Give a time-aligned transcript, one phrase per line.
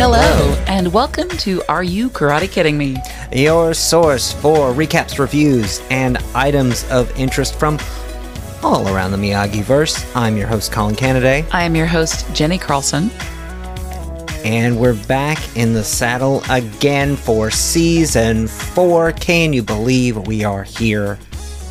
[0.00, 2.96] Hello, and welcome to Are You Karate Kidding Me?
[3.32, 7.80] Your source for recaps, reviews, and items of interest from
[8.62, 10.06] all around the Miyagi verse.
[10.14, 13.10] I'm your host, Colin Canaday, I am your host, Jenny Carlson.
[14.44, 19.10] and we're back in the saddle again for season four.
[19.10, 21.18] Can you believe we are here,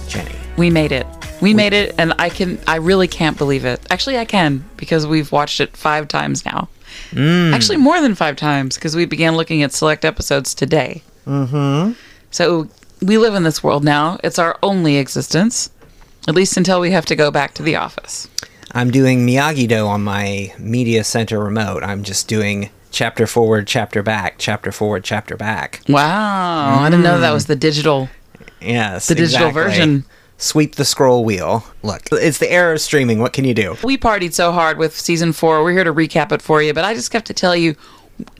[0.09, 0.36] Jenny?
[0.57, 1.07] We made it.
[1.41, 3.80] We made it, and I can, I really can't believe it.
[3.89, 6.68] Actually, I can because we've watched it five times now.
[7.15, 11.04] Actually, more than five times because we began looking at select episodes today.
[11.25, 11.93] Mm-hmm.
[12.32, 12.69] So
[13.01, 14.18] we live in this world now.
[14.24, 15.69] It's our only existence,
[16.28, 18.28] at least until we have to go back to the office.
[18.74, 21.83] I'm doing Miyagi Do on my media center remote.
[21.83, 25.82] I'm just doing chapter forward, chapter back, chapter forward, chapter back.
[25.88, 28.10] Wow, I didn't know that was the digital.
[28.60, 29.64] Yes, The digital exactly.
[29.71, 30.05] version.
[30.39, 31.64] Sweep the scroll wheel.
[31.82, 33.19] Look, it's the era of streaming.
[33.19, 33.75] What can you do?
[33.83, 35.63] We partied so hard with season four.
[35.63, 37.75] We're here to recap it for you, but I just have to tell you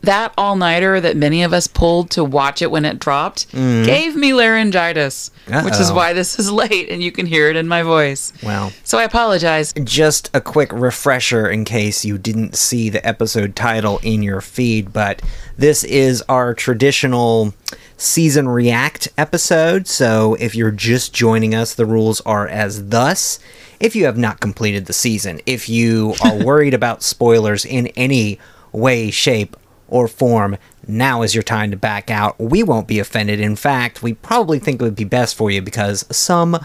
[0.02, 3.84] that all nighter that many of us pulled to watch it when it dropped mm-hmm.
[3.84, 5.30] gave me laryngitis,
[5.62, 8.32] which is why this is late and you can hear it in my voice.
[8.42, 9.72] Well, So I apologize.
[9.84, 14.92] just a quick refresher in case you didn't see the episode title in your feed,
[14.92, 15.22] but
[15.56, 17.54] this is our traditional
[17.96, 19.86] season react episode.
[19.86, 23.38] So if you're just joining us, the rules are as thus.
[23.80, 28.38] If you have not completed the season, if you are worried about spoilers in any
[28.72, 29.56] way, shape,
[29.88, 32.38] or form, now is your time to back out.
[32.38, 33.40] We won't be offended.
[33.40, 36.58] In fact, we probably think it would be best for you because some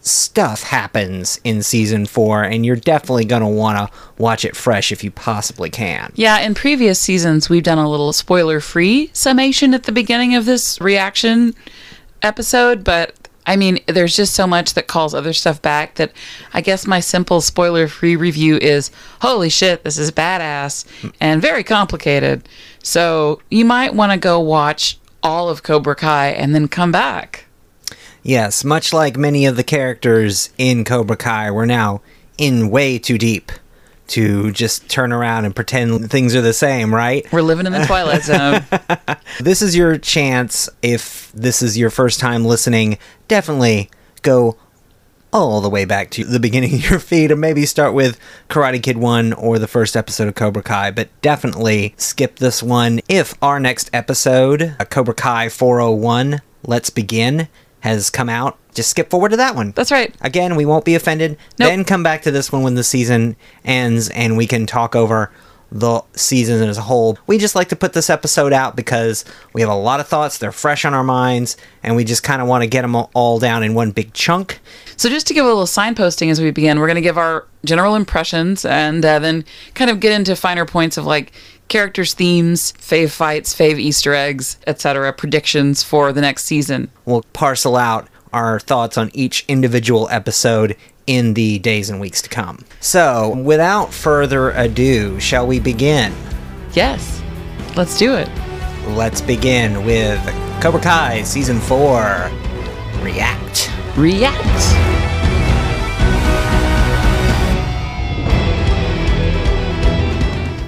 [0.00, 4.90] stuff happens in season four, and you're definitely going to want to watch it fresh
[4.92, 6.12] if you possibly can.
[6.14, 10.46] Yeah, in previous seasons, we've done a little spoiler free summation at the beginning of
[10.46, 11.54] this reaction
[12.22, 16.12] episode, but I mean, there's just so much that calls other stuff back that
[16.54, 20.86] I guess my simple spoiler free review is holy shit, this is badass
[21.18, 22.48] and very complicated.
[22.84, 27.46] So you might want to go watch all of Cobra Kai and then come back.
[28.22, 32.02] Yes, much like many of the characters in Cobra Kai, we're now
[32.38, 33.50] in way too deep
[34.10, 37.30] to just turn around and pretend things are the same, right?
[37.32, 38.64] We're living in the Twilight Zone.
[39.40, 40.68] This is your chance.
[40.82, 42.98] If this is your first time listening,
[43.28, 43.88] definitely
[44.22, 44.58] go
[45.32, 48.82] all the way back to the beginning of your feed and maybe start with Karate
[48.82, 53.00] Kid 1 or the first episode of Cobra Kai, but definitely skip this one.
[53.08, 57.48] If our next episode, uh, Cobra Kai 401, Let's Begin,
[57.80, 59.72] has come out, just skip forward to that one.
[59.72, 60.14] That's right.
[60.20, 61.32] Again, we won't be offended.
[61.58, 61.68] Nope.
[61.68, 65.30] Then come back to this one when the season ends and we can talk over
[65.72, 67.18] the season as a whole.
[67.26, 70.38] We just like to put this episode out because we have a lot of thoughts,
[70.38, 73.38] they're fresh on our minds, and we just kind of want to get them all
[73.38, 74.60] down in one big chunk.
[74.96, 77.46] So, just to give a little signposting as we begin, we're going to give our
[77.64, 79.44] general impressions and uh, then
[79.74, 81.32] kind of get into finer points of like
[81.68, 86.90] characters, themes, fave fights, fave Easter eggs, etc., predictions for the next season.
[87.04, 92.28] We'll parcel out our thoughts on each individual episode in the days and weeks to
[92.28, 92.64] come.
[92.80, 96.12] So, without further ado, shall we begin?
[96.72, 97.22] Yes,
[97.76, 98.28] let's do it.
[98.88, 100.20] Let's begin with
[100.60, 102.30] Cobra Kai Season 4
[103.02, 103.70] React.
[103.96, 104.90] React.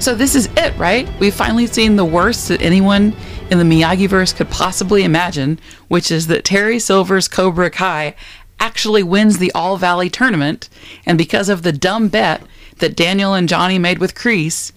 [0.02, 1.08] So this is it, right?
[1.20, 3.14] We've finally seen the worst that anyone
[3.50, 8.16] in the Miyagi-verse could possibly imagine, which is that Terry Silver's Cobra Kai
[8.62, 10.68] actually wins the All Valley tournament,
[11.04, 12.42] and because of the dumb bet
[12.78, 14.70] that Daniel and Johnny made with Kreese,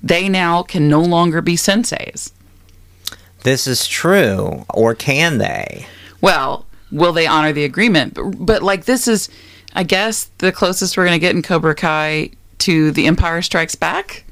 [0.00, 2.30] they now can no longer be senseis.
[3.42, 5.86] This is true, or can they?
[6.20, 8.14] well, will they honor the agreement?
[8.14, 9.28] But, but like this is,
[9.74, 13.74] I guess, the closest we're going to get in Cobra Kai to The Empire Strikes
[13.74, 14.24] Back.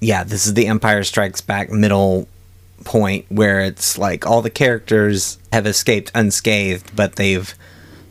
[0.00, 2.28] Yeah, this is the Empire Strikes Back middle
[2.84, 7.54] point where it's like all the characters have escaped unscathed, but they've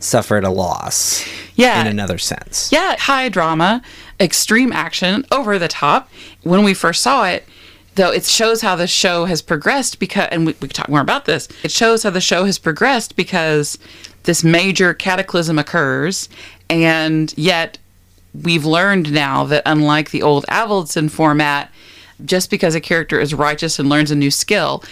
[0.00, 1.24] suffered a loss
[1.56, 1.80] Yeah.
[1.80, 2.70] in another sense.
[2.72, 3.82] Yeah, high drama,
[4.20, 6.10] extreme action, over the top.
[6.42, 7.46] When we first saw it,
[7.96, 11.00] though, it shows how the show has progressed because, and we, we can talk more
[11.00, 11.48] about this.
[11.64, 13.76] It shows how the show has progressed because
[14.24, 16.28] this major cataclysm occurs,
[16.70, 17.78] and yet
[18.42, 21.72] we've learned now that unlike the old Avildsen format,
[22.24, 24.82] just because a character is righteous and learns a new skill,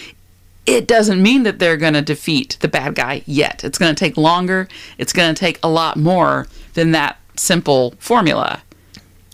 [0.67, 3.65] it doesn't mean that they're going to defeat the bad guy yet.
[3.65, 4.69] It's going to take longer.
[4.99, 8.63] It's going to take a lot more than that simple formula.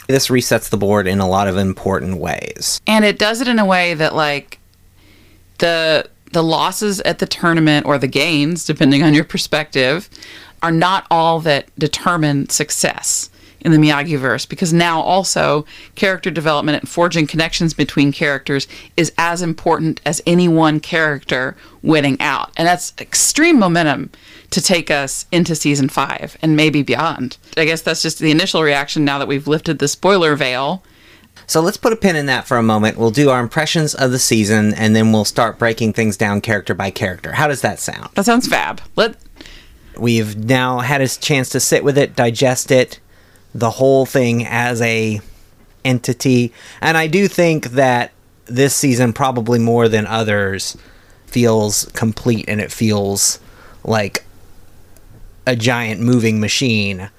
[0.08, 2.80] This resets the board in a lot of important ways.
[2.86, 4.58] And it does it in a way that like
[5.58, 10.08] the the losses at the tournament or the gains, depending on your perspective,
[10.62, 13.28] are not all that determine success.
[13.64, 15.64] In the Miyagi verse because now also
[15.94, 22.20] character development and forging connections between characters is as important as any one character winning
[22.20, 22.50] out.
[22.56, 24.10] And that's extreme momentum
[24.50, 27.38] to take us into season five and maybe beyond.
[27.56, 30.84] I guess that's just the initial reaction now that we've lifted the spoiler veil.
[31.46, 32.98] So let's put a pin in that for a moment.
[32.98, 36.74] We'll do our impressions of the season and then we'll start breaking things down character
[36.74, 37.32] by character.
[37.32, 38.10] How does that sound?
[38.14, 38.80] That sounds fab.
[38.96, 39.16] Let
[39.96, 42.98] We've now had a chance to sit with it, digest it,
[43.54, 45.20] the whole thing as a
[45.84, 46.52] entity.
[46.80, 48.12] And I do think that
[48.46, 50.76] this season probably more than others
[51.26, 53.40] feels complete and it feels
[53.84, 54.24] like
[55.46, 57.10] a giant moving machine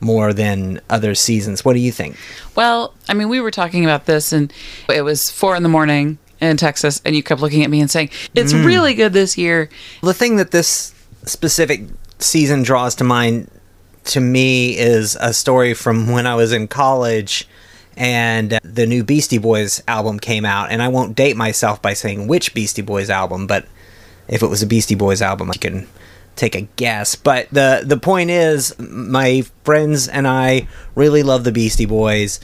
[0.00, 1.64] more than other seasons.
[1.64, 2.16] What do you think?
[2.54, 4.52] Well, I mean, we were talking about this, and
[4.88, 7.90] it was four in the morning in Texas, and you kept looking at me and
[7.90, 8.64] saying, It's mm.
[8.64, 9.68] really good this year.
[10.02, 10.92] The thing that this
[11.24, 11.82] specific
[12.18, 13.48] season draws to mind
[14.04, 17.46] to me is a story from when I was in college
[17.96, 20.70] and the new Beastie Boys album came out.
[20.70, 23.66] And I won't date myself by saying which Beastie Boys album, but
[24.28, 25.86] if it was a Beastie Boys album, I can
[26.36, 27.14] take a guess.
[27.14, 32.40] But the the point is, my friends and I really love the Beastie Boys.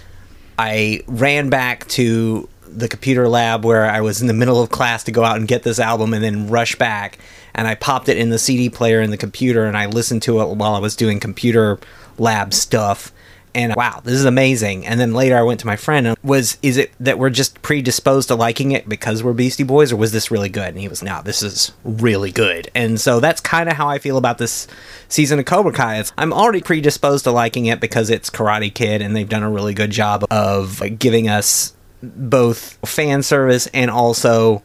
[0.58, 5.04] I ran back to the computer lab where I was in the middle of class
[5.04, 7.18] to go out and get this album and then rush back.
[7.58, 10.40] And I popped it in the CD player in the computer and I listened to
[10.40, 11.80] it while I was doing computer
[12.16, 13.12] lab stuff.
[13.52, 14.86] And wow, this is amazing.
[14.86, 17.60] And then later I went to my friend and was is it that we're just
[17.60, 20.68] predisposed to liking it because we're Beastie Boys or was this really good?
[20.68, 22.70] And he was, no, this is really good.
[22.76, 24.68] And so that's kind of how I feel about this
[25.08, 25.98] season of Cobra Kai.
[25.98, 29.50] It's, I'm already predisposed to liking it because it's Karate Kid and they've done a
[29.50, 34.62] really good job of giving us both fan service and also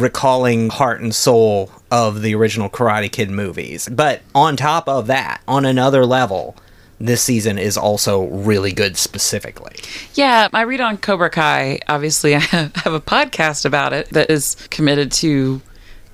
[0.00, 3.88] recalling heart and soul of the original Karate Kid movies.
[3.90, 6.56] But on top of that, on another level,
[6.98, 9.76] this season is also really good specifically.
[10.14, 11.80] Yeah, I read on Cobra Kai.
[11.88, 15.60] Obviously, I have a podcast about it that is committed to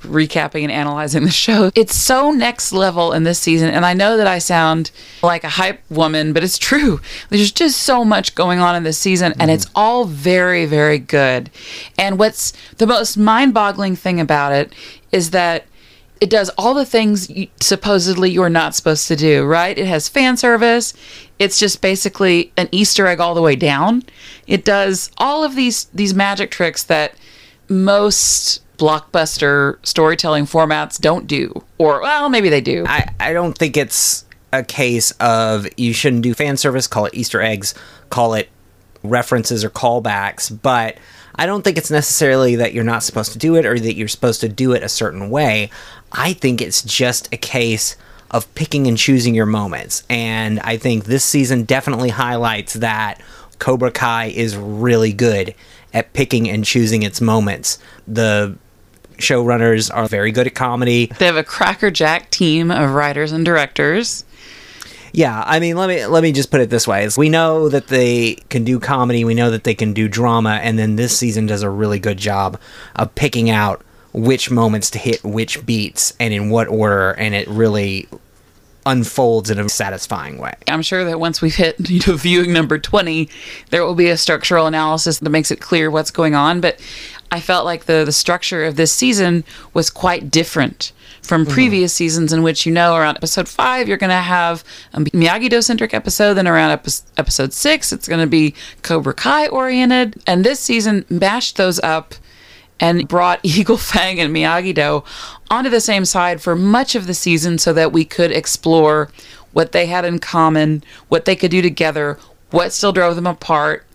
[0.02, 1.70] recapping and analyzing the show.
[1.74, 4.90] It's so next level in this season, and I know that I sound
[5.22, 7.00] like a hype woman, but it's true.
[7.28, 9.50] There's just so much going on in this season, and mm-hmm.
[9.50, 11.50] it's all very, very good.
[11.98, 14.72] And what's the most mind boggling thing about it
[15.10, 15.66] is that
[16.22, 19.76] it does all the things you, supposedly you're not supposed to do, right?
[19.76, 20.94] It has fan service.
[21.40, 24.04] It's just basically an Easter egg all the way down.
[24.46, 27.14] It does all of these these magic tricks that
[27.68, 31.64] most blockbuster storytelling formats don't do.
[31.78, 32.84] Or well, maybe they do.
[32.86, 37.14] I, I don't think it's a case of you shouldn't do fan service, call it
[37.14, 37.74] Easter eggs,
[38.10, 38.48] call it
[39.02, 40.96] references or callbacks, but
[41.34, 44.08] I don't think it's necessarily that you're not supposed to do it or that you're
[44.08, 45.70] supposed to do it a certain way.
[46.12, 47.96] I think it's just a case
[48.30, 50.04] of picking and choosing your moments.
[50.10, 53.20] And I think this season definitely highlights that
[53.58, 55.54] Cobra Kai is really good
[55.92, 57.78] at picking and choosing its moments.
[58.06, 58.56] The
[59.18, 61.06] showrunners are very good at comedy.
[61.18, 64.24] They have a crackerjack team of writers and directors.
[65.12, 67.68] Yeah, I mean, let me let me just put it this way: is we know
[67.68, 71.16] that they can do comedy, we know that they can do drama, and then this
[71.16, 72.58] season does a really good job
[72.96, 73.84] of picking out
[74.14, 78.08] which moments to hit which beats and in what order, and it really
[78.86, 80.54] unfolds in a satisfying way.
[80.68, 83.28] I'm sure that once we've hit you know viewing number 20,
[83.70, 86.60] there will be a structural analysis that makes it clear what's going on.
[86.60, 86.80] But
[87.30, 91.54] I felt like the the structure of this season was quite different from mm-hmm.
[91.54, 95.48] previous seasons in which you know around episode five you're going to have a Miyagi
[95.48, 100.20] Do centric episode, then around epi- episode six it's going to be Cobra Kai oriented,
[100.26, 102.14] and this season mashed those up
[102.82, 105.04] and brought Eagle Fang and Miyagi Do
[105.50, 109.08] onto the same side for much of the season so that we could explore
[109.52, 112.18] what they had in common, what they could do together,
[112.50, 113.86] what still drove them apart.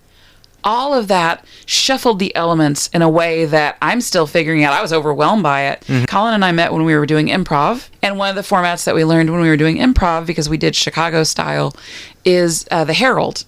[0.63, 4.73] All of that shuffled the elements in a way that I'm still figuring out.
[4.73, 5.83] I was overwhelmed by it.
[6.07, 8.95] Colin and I met when we were doing improv, and one of the formats that
[8.95, 11.75] we learned when we were doing improv, because we did Chicago style,
[12.25, 13.45] is uh, the Herald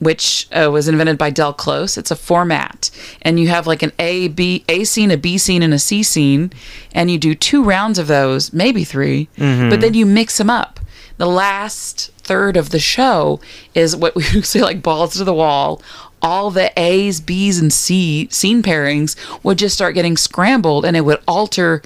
[0.00, 1.96] which uh, was invented by Del Close.
[1.96, 2.90] It's a format,
[3.22, 6.02] and you have like an A, B, A scene, a B scene, and a C
[6.02, 6.52] scene,
[6.92, 9.28] and you do two rounds of those, maybe 3
[9.70, 10.80] but then you mix them up.
[11.16, 13.40] The last third of the show
[13.74, 15.80] is what we say like balls to the wall.
[16.20, 21.02] All the A's, B's, and C scene pairings would just start getting scrambled, and it
[21.02, 21.82] would alter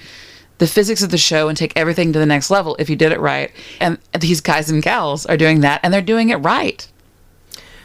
[0.59, 3.13] the physics of the show and take everything to the next level if you did
[3.13, 3.51] it right.
[3.81, 6.87] And these guys and gals are doing that, and they're doing it right.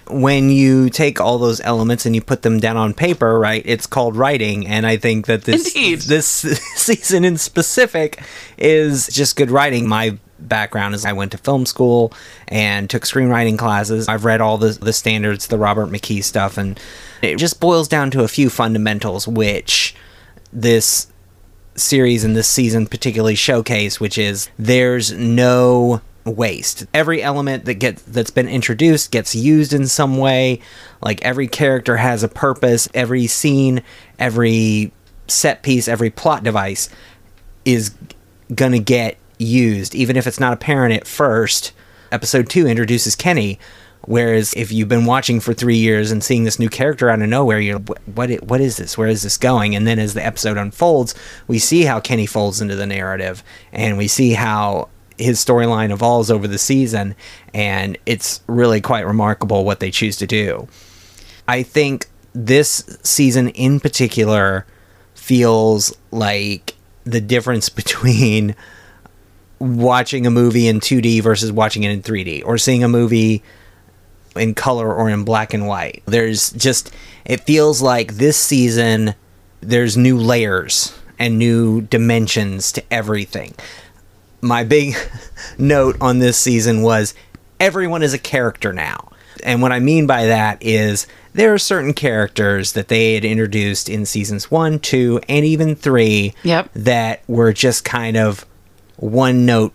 [0.09, 3.87] When you take all those elements and you put them down on paper, right, it's
[3.87, 4.67] called writing.
[4.67, 5.99] And I think that this Indeed.
[6.01, 6.27] this
[6.75, 8.21] season in specific
[8.57, 9.87] is just good writing.
[9.87, 12.13] My background is I went to film school
[12.47, 14.07] and took screenwriting classes.
[14.07, 16.79] I've read all the the standards, the Robert McKee stuff, and
[17.21, 19.95] it just boils down to a few fundamentals, which
[20.51, 21.07] this
[21.75, 26.85] series and this season particularly showcase, which is there's no waste.
[26.93, 30.59] Every element that gets that's been introduced gets used in some way.
[31.01, 32.87] Like every character has a purpose.
[32.93, 33.83] Every scene,
[34.19, 34.91] every
[35.27, 36.89] set piece, every plot device
[37.65, 37.95] is
[38.53, 41.73] gonna get used, even if it's not apparent at first.
[42.11, 43.59] Episode two introduces Kenny,
[44.01, 47.27] whereas if you've been watching for three years and seeing this new character out of
[47.27, 48.97] nowhere, you're what, what is this?
[48.97, 49.75] Where is this going?
[49.75, 51.15] And then as the episode unfolds,
[51.47, 56.31] we see how Kenny folds into the narrative, and we see how his storyline evolves
[56.31, 57.15] over the season,
[57.53, 60.67] and it's really quite remarkable what they choose to do.
[61.47, 64.65] I think this season in particular
[65.15, 68.55] feels like the difference between
[69.59, 73.41] watching a movie in 2D versus watching it in 3D or seeing a movie
[74.35, 76.03] in color or in black and white.
[76.05, 76.93] There's just
[77.25, 79.15] it feels like this season
[79.61, 83.53] there's new layers and new dimensions to everything.
[84.43, 84.95] My big
[85.57, 87.13] note on this season was
[87.59, 89.09] everyone is a character now.
[89.43, 93.89] And what I mean by that is there are certain characters that they had introduced
[93.89, 96.69] in seasons 1, 2, and even 3 Yep.
[96.75, 98.45] that were just kind of
[98.97, 99.73] one note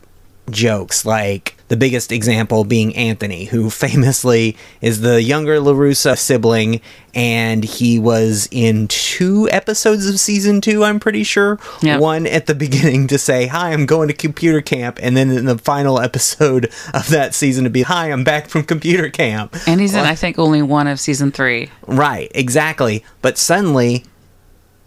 [0.51, 6.81] jokes like the biggest example being Anthony, who famously is the younger LaRusso sibling,
[7.15, 11.59] and he was in two episodes of season two, I'm pretty sure.
[11.81, 11.99] Yeah.
[11.99, 15.45] One at the beginning to say, Hi, I'm going to computer camp, and then in
[15.45, 19.57] the final episode of that season to be, Hi, I'm back from computer camp.
[19.67, 21.71] And he's in, I think, only one of season three.
[21.87, 23.05] Right, exactly.
[23.23, 24.05] But suddenly,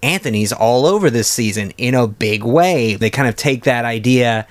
[0.03, 2.95] Anthony's all over this season in a big way.
[2.95, 4.47] They kind of take that idea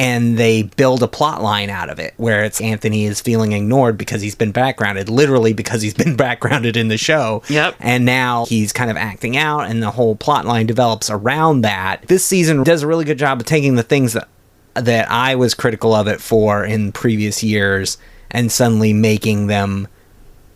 [0.00, 3.98] and they build a plot line out of it where it's Anthony is feeling ignored
[3.98, 7.42] because he's been backgrounded, literally because he's been backgrounded in the show.
[7.50, 7.76] Yep.
[7.80, 12.02] And now he's kind of acting out and the whole plot line develops around that.
[12.08, 14.26] This season does a really good job of taking the things that
[14.72, 17.98] that I was critical of it for in previous years
[18.30, 19.86] and suddenly making them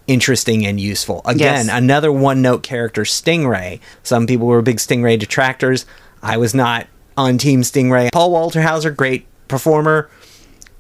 [0.07, 1.21] interesting and useful.
[1.27, 1.77] Again, Yes.
[1.77, 3.81] another one note character, Stingray.
[4.03, 5.85] Some people were big Stingray detractors.
[6.23, 6.87] I was not
[7.17, 8.11] on Team Stingray.
[8.13, 10.09] Paul Walter Hauser, great performer.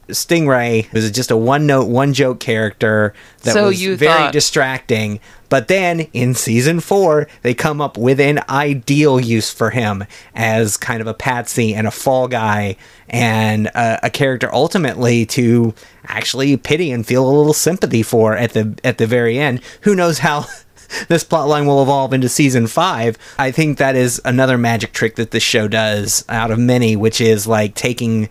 [0.08, 5.18] Stingray was just a one note, one joke character that So was very thought- distracting.
[5.48, 10.04] But then in season four, they come up with an ideal use for him
[10.34, 12.76] as kind of a patsy and a fall guy
[13.08, 15.72] and a, a character ultimately to
[16.08, 19.60] actually pity and feel a little sympathy for at the at the very end.
[19.82, 20.46] Who knows how
[21.08, 23.16] this plotline will evolve into season five.
[23.38, 27.20] I think that is another magic trick that this show does out of many, which
[27.20, 28.28] is like taking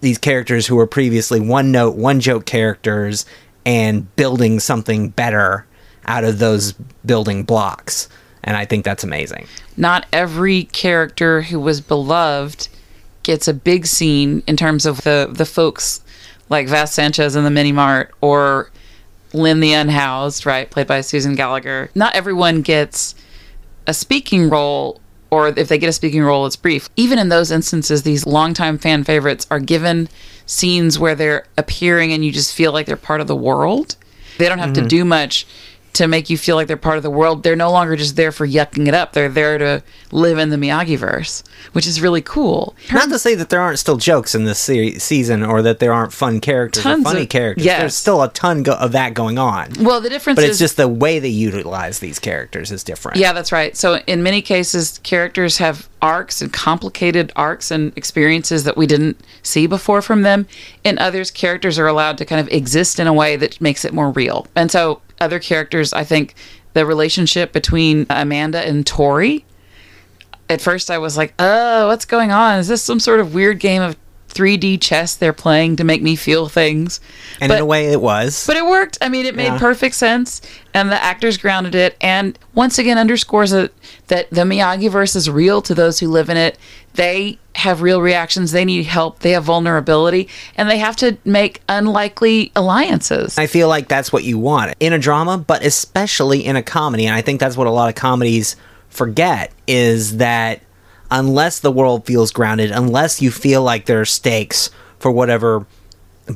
[0.00, 3.24] these characters who were previously one note, one joke characters
[3.64, 5.66] and building something better
[6.06, 6.72] out of those
[7.04, 8.08] building blocks.
[8.44, 9.46] And I think that's amazing.
[9.76, 12.68] Not every character who was beloved
[13.22, 16.00] gets a big scene in terms of the the folks
[16.48, 18.70] like Vas Sanchez in the Mini Mart or
[19.34, 21.90] Lynn the Unhoused, right, played by Susan Gallagher.
[21.94, 23.14] Not everyone gets
[23.86, 26.88] a speaking role, or if they get a speaking role, it's brief.
[26.96, 30.08] Even in those instances, these longtime fan favorites are given
[30.46, 33.96] scenes where they're appearing and you just feel like they're part of the world.
[34.38, 34.88] They don't have to mm-hmm.
[34.88, 35.46] do much
[35.94, 37.42] to make you feel like they're part of the world.
[37.42, 39.12] They're no longer just there for yucking it up.
[39.12, 42.74] They're there to live in the Miyagi verse, which is really cool.
[42.92, 45.92] Not to say that there aren't still jokes in this se- season or that there
[45.92, 47.64] aren't fun characters Tons or funny of- characters.
[47.66, 47.80] yes.
[47.80, 49.70] There's still a ton go- of that going on.
[49.80, 53.18] Well, the difference But is it's just the way they utilize these characters is different.
[53.18, 53.76] Yeah, that's right.
[53.76, 59.20] So in many cases, characters have arcs and complicated arcs and experiences that we didn't
[59.42, 60.46] see before from them.
[60.84, 63.92] In others, characters are allowed to kind of exist in a way that makes it
[63.92, 64.46] more real.
[64.56, 66.34] And so other characters, I think
[66.74, 69.44] the relationship between Amanda and Tori,
[70.48, 72.58] at first I was like, oh, what's going on?
[72.58, 73.96] Is this some sort of weird game of
[74.32, 77.00] 3D chess they're playing to make me feel things?
[77.40, 78.44] And But- in a way, it was.
[78.46, 78.98] but it worked.
[79.00, 79.58] I mean, it made Yeah.
[79.58, 80.40] perfect sense,
[80.74, 83.72] and the actors grounded it, and once again underscores it
[84.08, 86.58] that the Miyagi verse is real to those who live in it.
[86.94, 88.52] They have real reactions.
[88.52, 89.20] They need help.
[89.20, 93.36] They have vulnerability, and they have to make unlikely alliances.
[93.38, 97.06] I feel like that's what you want in a drama, but especially in a comedy.
[97.06, 98.56] And I think that's what a lot of comedies
[98.88, 100.60] forget is that
[101.12, 105.66] unless the world feels grounded, unless you feel like there are stakes for whatever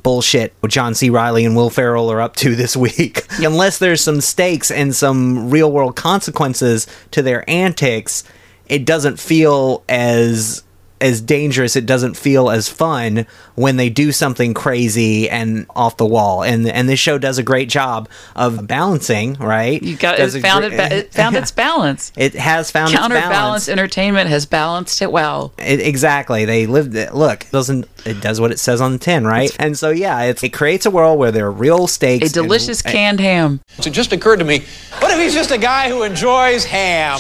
[0.03, 1.09] bullshit John C.
[1.09, 5.51] Reilly and Will Ferrell are up to this week, unless there's some stakes and some
[5.51, 8.23] real world consequences to their antics,
[8.67, 10.63] it doesn't feel as
[11.01, 16.07] as dangerous, it doesn't feel as fun when they do something crazy and off the
[16.07, 16.43] wall.
[16.43, 19.83] And and this show does a great job of balancing, right?
[19.83, 22.13] You got Does it a found gre- it, ba- it found its balance.
[22.17, 23.69] It has found its Counterbalance balance.
[23.69, 25.53] Entertainment has balanced it well.
[25.59, 26.45] It, exactly.
[26.45, 27.15] They lived it.
[27.15, 29.55] Look, it doesn't it does what it says on the tin, right?
[29.59, 32.23] and so yeah, it's, it creates a world where there are real stakes.
[32.23, 33.61] A and- delicious canned ham.
[33.79, 34.61] It just occurred to me,
[35.01, 37.19] what if he's just a guy who enjoys ham?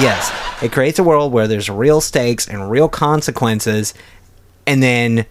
[0.00, 0.32] Yes.
[0.60, 3.94] It creates a world where there's real stakes and real consequences
[4.66, 5.24] and then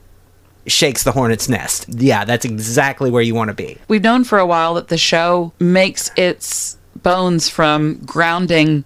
[0.68, 1.86] shakes the hornet's nest.
[1.90, 3.78] Yeah, that's exactly where you want to be.
[3.88, 8.86] We've known for a while that the show makes its bones from grounding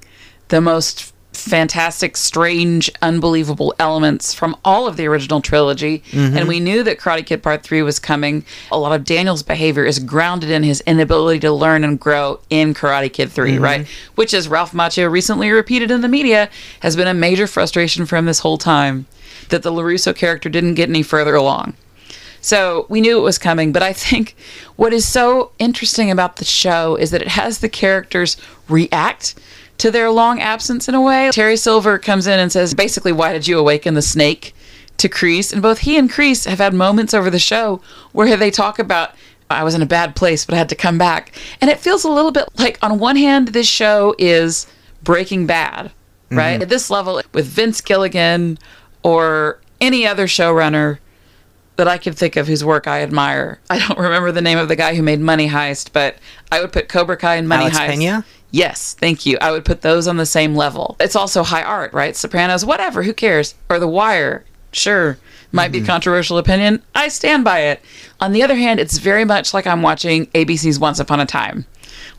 [0.50, 6.04] the most fantastic, strange, unbelievable elements from all of the original trilogy.
[6.12, 6.38] Mm-hmm.
[6.38, 8.46] And we knew that Karate Kid Part 3 was coming.
[8.72, 12.74] A lot of Daniel's behavior is grounded in his inability to learn and grow in
[12.74, 13.64] Karate Kid 3, mm-hmm.
[13.64, 13.88] right?
[14.16, 16.50] Which, as Ralph Macchio recently repeated in the media,
[16.82, 19.06] has been a major frustration for him this whole time
[19.50, 21.76] that the LaRusso character didn't get any further along.
[22.42, 24.36] So we knew it was coming, but I think
[24.76, 28.36] what is so interesting about the show is that it has the characters
[28.68, 29.36] react
[29.82, 31.32] to their long absence in a way.
[31.32, 34.54] Terry Silver comes in and says, basically, why did you awaken the snake
[34.98, 35.52] to Kreese?
[35.52, 39.16] And both he and Kreese have had moments over the show where they talk about,
[39.50, 41.34] I was in a bad place, but I had to come back.
[41.62, 44.68] And it feels a little bit like, on one hand, this show is
[45.02, 45.92] Breaking Bad,
[46.30, 46.54] right?
[46.54, 46.62] Mm-hmm.
[46.62, 48.60] At this level, with Vince Gilligan
[49.02, 51.00] or any other showrunner
[51.82, 53.60] that I can think of whose work I admire.
[53.72, 56.16] I don't remember the name of the guy who made Money Heist, but
[56.52, 57.90] I would put Cobra Kai and Money Alex Heist.
[57.98, 58.26] Pina?
[58.52, 59.40] Yes, thank you.
[59.42, 60.96] I would put those on the same level.
[61.00, 62.16] It's also high art, right?
[62.16, 63.56] Sopranos, whatever, who cares?
[63.68, 65.18] Or The Wire, sure.
[65.52, 66.84] Might be a controversial opinion.
[66.94, 67.82] I stand by it.
[68.20, 71.66] On the other hand, it's very much like I'm watching ABC's Once Upon a Time.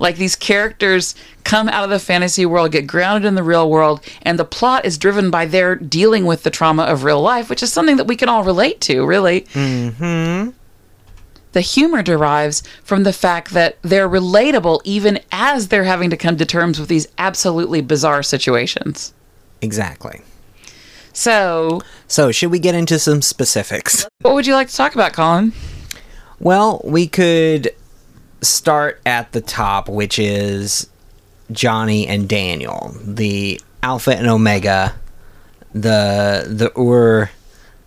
[0.03, 4.01] Like these characters come out of the fantasy world, get grounded in the real world,
[4.23, 7.63] and the plot is driven by their dealing with the trauma of real life, which
[7.63, 9.43] is something that we can all relate to, really.
[9.53, 10.51] Mm-hmm.
[11.53, 16.37] The humor derives from the fact that they're relatable even as they're having to come
[16.39, 19.15] to terms with these absolutely bizarre situations.
[19.61, 20.23] Exactly.
[21.13, 24.09] So, So, should we get into some specifics?
[24.23, 25.53] what would you like to talk about, Colin?
[26.41, 27.71] Well, we could
[28.43, 30.89] start at the top, which is
[31.51, 34.95] Johnny and Daniel, the Alpha and Omega,
[35.73, 37.31] the the Ur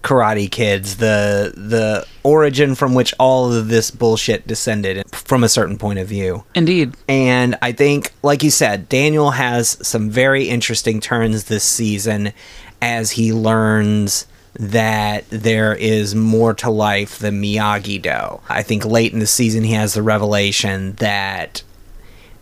[0.04, 5.78] Karate Kids, the the origin from which all of this bullshit descended from a certain
[5.78, 6.44] point of view.
[6.54, 6.96] Indeed.
[7.08, 12.34] And I think, like you said, Daniel has some very interesting turns this season
[12.82, 18.42] as he learns that there is more to life than Miyagi Do.
[18.48, 21.62] I think late in the season, he has the revelation that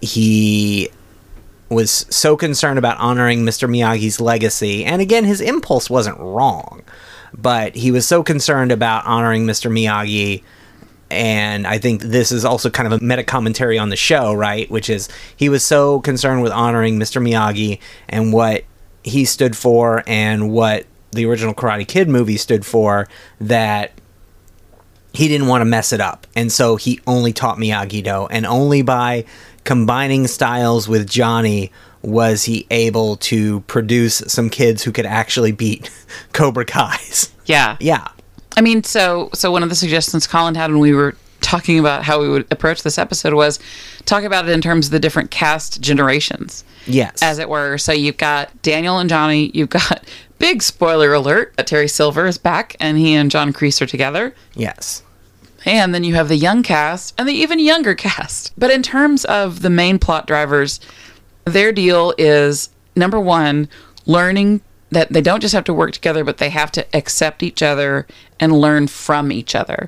[0.02, 0.90] he
[1.70, 3.68] was so concerned about honoring Mr.
[3.68, 4.86] Miyagi's legacy.
[4.86, 6.84] And again, his impulse wasn't wrong,
[7.34, 9.72] but he was so concerned about honoring Mr.
[9.72, 10.44] Miyagi
[11.14, 14.70] and I think this is also kind of a meta commentary on the show, right?
[14.70, 17.22] Which is he was so concerned with honoring Mr.
[17.22, 18.64] Miyagi and what
[19.04, 23.08] he stood for and what the original Karate Kid movie stood for
[23.40, 23.92] that
[25.14, 26.26] he didn't want to mess it up.
[26.36, 28.26] And so he only taught Miyagi Do.
[28.28, 29.26] And only by
[29.64, 31.72] combining styles with Johnny
[32.02, 35.90] was he able to produce some kids who could actually beat
[36.34, 37.32] Cobra Kai's.
[37.46, 37.78] Yeah.
[37.80, 38.08] Yeah.
[38.58, 42.04] I mean, so so one of the suggestions Colin had when we were talking about
[42.04, 43.60] how we would approach this episode was
[44.06, 47.22] talk about it in terms of the different cast generations, Yes.
[47.22, 47.78] as it were.
[47.78, 49.52] So you've got Daniel and Johnny.
[49.54, 50.04] You've got
[50.44, 54.36] big spoiler alert: that Terry Silver is back, and he and John Kreese are together.
[54.56, 55.02] yes.
[55.66, 58.52] And then you have the young cast and the even younger cast.
[58.58, 60.82] But in terms of the main plot drivers,
[61.46, 63.70] their deal is number one,
[64.06, 64.60] learning
[64.92, 68.06] that they don't just have to work together, but they have to accept each other
[68.42, 69.88] and learn from each other.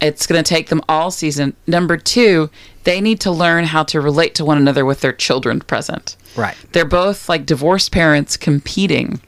[0.00, 1.56] It's going to take them all season.
[1.66, 2.50] Number two,
[2.84, 6.16] they need to learn how to relate to one another with their children present.
[6.36, 6.56] Right.
[6.72, 9.22] They're both like divorced parents competing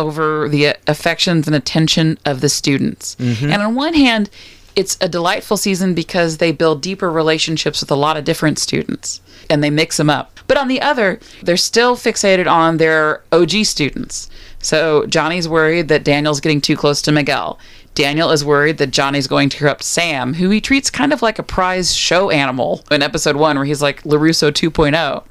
[0.00, 3.16] over the affections and attention of the students.
[3.16, 3.52] Mm-hmm.
[3.52, 4.30] And on one hand,
[4.74, 9.20] it's a delightful season because they build deeper relationships with a lot of different students
[9.48, 10.38] and they mix them up.
[10.46, 14.30] But on the other, they're still fixated on their OG students.
[14.58, 17.58] So Johnny's worried that Daniel's getting too close to Miguel.
[17.94, 21.38] Daniel is worried that Johnny's going to corrupt Sam, who he treats kind of like
[21.38, 25.24] a prize show animal in episode one, where he's like LaRusso 2.0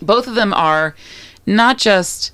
[0.00, 0.94] both of them are
[1.46, 2.30] not just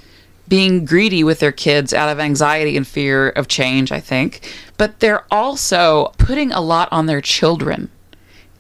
[0.51, 5.01] being greedy with their kids out of anxiety and fear of change, I think, but
[5.01, 7.89] they're also putting a lot on their children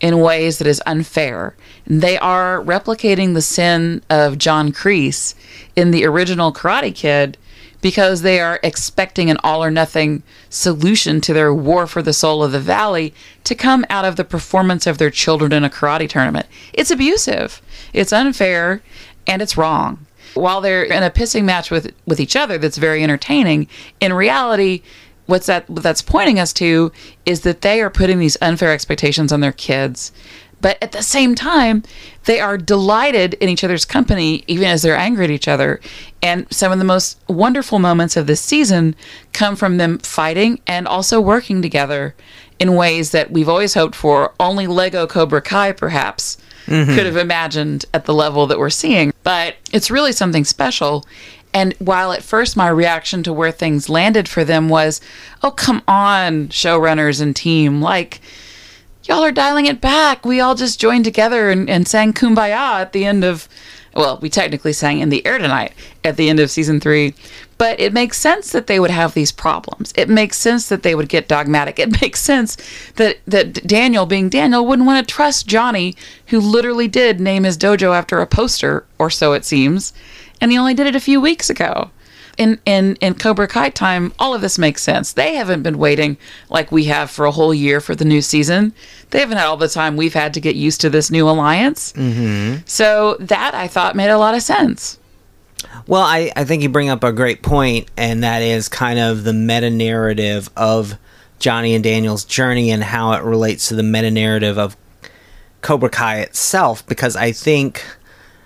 [0.00, 1.54] in ways that is unfair.
[1.86, 5.34] They are replicating the sin of John Kreese
[5.76, 7.36] in the original Karate Kid
[7.80, 12.44] because they are expecting an all or nothing solution to their war for the soul
[12.44, 13.12] of the valley
[13.44, 16.46] to come out of the performance of their children in a karate tournament.
[16.72, 17.60] It's abusive,
[17.92, 18.82] it's unfair,
[19.26, 20.06] and it's wrong.
[20.34, 23.68] While they're in a pissing match with with each other that's very entertaining,
[24.00, 24.82] in reality,
[25.26, 26.92] what's that what that's pointing us to
[27.26, 30.12] is that they are putting these unfair expectations on their kids
[30.60, 31.82] but at the same time
[32.24, 35.80] they are delighted in each other's company even as they're angry at each other.
[36.22, 38.94] And some of the most wonderful moments of this season
[39.32, 42.14] come from them fighting and also working together
[42.58, 44.34] in ways that we've always hoped for.
[44.38, 46.36] Only lego cobra kai perhaps
[46.70, 46.94] Mm-hmm.
[46.94, 51.04] could have imagined at the level that we're seeing but it's really something special
[51.52, 55.00] and while at first my reaction to where things landed for them was,
[55.42, 58.20] oh, come on, showrunners and team, like,
[59.04, 60.24] y'all are dialing it back.
[60.24, 63.48] We all just joined together and, and sang Kumbaya at the end of,
[63.94, 65.72] well, we technically sang in the air tonight
[66.04, 67.14] at the end of season three.
[67.58, 69.92] But it makes sense that they would have these problems.
[69.96, 71.78] It makes sense that they would get dogmatic.
[71.78, 72.56] It makes sense
[72.96, 75.94] that, that Daniel, being Daniel, wouldn't want to trust Johnny,
[76.28, 79.92] who literally did name his dojo after a poster, or so it seems
[80.40, 81.90] and he only did it a few weeks ago.
[82.38, 85.12] In, in in Cobra Kai time, all of this makes sense.
[85.12, 86.16] They haven't been waiting
[86.48, 88.72] like we have for a whole year for the new season.
[89.10, 91.92] They haven't had all the time we've had to get used to this new alliance.
[91.92, 92.62] Mm-hmm.
[92.64, 94.98] So that I thought made a lot of sense.
[95.86, 99.24] Well, I, I think you bring up a great point, and that is kind of
[99.24, 100.96] the meta narrative of
[101.38, 104.76] Johnny and Daniel's journey and how it relates to the meta narrative of
[105.60, 107.84] Cobra Kai itself, because I think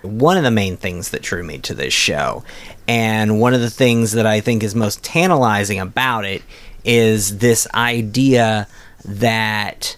[0.05, 2.45] one of the main things that drew me to this show,
[2.87, 6.43] and one of the things that I think is most tantalizing about it,
[6.85, 8.69] is this idea
[9.05, 9.97] that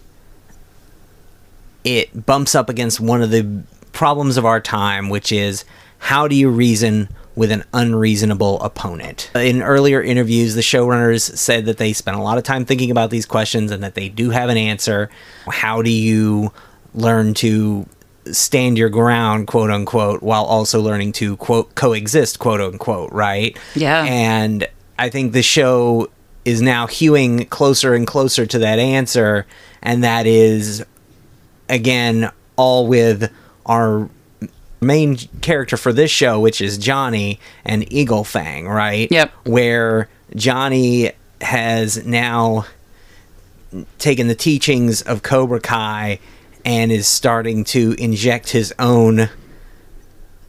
[1.85, 5.65] it bumps up against one of the problems of our time, which is
[5.99, 9.31] how do you reason with an unreasonable opponent?
[9.35, 13.11] In earlier interviews, the showrunners said that they spent a lot of time thinking about
[13.11, 15.11] these questions and that they do have an answer.
[15.49, 16.53] How do you
[16.95, 17.87] learn to
[18.33, 23.57] stand your ground, quote unquote, while also learning to quote coexist, quote unquote, right?
[23.75, 24.05] Yeah.
[24.05, 24.67] And
[24.99, 26.11] I think the show
[26.45, 29.47] is now hewing closer and closer to that answer,
[29.83, 30.85] and that is
[31.69, 33.33] again all with
[33.67, 34.09] our
[34.81, 39.11] main character for this show, which is Johnny and Eagle Fang, right?
[39.11, 39.33] Yep.
[39.45, 42.67] Where Johnny has now
[43.99, 46.19] taken the teachings of Cobra Kai
[46.67, 49.31] and is starting to inject his own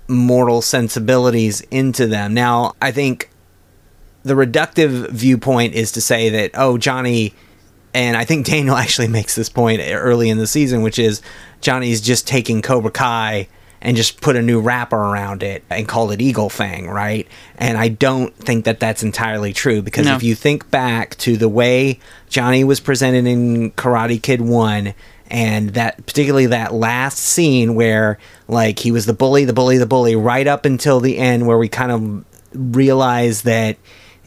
[0.07, 2.33] moral sensibilities into them.
[2.33, 3.29] Now, I think
[4.23, 7.33] the reductive viewpoint is to say that, oh, Johnny,
[7.93, 11.21] and I think Daniel actually makes this point early in the season, which is
[11.61, 13.47] Johnny's just taking Cobra Kai
[13.79, 17.27] and just put a new wrapper around it and called it Eagle Fang, right?
[17.59, 20.15] And I don't think that that's entirely true because No.
[20.15, 24.95] if you think back to the way Johnny was presented in Karate Kid 1
[25.29, 29.85] and that particularly that last scene where like he was the bully, the bully, the
[29.85, 32.25] bully right up until the end where we kind of
[32.75, 33.77] realized that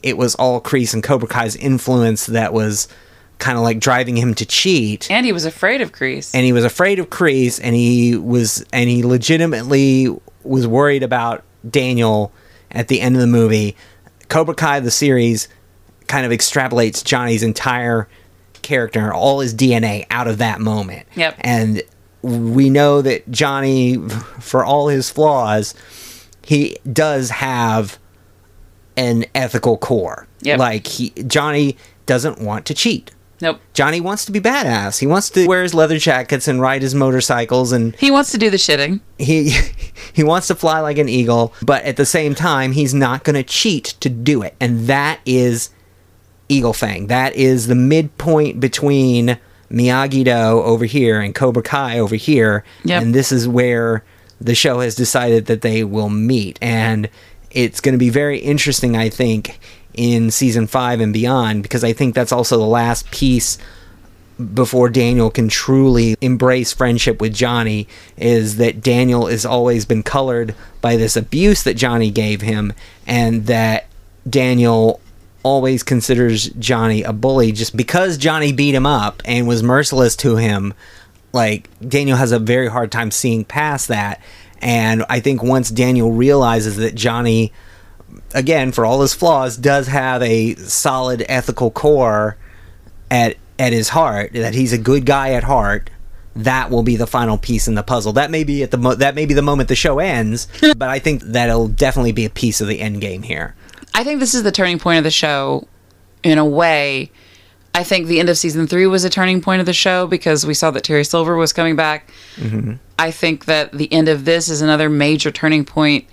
[0.03, 2.89] it was all Kreese and Cobra Kai's influence that was
[3.39, 6.35] kind of like driving him to cheat And he was afraid of Kreese.
[6.35, 11.43] and he was afraid of Kreese, and he was and he legitimately was worried about
[11.69, 12.33] Daniel
[12.71, 13.77] at the end of the movie.
[14.29, 15.49] Cobra Kai the series
[16.07, 18.09] kind of extrapolates Johnny's entire
[18.63, 21.07] character, all his DNA out of that moment.
[21.17, 21.37] Yep.
[21.41, 21.83] And
[22.23, 23.97] we know that Johnny
[24.41, 25.75] for all his flaws,
[26.43, 27.99] he does have
[28.97, 30.27] an ethical core.
[30.43, 30.59] Yep.
[30.59, 33.11] Like he Johnny doesn't want to cheat.
[33.41, 33.61] nope.
[33.73, 34.99] Johnny wants to be badass.
[34.99, 38.39] He wants to wear his leather jackets and ride his motorcycles and He wants to
[38.39, 39.01] do the shitting.
[39.19, 39.51] he
[40.13, 43.35] he wants to fly like an eagle, but at the same time he's not going
[43.37, 44.55] to cheat to do it.
[44.61, 45.71] And that is
[46.51, 47.07] Eagle Fang.
[47.07, 49.39] That is the midpoint between
[49.71, 52.65] Miyagi-Do over here and Cobra Kai over here.
[52.85, 53.03] Yep.
[53.03, 54.05] And this is where
[54.41, 57.09] the show has decided that they will meet and
[57.51, 59.59] it's going to be very interesting I think
[59.93, 63.59] in season 5 and beyond because I think that's also the last piece
[64.55, 67.87] before Daniel can truly embrace friendship with Johnny
[68.17, 72.73] is that Daniel has always been colored by this abuse that Johnny gave him
[73.07, 73.87] and that
[74.29, 75.01] Daniel
[75.43, 80.37] always considers Johnny a bully just because Johnny beat him up and was merciless to
[80.37, 80.75] him.
[81.33, 84.21] Like Daniel has a very hard time seeing past that.
[84.61, 87.53] And I think once Daniel realizes that Johnny
[88.35, 92.37] again for all his flaws does have a solid ethical core
[93.11, 95.91] at at his heart that he's a good guy at heart
[96.37, 98.13] that will be the final piece in the puzzle.
[98.13, 100.89] That may be at the mo- that may be the moment the show ends but
[100.89, 103.55] i think that'll definitely be a piece of the end game here
[103.95, 105.67] I think this is the turning point of the show
[106.23, 107.11] in a way.
[107.75, 110.45] I think the end of season three was a turning point of the show because
[110.45, 112.11] we saw that Terry Silver was coming back.
[112.37, 112.75] Mm-hmm.
[112.99, 116.07] I think that the end of this is another major turning point.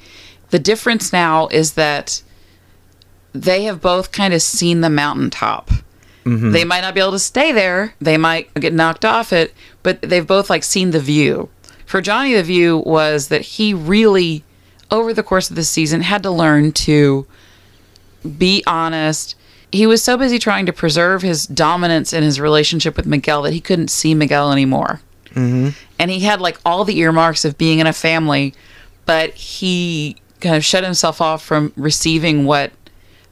[0.51, 2.21] The difference now is that
[3.33, 5.69] they have both kind of seen the mountaintop.
[6.25, 6.51] Mm-hmm.
[6.51, 7.93] They might not be able to stay there.
[7.99, 11.49] They might get knocked off it, but they've both like seen the view.
[11.85, 14.43] For Johnny, the view was that he really,
[14.91, 17.25] over the course of the season, had to learn to
[18.38, 19.36] be honest.
[19.71, 23.53] He was so busy trying to preserve his dominance in his relationship with Miguel that
[23.53, 25.01] he couldn't see Miguel anymore.
[25.32, 25.69] Mm-hmm.
[25.99, 28.53] And he had like all the earmarks of being in a family,
[29.06, 32.71] but he kind of shut himself off from receiving what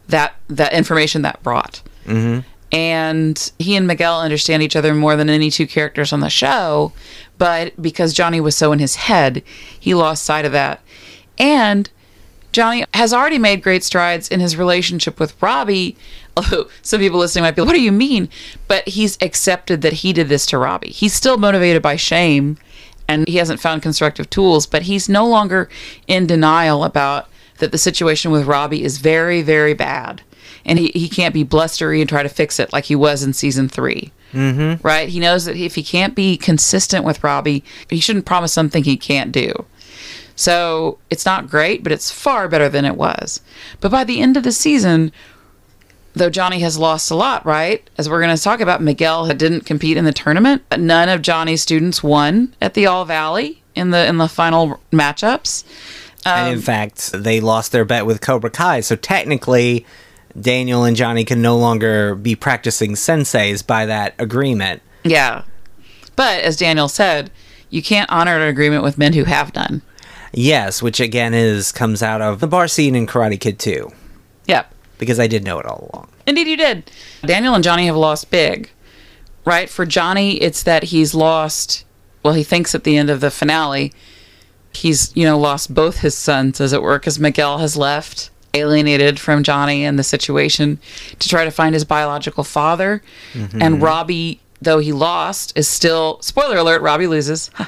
[0.08, 1.82] that that information that brought.
[2.72, 6.92] And he and Miguel understand each other more than any two characters on the show,
[7.38, 9.42] but because Johnny was so in his head,
[9.78, 10.80] he lost sight of that.
[11.38, 11.88] And
[12.56, 15.94] Johnny has already made great strides in his relationship with Robbie.
[16.38, 18.30] Although some people listening might be like, what do you mean?
[18.66, 20.88] But he's accepted that he did this to Robbie.
[20.88, 22.56] He's still motivated by shame
[23.08, 25.68] and he hasn't found constructive tools, but he's no longer
[26.06, 30.22] in denial about that the situation with Robbie is very, very bad.
[30.64, 33.34] And he, he can't be blustery and try to fix it like he was in
[33.34, 34.86] season 3 Mm-hmm.
[34.86, 35.08] Right?
[35.08, 38.96] He knows that if he can't be consistent with Robbie, he shouldn't promise something he
[38.96, 39.64] can't do.
[40.36, 43.40] So it's not great, but it's far better than it was.
[43.80, 45.10] But by the end of the season,
[46.14, 47.88] though Johnny has lost a lot, right?
[47.98, 50.62] As we're going to talk about, Miguel didn't compete in the tournament.
[50.68, 54.80] But none of Johnny's students won at the All Valley in the in the final
[54.92, 55.64] matchups.
[56.24, 58.80] and in um, fact, they lost their bet with Cobra Kai.
[58.80, 59.86] So technically,
[60.38, 64.82] Daniel and Johnny can no longer be practicing senseis by that agreement.
[65.04, 65.44] Yeah.
[66.14, 67.30] But as Daniel said,
[67.70, 69.82] you can't honor an agreement with men who have none.
[70.38, 73.90] Yes, which again is comes out of the bar scene in Karate Kid 2,
[74.46, 74.70] Yep.
[74.98, 76.08] because I did know it all along.
[76.26, 76.90] Indeed, you did.
[77.24, 78.68] Daniel and Johnny have lost big,
[79.46, 79.70] right?
[79.70, 81.84] For Johnny, it's that he's lost,
[82.22, 83.94] well, he thinks at the end of the finale,
[84.74, 89.18] he's, you know, lost both his sons, as it were, because Miguel has left, alienated
[89.18, 90.78] from Johnny and the situation
[91.18, 93.02] to try to find his biological father.
[93.32, 93.62] Mm-hmm.
[93.62, 97.50] And Robbie, though he lost, is still, spoiler alert, Robbie loses.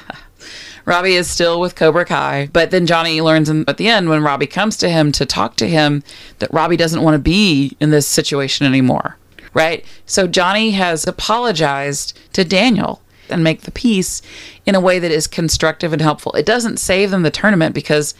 [0.85, 4.47] Robbie is still with Cobra Kai, but then Johnny learns at the end when Robbie
[4.47, 6.03] comes to him to talk to him
[6.39, 9.17] that Robbie doesn't want to be in this situation anymore,
[9.53, 9.85] right?
[10.05, 14.21] So Johnny has apologized to Daniel and make the peace
[14.65, 16.33] in a way that is constructive and helpful.
[16.33, 18.15] It doesn't save them the tournament because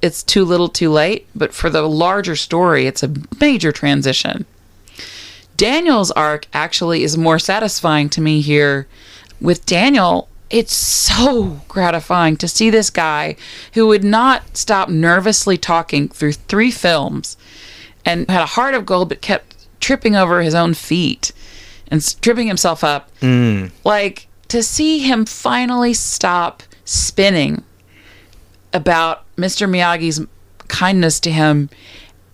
[0.00, 4.46] it's too little too late, but for the larger story, it's a major transition.
[5.56, 8.86] Daniel's arc actually is more satisfying to me here.
[9.40, 13.36] With Daniel, it's so gratifying to see this guy
[13.72, 17.36] who would not stop nervously talking through three films
[18.04, 21.32] and had a heart of gold but kept tripping over his own feet
[21.88, 23.10] and tripping himself up.
[23.20, 23.72] Mm.
[23.82, 27.64] Like to see him finally stop spinning
[28.74, 29.68] about Mr.
[29.68, 30.24] Miyagi's
[30.68, 31.70] kindness to him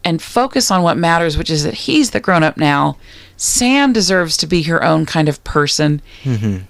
[0.05, 2.97] and focus on what matters, which is that he's the grown up now.
[3.37, 6.03] Sam deserves to be her own kind of person.
[6.23, 6.65] Mm-hmm.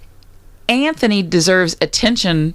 [0.69, 2.53] Anthony deserves attention.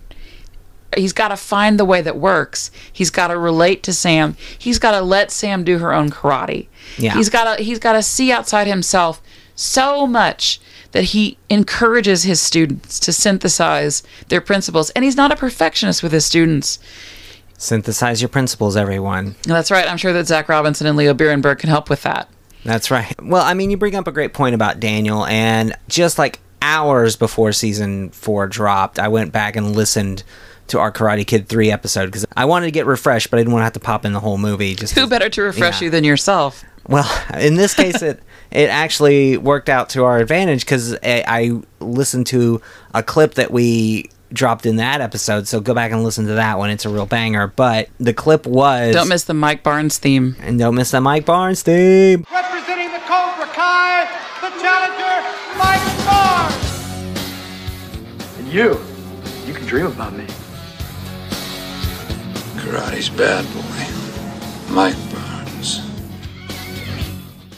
[0.96, 2.70] He's got to find the way that works.
[2.92, 4.36] He's got to relate to Sam.
[4.56, 6.68] He's got to let Sam do her own karate.
[6.96, 7.14] Yeah.
[7.14, 9.20] He's got to he's got to see outside himself
[9.56, 10.60] so much
[10.92, 14.90] that he encourages his students to synthesize their principles.
[14.90, 16.78] And he's not a perfectionist with his students.
[17.58, 19.34] Synthesize your principles, everyone.
[19.42, 19.88] That's right.
[19.88, 22.28] I'm sure that Zach Robinson and Leo Birenberg can help with that.
[22.64, 23.14] That's right.
[23.20, 27.16] Well, I mean, you bring up a great point about Daniel, and just like hours
[27.16, 30.22] before season four dropped, I went back and listened
[30.68, 33.52] to our Karate Kid 3 episode because I wanted to get refreshed, but I didn't
[33.52, 34.74] want to have to pop in the whole movie.
[34.74, 35.84] Just Who to- better to refresh Yeah.
[35.86, 36.64] you than yourself?
[36.88, 41.60] Well, in this case, it it actually worked out to our advantage because I, I
[41.80, 42.62] listened to
[42.94, 45.46] a clip that we dropped in that episode.
[45.48, 47.46] So go back and listen to that one; it's a real banger.
[47.48, 50.36] But the clip was Don't miss the Mike Barnes theme.
[50.40, 52.24] and don't miss the Mike Barnes theme.
[52.32, 54.04] Representing the Cobra Kai,
[54.40, 55.90] the challenger, Mike Barnes.
[55.90, 55.93] And
[58.54, 58.80] you,
[59.46, 60.24] you can dream about me.
[62.56, 64.72] Karate's bad boy.
[64.72, 65.80] Mike Barnes.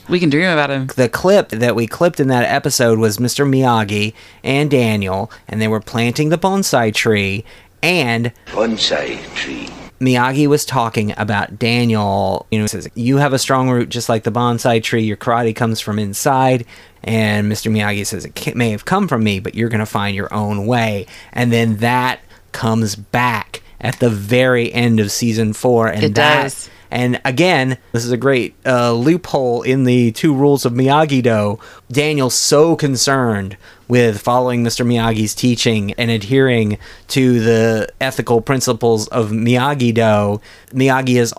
[0.08, 0.86] We can dream about him.
[0.86, 3.46] The clip that we clipped in that episode was Mr.
[3.46, 7.44] Miyagi and Daniel, and they were planting the bonsai tree.
[7.82, 9.68] And bonsai tree.
[10.00, 12.46] Miyagi was talking about Daniel.
[12.50, 15.04] You know, he says, You have a strong root just like the bonsai tree.
[15.04, 16.66] Your karate comes from inside.
[17.02, 17.70] And Mr.
[17.70, 20.66] Miyagi says, It may have come from me, but you're going to find your own
[20.66, 21.06] way.
[21.32, 22.20] And then that
[22.52, 25.88] comes back at the very end of season four.
[25.88, 26.70] And It that, does.
[26.90, 31.58] And again, this is a great uh, loophole in the two rules of Miyagi Do.
[31.90, 33.56] Daniel's so concerned
[33.88, 34.86] with following Mr.
[34.86, 40.40] Miyagi's teaching and adhering to the ethical principles of Miyagi Do.
[40.76, 41.34] Miyagi is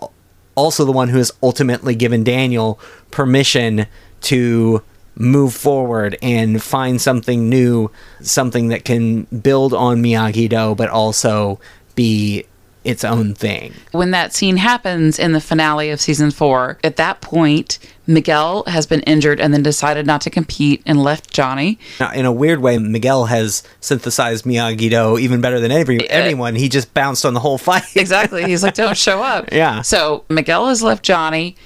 [0.54, 2.80] also the one who has ultimately given Daniel
[3.10, 3.86] permission
[4.22, 4.82] to
[5.14, 11.60] move forward and find something new, something that can build on Miyagi Do, but also
[11.94, 12.46] be
[12.88, 13.74] its own thing.
[13.92, 18.86] When that scene happens in the finale of season four, at that point, Miguel has
[18.86, 21.78] been injured and then decided not to compete and left Johnny.
[22.00, 26.12] Now, in a weird way, Miguel has synthesized Miyagi Do even better than every, uh,
[26.12, 26.54] anyone.
[26.54, 27.84] He just bounced on the whole fight.
[27.98, 28.44] Exactly.
[28.44, 29.52] He's like, don't show up.
[29.52, 29.82] Yeah.
[29.82, 31.56] So Miguel has left Johnny.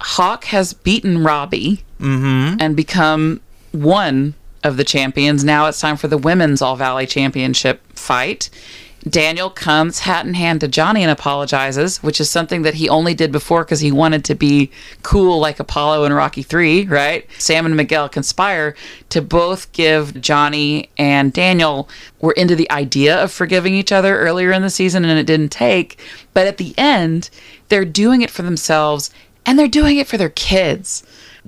[0.00, 2.56] Hawk has beaten Robbie mm-hmm.
[2.58, 3.40] and become
[3.72, 5.44] one of the champions.
[5.44, 8.50] Now it's time for the women's All Valley Championship fight.
[9.08, 13.14] Daniel comes hat in hand to Johnny and apologizes, which is something that he only
[13.14, 14.70] did before because he wanted to be
[15.02, 17.26] cool like Apollo in Rocky 3, right?
[17.38, 18.74] Sam and Miguel conspire
[19.08, 21.88] to both give Johnny and Daniel
[22.20, 25.48] were into the idea of forgiving each other earlier in the season and it didn't
[25.48, 25.98] take.
[26.34, 27.30] But at the end,
[27.70, 29.10] they're doing it for themselves
[29.46, 31.04] and they're doing it for their kids.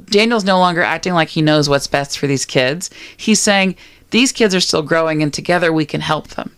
[0.07, 2.89] Daniel's no longer acting like he knows what's best for these kids.
[3.15, 3.77] He's saying,
[4.09, 6.57] these kids are still growing and together we can help them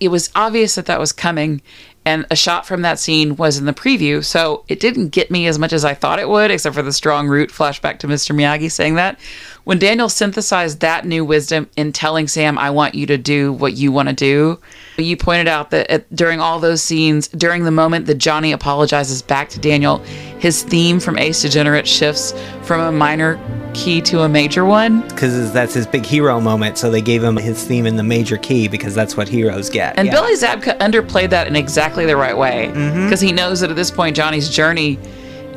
[0.00, 1.62] it was obvious that that was coming
[2.06, 5.46] and a shot from that scene was in the preview so it didn't get me
[5.46, 8.34] as much as i thought it would except for the strong root flashback to mr
[8.34, 9.18] miyagi saying that
[9.64, 13.74] when daniel synthesized that new wisdom in telling sam i want you to do what
[13.74, 14.58] you want to do
[14.96, 19.22] you pointed out that at, during all those scenes during the moment that johnny apologizes
[19.22, 19.98] back to daniel
[20.38, 23.38] his theme from ace degenerate shifts from a minor
[23.74, 27.36] key to a major one Because that's his big hero moment, so they gave him
[27.36, 29.98] his theme in the major key because that's what heroes get.
[29.98, 30.14] And Yeah.
[30.14, 33.04] Billy Zabka underplayed that in exactly the right way mm-hmm.
[33.04, 34.98] because he knows that at this point Johnny's journey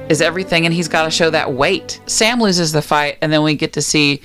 [0.10, 2.00] is everything, and he's got to show that weight.
[2.08, 4.22] Sam loses the fight, and then we get to see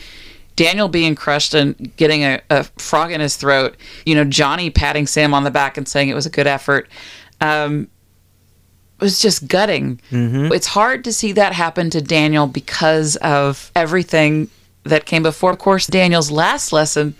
[0.56, 3.76] Daniel being crushed and getting a, a frog in his throat.
[4.06, 6.88] You know, Johnny patting Sam on the back and saying it was a good effort.
[7.40, 7.88] Um,
[9.00, 10.00] it was just gutting.
[10.52, 14.48] It's hard to see that happen to Daniel because of everything
[14.84, 15.50] that came before.
[15.50, 17.16] Of course, Daniel's last lesson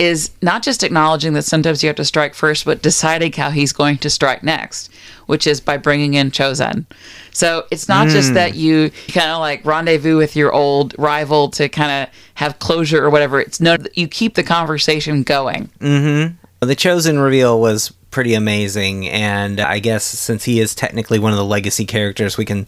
[0.00, 3.72] is not just acknowledging that sometimes you have to strike first, but deciding how he's
[3.72, 4.90] going to strike next,
[5.30, 6.84] which is by bringing in Chozen.
[7.30, 8.34] So it's not just hmm.
[8.34, 13.02] that you kind of like rendezvous with your old rival to kind of have closure
[13.02, 13.40] or whatever.
[13.40, 15.70] It's no, you keep the conversation going.
[15.78, 16.66] Mm-hmm.
[16.66, 21.38] The Chozen reveal was pretty amazing, and I guess since he is technically one of
[21.38, 22.66] the legacy characters, we can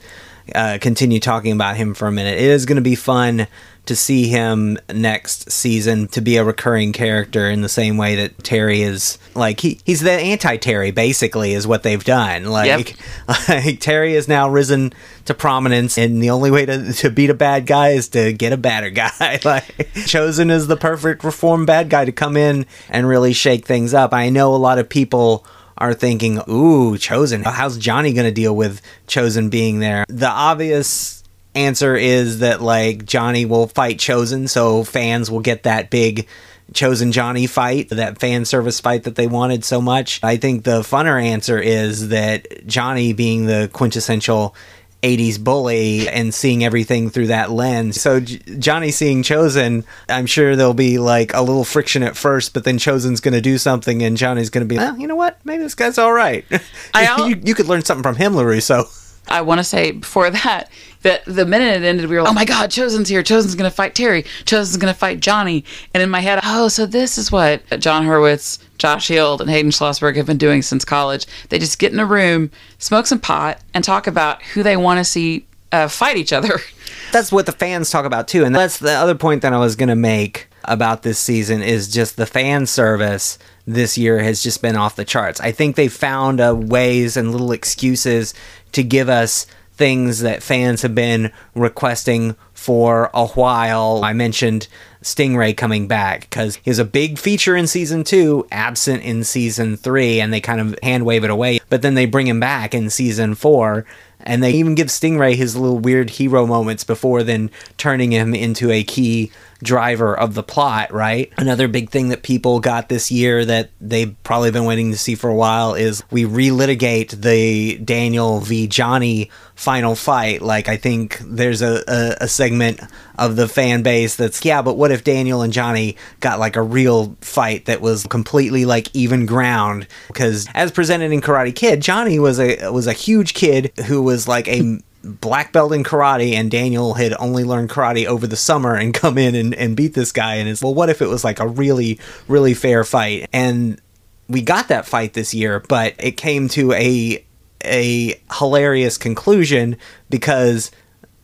[0.55, 2.39] uh, continue talking about him for a minute.
[2.39, 3.47] It is going to be fun
[3.85, 8.45] to see him next season to be a recurring character in the same way that
[8.45, 12.45] Terry is like he he's the anti Terry basically is what they've done.
[12.45, 12.97] Like,
[13.29, 14.93] like Terry has now risen
[15.25, 18.53] to prominence and the only way to, to beat a bad guy is to get
[18.53, 19.41] a badder guy.
[19.45, 23.95] like Chozen is the perfect reform bad guy to come in and really shake things
[23.95, 24.13] up.
[24.13, 25.45] I know a lot of people
[25.83, 27.45] are thinking, "Ooh, Chozen.
[27.45, 31.23] How's Johnny going to deal with Chozen being there?" The obvious
[31.55, 36.27] answer is that like Johnny will fight Chozen, so fans will get that big
[36.73, 40.21] Chozen Johnny fight, that fan service fight that they wanted so much.
[40.23, 44.55] I think the funner answer is that Johnny being the quintessential
[45.03, 48.01] 80s bully and seeing everything through that lens.
[48.01, 52.55] So J- Johnny seeing Chozen, I'm sure there'll be like a little friction at first,
[52.55, 55.17] but then Chozen's going to do something and Johnny's going to be, well, you know
[55.17, 55.39] what?
[55.45, 56.45] Maybe this guy's all right.
[56.95, 58.99] I you, you could learn something from him, LaRusso.
[59.29, 60.71] I want to say before that
[61.03, 63.23] that the minute it ended, we were like, "Oh my God, Chozen's here!
[63.23, 64.23] Chozen's going to fight Terry!
[64.45, 68.05] Chozen's going to fight Johnny!" And in my head, oh, so this is what Jon
[68.05, 71.27] Hurwitz, Josh Heald, and Hayden Schlossberg have been doing since college.
[71.49, 74.99] They just get in a room, smoke some pot, and talk about who they want
[74.99, 76.59] to see uh, fight each other.
[77.13, 79.77] that's what the fans talk about too and that's the other point that i was
[79.77, 84.63] going to make about this season is just the fan service this year has just
[84.63, 85.41] been off the charts.
[85.41, 88.35] I think they found uh, ways and little excuses
[88.73, 94.03] to give us things that fans have been requesting for a while.
[94.05, 94.69] I mentioned
[95.03, 99.77] stingray coming back because he was a big feature in season two absent in season
[99.77, 102.73] three and they kind of hand wave it away but then they bring him back
[102.73, 103.85] in season four
[104.21, 108.71] and they even give Stingray his little weird hero moments before then turning him into
[108.71, 109.33] a key
[109.63, 111.33] driver of the plot, right?
[111.37, 115.15] Another big thing that people got this year that they've probably been waiting to see
[115.15, 118.67] for a while is we relitigate the Daniel v.
[118.67, 120.43] Johnny final fight.
[120.43, 122.81] Like, I think there's a, a, a segment
[123.19, 126.63] of the fan base that's, yeah, but what if Daniel and Johnny got like a
[126.63, 129.87] real fight that was completely like even ground?
[130.09, 134.27] Because as presented in Karate Kid, Johnny was a was a huge kid who was
[134.27, 138.75] like a black belt in karate and Daniel had only learned karate over the summer
[138.75, 140.37] and come in and, and beat this guy.
[140.37, 141.99] And it's well what if it was like a really
[142.29, 143.29] really fair fight?
[143.33, 143.81] And
[144.29, 147.25] we got that fight this year but it came to a
[147.65, 149.77] a hilarious conclusion
[150.11, 150.71] because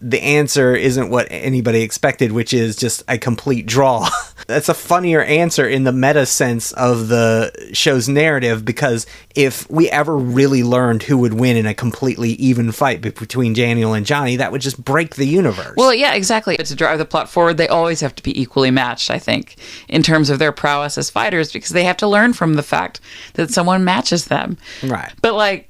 [0.01, 4.09] the answer isn't what anybody expected, which is just a complete draw.
[4.47, 9.91] That's a funnier answer in the meta sense of the show's narrative because if we
[9.91, 14.37] ever really learned who would win in a completely even fight between Daniel and Johnny,
[14.37, 15.75] that would just break the universe.
[15.77, 16.57] Well, yeah, exactly.
[16.57, 19.57] But to drive the plot forward, they always have to be equally matched, I think,
[19.89, 23.01] in terms of their prowess as fighters, because they have to learn from the fact
[23.35, 24.59] that someone matches them.
[24.85, 25.13] Right.
[25.21, 25.69] But, like,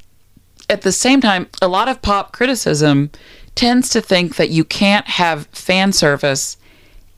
[0.69, 3.11] at the same time, a lot of pop criticism
[3.59, 6.57] tends to think that you can't have fan service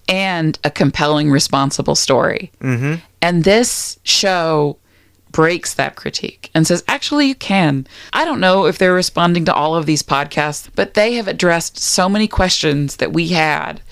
[0.09, 2.51] and a compelling, responsible story.
[2.63, 2.95] Mm-hmm.
[3.21, 4.79] And this show
[5.33, 7.87] breaks that critique and says, actually, you can.
[8.15, 11.79] I don't know if they're responding to all of these podcasts, but they have addressed
[11.79, 13.83] so many questions that we had.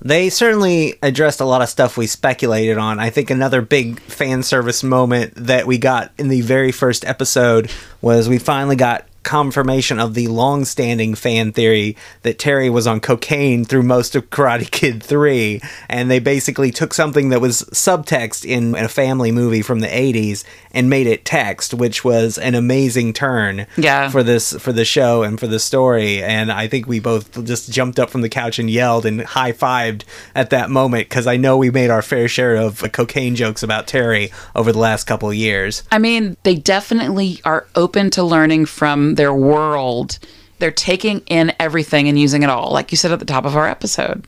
[0.00, 3.00] They certainly addressed a lot of stuff we speculated on.
[3.00, 7.68] I think another big fan service moment that we got in the very first episode
[8.00, 13.64] was we finally got confirmation of the long-standing fan theory that Terry was on cocaine
[13.64, 18.74] through most of Karate Kid 3 and they basically took something that was subtext in
[18.76, 23.66] a family movie from the 80s and made it text which was an amazing turn
[23.76, 24.08] Yeah.
[24.10, 27.70] for this for the show and for the story and I think we both just
[27.72, 30.02] jumped up from the couch and yelled and high-fived
[30.34, 33.62] at that moment cuz I know we made our fair share of uh, cocaine jokes
[33.62, 35.82] about Terry over the last couple of years.
[35.90, 40.18] I mean, they definitely are open to learning from their world.
[40.58, 43.56] They're taking in everything and using it all, like you said at the top of
[43.56, 44.26] our episode.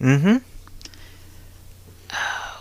[0.00, 0.38] Mm-hmm.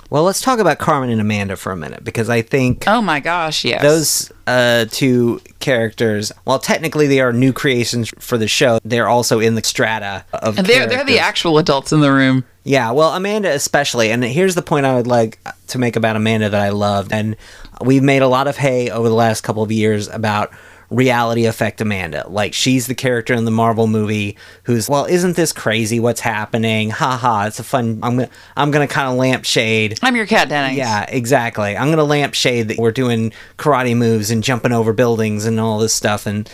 [0.10, 3.20] Well, let's talk about Carmen and Amanda for a minute because I think Oh my
[3.20, 3.82] gosh, yes.
[3.82, 9.40] those uh, two characters, while technically they are new creations for the show, they're also
[9.40, 12.46] in the strata of and they're they're the actual adults in the room.
[12.64, 16.50] Yeah, well, Amanda especially, and here's the point I would like to make about Amanda
[16.50, 17.36] that I loved, and
[17.82, 20.52] we've made a lot of hay over the last couple of years about
[20.90, 22.26] reality effect Amanda.
[22.30, 26.00] Like she's the character in the Marvel movie who's, well, isn't this crazy?
[26.00, 26.90] What's happening?
[26.92, 27.46] Ha ha!
[27.46, 28.00] It's a fun.
[28.04, 30.00] I'm gonna I'm gonna kind of lampshade.
[30.02, 30.78] I'm your cat, Dennis.
[30.78, 31.76] Yeah, exactly.
[31.76, 35.94] I'm gonna lampshade that we're doing karate moves and jumping over buildings and all this
[35.94, 36.50] stuff, and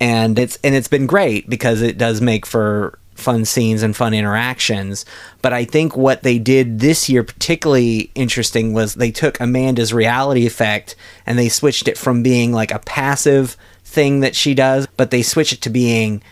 [0.00, 4.14] and it's and it's been great because it does make for fun scenes and fun
[4.14, 5.04] interactions.
[5.42, 10.46] But I think what they did this year particularly interesting was they took Amanda's reality
[10.46, 10.96] effect
[11.26, 15.22] and they switched it from being like a passive thing that she does, but they
[15.22, 16.22] switch it to being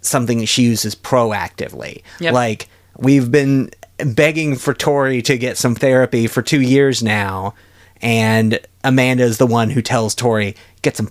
[0.00, 2.02] something that she uses proactively.
[2.20, 2.34] Yep.
[2.34, 7.54] Like we've been begging for Tori to get some therapy for two years now,
[8.02, 11.10] and Amanda is the one who tells Tori get some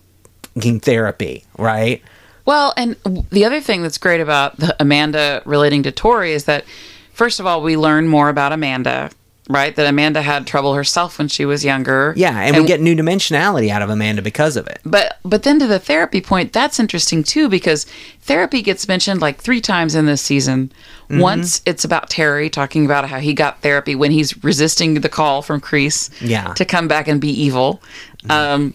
[0.56, 2.02] therapy, right?
[2.50, 2.96] Well, and
[3.30, 6.66] the other thing that's great about the Amanda relating to Tori is that,
[7.14, 9.12] first of all, we learn more about Amanda,
[9.48, 9.76] right?
[9.76, 12.12] That Amanda had trouble herself when she was younger.
[12.18, 14.80] Yeah, and, we get new dimensionality out of Amanda because of it.
[14.84, 17.86] But but then to the therapy point, that's interesting too because
[18.22, 20.72] therapy gets mentioned like three times in this season.
[21.04, 21.20] Mm-hmm.
[21.20, 25.44] Once it's about Terry talking about how he got therapy when he's resisting the call
[25.44, 26.46] from Kreese Yeah.
[26.46, 26.54] Mm-hmm.
[26.54, 27.80] to come back and be evil.
[28.28, 28.74] Um,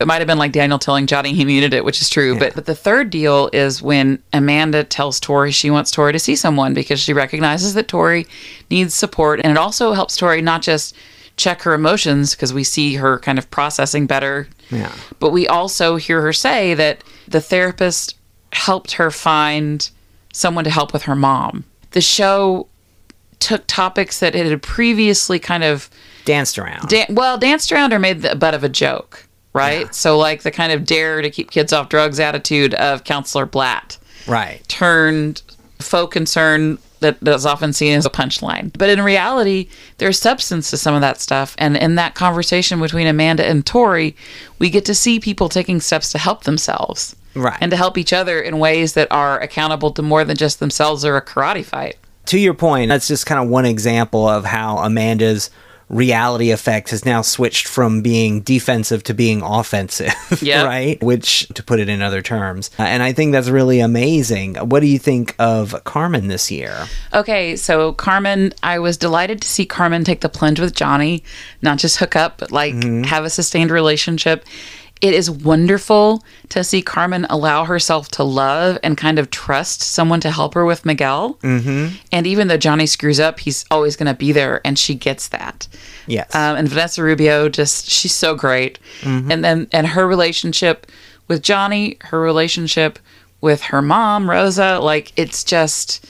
[0.00, 2.38] it might have been like Daniel telling Johnny he needed it, which is true.
[2.38, 6.36] But but the third deal is when Amanda tells Tori she wants Tori to see
[6.36, 8.26] someone because she recognizes that Tori
[8.70, 10.96] needs support, and it also helps Tori not just
[11.36, 14.48] check her emotions because we see her kind of processing better.
[14.70, 14.92] Yeah.
[15.18, 18.16] But we also hear her say that the therapist
[18.52, 19.88] helped her find
[20.32, 21.64] someone to help with her mom.
[21.92, 22.68] The show
[23.38, 25.90] took topics that it had previously kind of
[26.24, 26.88] Danced around.
[26.88, 29.94] Dan- well, danced around or made the butt of a joke, right?
[29.94, 33.98] So, like the kind of dare to keep kids off drugs attitude of Counselor Blatt
[34.26, 34.66] right.
[34.68, 35.42] turned
[35.78, 38.70] faux concern that that's often seen as a punchline.
[38.78, 41.54] But in reality, there's substance to some of that stuff.
[41.58, 44.14] And in that conversation between Amanda and Tori,
[44.58, 47.16] we get to see people taking steps to help themselves.
[47.34, 47.56] Right.
[47.60, 51.04] And to help each other in ways that are accountable to more than just themselves
[51.04, 51.96] or a karate fight.
[52.26, 55.50] to your point, that's just kind of one example of how Amanda's
[55.90, 60.64] reality effect has now switched from being defensive to being offensive, Yep.
[60.66, 61.02] right?
[61.02, 64.54] Which, to put it in other terms, Uh, and I think that's really amazing.
[64.54, 66.86] What do you think of Carmen this year?
[67.12, 71.24] Okay, so Carmen, I was delighted to see Carmen take the plunge with Johnny,
[71.60, 72.74] not just hook up, but like
[73.06, 74.44] have a sustained relationship.
[75.00, 80.20] It is wonderful to see Carmen allow herself to love and kind of trust someone
[80.20, 81.34] to help her with Miguel.
[81.42, 81.96] Mm-hmm.
[82.12, 85.28] And even though Johnny screws up, he's always going to be there, and she gets
[85.28, 85.68] that.
[86.06, 86.34] Yes.
[86.34, 88.78] Um, and Vanessa Rubio, just she's so great.
[89.30, 90.86] And then and her relationship
[91.28, 92.98] with Johnny, her relationship
[93.40, 96.04] with her mom Rosa, like it's just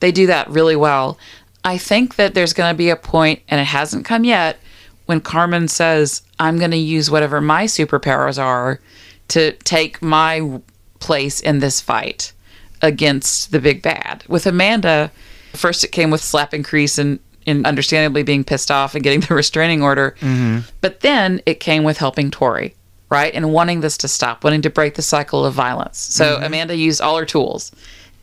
[0.00, 1.18] they do that really well.
[1.64, 4.58] I think that there's going to be a point, and it hasn't come yet,
[5.06, 8.80] when Carmen says, "I'm going to use whatever my superpowers are
[9.28, 10.60] to take my
[11.00, 12.32] place in this fight
[12.80, 15.10] against the big bad." With Amanda,
[15.54, 19.34] first it came with slapping Kreese and, and understandably being pissed off and getting the
[19.34, 20.60] restraining order, mm-hmm.
[20.80, 22.74] but then it came with helping Tori.
[23.10, 25.98] Right, and wanting this to stop, wanting to break the cycle of violence.
[25.98, 26.44] So mm-hmm.
[26.44, 27.70] Amanda used all her tools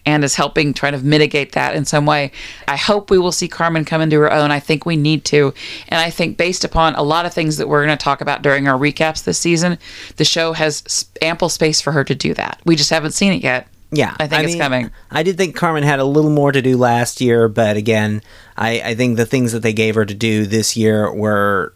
[0.09, 2.31] and is helping try to mitigate that in some way.
[2.67, 4.51] I hope we will see Carmen come into her own.
[4.51, 5.53] I think we need to.
[5.87, 8.41] And I think based upon a lot of things that we're going to talk about
[8.41, 9.77] during our recaps this season,
[10.17, 12.59] the show has ample space for her to do that.
[12.65, 13.67] We just haven't seen it yet.
[13.91, 14.91] Yeah, I think it's mean, coming.
[15.09, 18.21] I did think Carmen had a little more to do last year, but again,
[18.55, 21.73] I, I think the things that they gave her to do this year were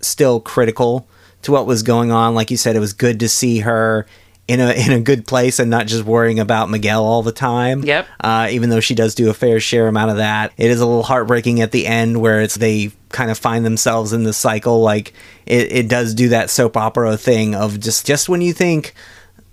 [0.00, 1.08] still critical
[1.42, 2.36] to what was going on.
[2.36, 4.06] Like you said, it was good to see her
[4.48, 7.82] in a in a good place and not just worrying about Miguel all the time.
[7.82, 8.06] Yep.
[8.20, 10.86] Uh, even though she does do a fair share amount of that, it is a
[10.86, 14.80] little heartbreaking at the end where it's they kind of find themselves in the cycle.
[14.80, 15.12] Like
[15.46, 18.94] it, it does do that soap opera thing of just just when you think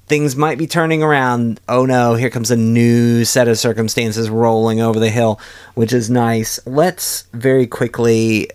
[0.08, 1.60] things might be turning around.
[1.68, 5.40] Oh no, here comes a new set of circumstances rolling over the hill,
[5.74, 6.60] which is nice.
[6.68, 8.50] Let's very quickly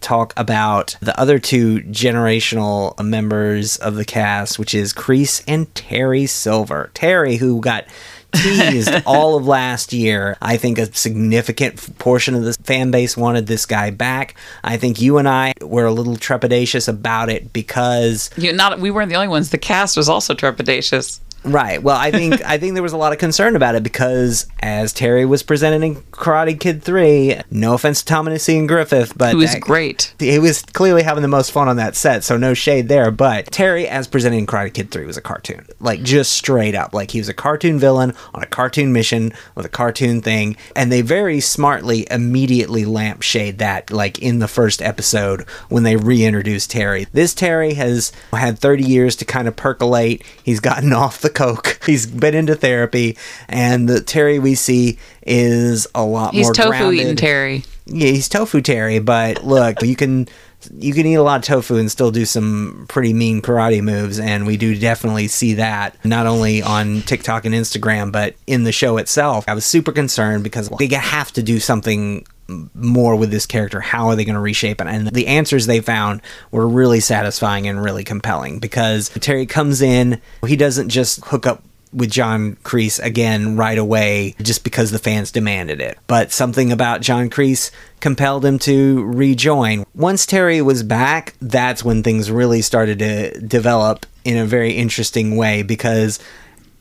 [0.00, 6.26] talk about the other two generational members of the cast, which is Kreese and Terry
[6.26, 6.90] Silver.
[6.94, 7.84] Terry, who got
[8.32, 10.36] teased all of last year.
[10.40, 14.34] I think a significant portion of the fan base wanted this guy back.
[14.62, 18.90] I think you and I were a little trepidatious about it because You not we
[18.90, 19.50] weren't the only ones.
[19.50, 21.20] The cast was also trepidatious.
[21.44, 21.82] Right.
[21.82, 24.92] Well, I think I think there was a lot of concern about it because as
[24.92, 29.38] Terry was presented in Karate Kid 3, no offense to Thomas Ian Griffith, but Who
[29.38, 30.14] was that- great.
[30.18, 33.10] He was clearly having the most fun on that set, so no shade there.
[33.10, 35.66] But Terry, as presented in Karate Kid 3, was a cartoon.
[35.80, 36.92] Like, just straight up.
[36.92, 40.56] Like, he was a cartoon villain on a cartoon mission with a cartoon thing.
[40.74, 46.70] And they very smartly immediately lampshade that, like, in the first episode when they reintroduced
[46.70, 47.06] Terry.
[47.12, 50.22] This Terry has had 30 years to kind of percolate.
[50.42, 53.16] He's gotten off the coke, he's been into therapy.
[53.48, 57.00] And the Terry we see is a lot He's more He's tofu grounded.
[57.00, 57.64] eating Terry.
[57.86, 60.28] Yeah, he's tofu Terry, but look, you can
[60.76, 64.18] you can eat a lot of tofu and still do some pretty mean karate moves,
[64.18, 68.72] and we do definitely see that not only on TikTok and Instagram, but in the
[68.72, 69.44] show itself.
[69.48, 72.26] I was super concerned because they have to do something
[72.74, 73.80] more with this character.
[73.80, 74.86] How are they going to reshape it?
[74.86, 80.20] And the answers they found were really satisfying and really compelling because Terry comes in,
[80.46, 85.30] he doesn't just hook up with John Kreese again right away just because the fans
[85.30, 85.98] demanded it.
[86.06, 87.70] But something about John Kreese
[88.00, 89.84] compelled him to rejoin.
[89.94, 95.36] Once Terry was back, that's when things really started to develop in a very interesting
[95.36, 96.18] way because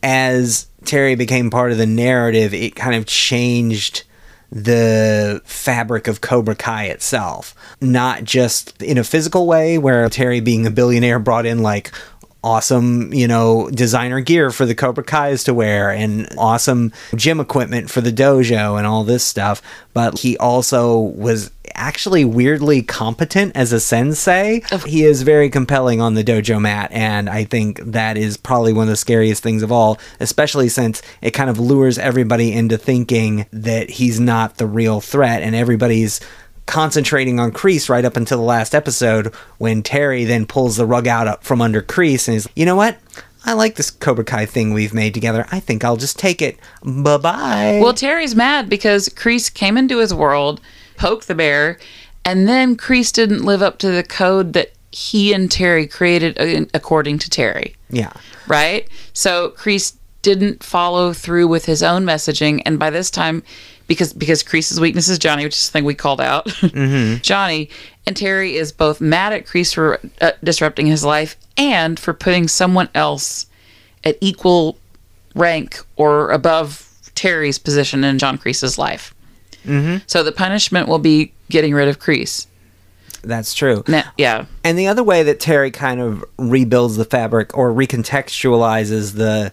[0.04, 4.04] as Terry became part of the narrative, it kind of changed
[4.52, 7.54] the fabric of Cobra Kai itself.
[7.82, 11.92] Not just in a physical way, where Terry, being a billionaire, brought in like
[12.44, 17.90] awesome, you know, designer gear for the Cobra Kai's to wear and awesome gym equipment
[17.90, 19.62] for the dojo and all this stuff.
[19.94, 24.62] But he also was actually weirdly competent as a sensei.
[24.86, 28.84] He is very compelling on the dojo mat, and I think that is probably one
[28.84, 33.46] of the scariest things of all, especially since it kind of lures everybody into thinking
[33.52, 36.20] that he's not the real threat and everybody's
[36.68, 41.08] concentrating on Kreese right up until the last episode when Terry then pulls the rug
[41.08, 43.00] out from under Kreese and is, you know what?
[43.46, 45.48] I like this Cobra Kai thing we've made together.
[45.52, 46.60] I think I'll just take it.
[46.84, 47.80] Bye bye.
[47.82, 50.60] Well, Terry's mad because Kreese came into his world,
[50.98, 51.80] poked the bear,
[52.26, 56.66] and then Kreese didn't live up to the code that he and Terry created uh,
[56.74, 57.76] according to Terry.
[57.90, 58.12] yeah.
[58.48, 58.88] right?
[59.14, 63.44] So Kreese didn't follow through with his own messaging, and by this time,
[63.88, 66.48] because because Kreese's weakness is Johnny, which is something we called out,
[67.22, 67.70] Johnny
[68.06, 72.48] and Terry is both mad at Kreese for uh, disrupting his life and for putting
[72.48, 73.48] someone else
[74.04, 74.78] at equal
[75.36, 79.14] rank or above Terry's position in John Kreese's life.
[79.66, 79.98] Mm-hmm.
[80.08, 82.48] So the punishment will be getting rid of Kreese.
[83.24, 83.84] That's true.
[83.88, 84.46] Na- yeah.
[84.64, 89.52] And the other way that Terry kind of rebuilds the fabric or recontextualizes the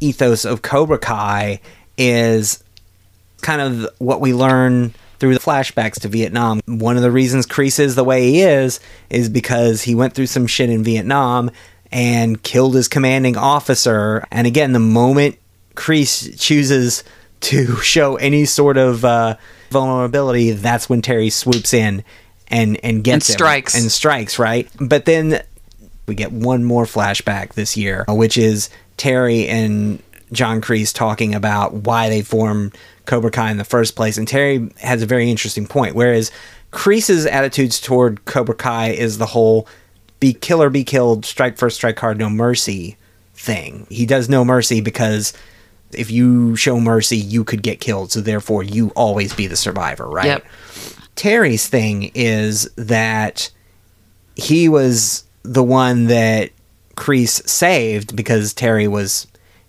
[0.00, 1.60] ethos of Cobra Kai
[1.96, 2.62] is
[3.46, 6.60] kind of what we learn through the flashbacks to Vietnam.
[6.66, 10.26] One of the reasons Kreese is the way he is is because he went through
[10.26, 11.50] some shit in Vietnam
[11.92, 14.24] and killed his commanding officer.
[14.32, 15.36] And again, the moment
[15.74, 17.04] Kreese chooses
[17.42, 19.36] to show any sort of uh,
[19.70, 22.02] vulnerability, that's when Terry swoops in
[22.48, 23.74] and and gets And him strikes.
[23.80, 24.68] and strikes right.
[24.80, 25.42] But then
[26.06, 30.02] we get one more flashback this year, which is Terry and
[30.32, 34.18] John Kreese talking about why they formed Cobra Kai in the first place.
[34.18, 35.94] And Terry has a very interesting point.
[35.94, 36.30] Whereas
[36.72, 39.68] Kreese's attitudes toward Cobra Kai is the whole
[40.18, 42.96] be killer, be killed, strike first, strike hard, no mercy
[43.34, 43.86] thing.
[43.90, 45.32] He does no mercy because
[45.92, 48.12] if you show mercy, you could get killed.
[48.12, 50.26] So therefore, you always be the survivor, right?
[50.26, 50.46] Yep.
[51.14, 53.50] Terry's thing is that
[54.34, 56.50] he was the one that
[56.96, 59.26] Kreese saved because Terry was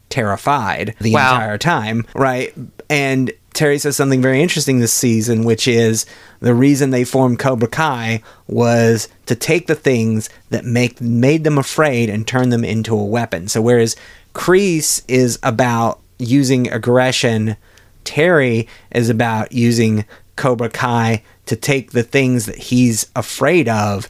[0.10, 1.36] terrified the Wow.
[1.36, 2.53] entire time, right?
[2.89, 6.05] And Terry says something very interesting this season, which is
[6.41, 11.58] the reason they formed Cobra Kai was to take the things that make made them
[11.58, 13.47] afraid and turn them into a weapon.
[13.47, 13.95] So whereas
[14.36, 17.58] Kreese is about using aggression,
[18.03, 20.05] Terry is about using
[20.36, 24.08] Cobra Kai to take the things that he's afraid of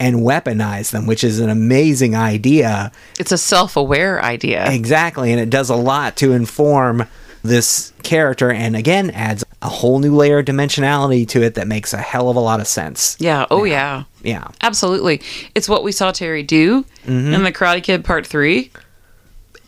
[0.00, 2.90] and weaponize them, which is an amazing idea.
[3.20, 4.68] It's a self aware idea.
[4.72, 7.06] Exactly, and it does a lot to inform
[7.42, 11.94] this character and again adds a whole new layer of dimensionality to it that makes
[11.94, 13.16] a hell of a lot of sense.
[13.18, 13.46] Yeah.
[13.50, 14.04] Oh, yeah.
[14.22, 14.48] Yeah.
[14.60, 15.22] Absolutely.
[15.54, 17.32] It's what we saw Terry do Mm-hmm.
[17.32, 18.70] in The Karate Kid Part 3.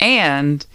[0.00, 0.66] And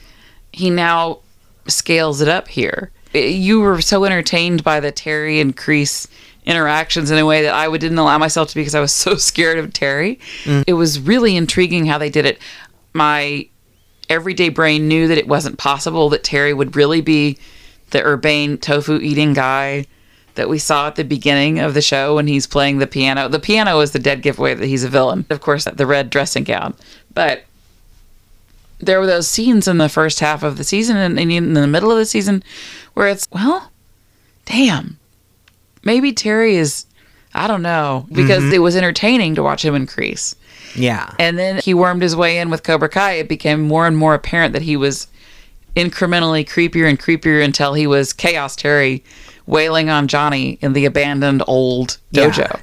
[0.51, 1.19] he now
[1.67, 2.91] scales it up here.
[3.13, 6.07] You were so entertained by the Terry and Kreese
[6.47, 8.93] interactions in a way that I would didn't allow myself to be because I was
[8.93, 10.19] so scared of Terry.
[10.45, 10.63] Mm.
[10.65, 12.39] It was really intriguing how they did it.
[12.93, 13.47] My
[14.09, 17.37] everyday brain knew that it wasn't possible that Terry would really be
[17.91, 19.85] the urbane tofu eating guy
[20.35, 23.27] that we saw at the beginning of the show when he's playing the piano.
[23.27, 25.25] The piano is the dead giveaway that he's a villain.
[25.29, 26.75] Of course, the red dressing gown.
[27.13, 27.43] But
[28.79, 31.91] there were those scenes in the first half of the season and in the middle
[31.91, 32.43] of the season
[32.93, 33.71] where it's, well,
[34.45, 34.99] damn.
[35.87, 36.85] Maybe Terry is,
[37.33, 38.55] I don't know, because mm-hmm.
[38.55, 40.35] it was entertaining to watch him increase.
[40.75, 41.13] Yeah.
[41.17, 43.13] And then he wormed his way in with Cobra Kai.
[43.13, 45.07] It became more and more apparent that he was
[45.77, 49.01] incrementally creepier and creepier until he was Chaos Terry
[49.45, 52.39] wailing on Johnny in the abandoned old dojo.
[52.39, 52.59] Yeah.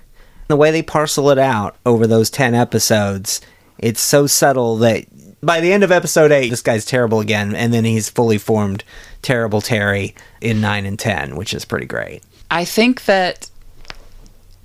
[0.48, 3.40] The way they parcel it out over those 10 episodes,
[3.78, 5.06] it's so subtle that
[5.40, 8.84] by the end of episode 8, this guy's terrible again, and then he's fully formed
[9.22, 12.22] Terrible Terry in 9 and 10, which is pretty great.
[12.54, 13.50] I think that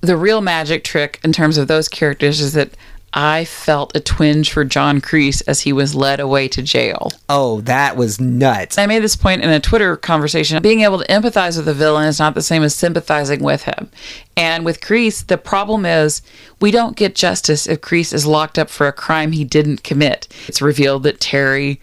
[0.02, 2.70] the real magic trick in terms of those characters is that
[3.16, 7.10] I felt a twinge for John Kreese as he was led away to jail.
[7.28, 8.78] Oh, that was nuts.
[8.78, 10.62] I made this point in a Twitter conversation.
[10.62, 13.90] Being able to empathize with a villain is not the same as sympathizing with him.
[14.38, 16.22] And with Kreese, the problem is
[16.62, 20.28] we don't get justice if Kreese is locked up for a crime he didn't commit.
[20.48, 21.82] It's revealed that Terry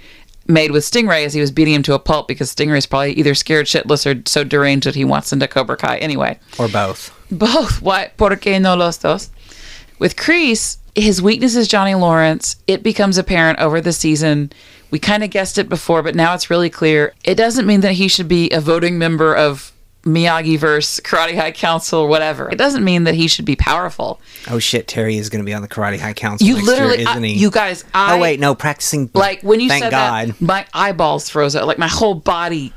[0.49, 3.35] made with Stingray as he was beating him to a pulp because Stingray's probably either
[3.35, 5.99] scared shitless or so deranged that he wants into Cobra Kai.
[5.99, 7.13] Anyway, Or both.
[7.31, 7.83] both.
[7.83, 8.11] Why?
[8.17, 9.31] ¿Por qué no los dos?
[9.99, 12.57] With Kreese, his weakness is Johnny Lawrence.
[12.67, 14.53] It becomes apparent over the season.
[14.91, 17.13] We kind of guessed it before, but now it's really clear.
[17.25, 19.73] It doesn't mean that he should be a voting member of
[20.07, 22.49] Miyagi verse, Karate High Council, or whatever.
[22.49, 24.21] It doesn't mean that he should be powerful.
[24.49, 27.09] Oh shit, Terry is going to be on the Karate High Council You literally, year,
[27.11, 27.33] isn't he?
[27.35, 29.11] you guys, oh, I oh wait, no, practicing.
[29.15, 30.29] like when you Thank said God.
[30.29, 31.67] that, my eyeballs froze out.
[31.67, 32.73] Like my whole body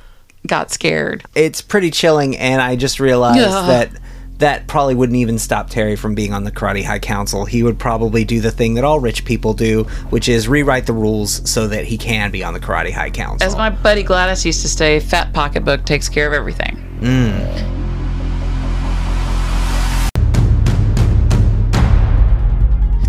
[0.47, 1.23] got scared.
[1.35, 3.91] It's pretty chilling, and I just realized that
[4.39, 7.45] that probably wouldn't even stop Terry from being on the Karate High Council.
[7.45, 10.93] He would probably do the thing that all rich people do, which is rewrite the
[10.93, 13.45] rules so that he can be on the Karate High Council.
[13.45, 17.77] As my buddy Gladys used to say, "Fat pocketbook takes care of everything." Mm.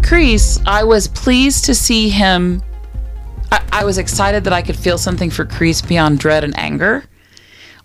[0.03, 2.61] Kreese, I was pleased to see him.
[3.53, 7.05] I, I was excited that I could feel something for Kreese beyond dread and anger.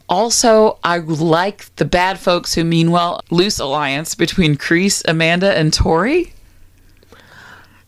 [0.08, 3.22] Also, I like the bad folks who mean well.
[3.32, 6.34] Loose alliance between Kreese, Amanda, and Tori.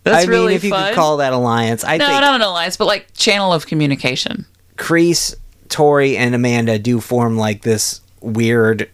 [0.04, 0.90] That's I mean, really if you fun.
[0.90, 4.46] could call that alliance, I no, think not an alliance, but like channel of communication.
[4.78, 5.36] Kreese,
[5.70, 8.90] Tori, and Amanda do form like this weird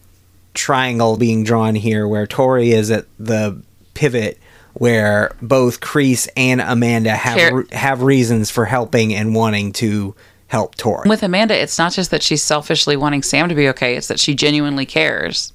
[0.54, 3.62] triangle being drawn here where Tori is at the
[3.94, 4.40] pivot
[4.74, 10.16] where both Kreese and Amanda have Care- re- have reasons for helping and wanting to
[10.54, 11.10] help Tori.
[11.10, 14.20] With Amanda, it's not just that she's selfishly wanting Sam to be okay, it's that
[14.20, 15.52] she genuinely cares.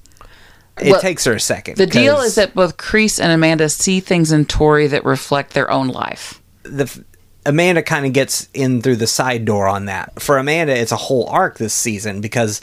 [0.81, 1.77] It Well, takes her a second.
[1.77, 5.71] The deal is that both Kreese and Amanda see things in Tori that reflect their
[5.71, 6.41] own life.
[6.63, 6.87] the
[7.45, 10.21] Amanda kind of gets in through the side door on that.
[10.21, 12.59] For Amanda, it's a whole arc this season because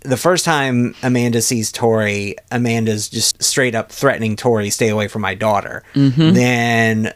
[0.00, 5.20] the first time Amanda sees Tori, Amanda's just straight up threatening Tori, "Stay away from
[5.22, 6.32] my daughter." Mm-hmm.
[6.32, 7.12] Then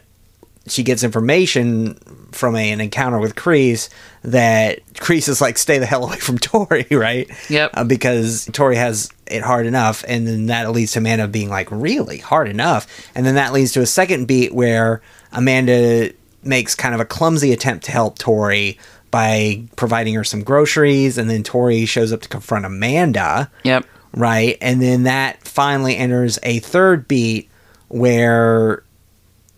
[0.67, 1.95] she gets information
[2.31, 3.89] from a, an encounter with Kreese
[4.23, 7.29] that Kreese is like, "Stay the hell away from Tori," right?
[7.49, 7.71] Yep.
[7.73, 11.67] Uh, because Tori has it hard enough, and then that leads to Amanda being like,
[11.71, 15.01] "Really hard enough," and then that leads to a second beat where
[15.33, 16.11] Amanda
[16.43, 18.77] makes kind of a clumsy attempt to help Tori
[19.11, 23.85] by providing her some groceries, and then Tori shows up to confront Amanda Yep.
[24.13, 24.57] right?
[24.59, 27.49] And then that finally enters a third beat
[27.89, 28.83] where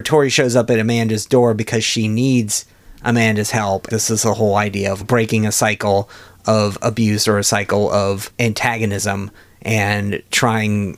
[0.04, 2.66] Tori shows up at Amanda's door because she needs
[3.04, 3.88] Amanda's help.
[3.88, 6.10] This is the whole idea of breaking a cycle
[6.46, 9.32] of abuse or a cycle of antagonism
[9.62, 10.98] and trying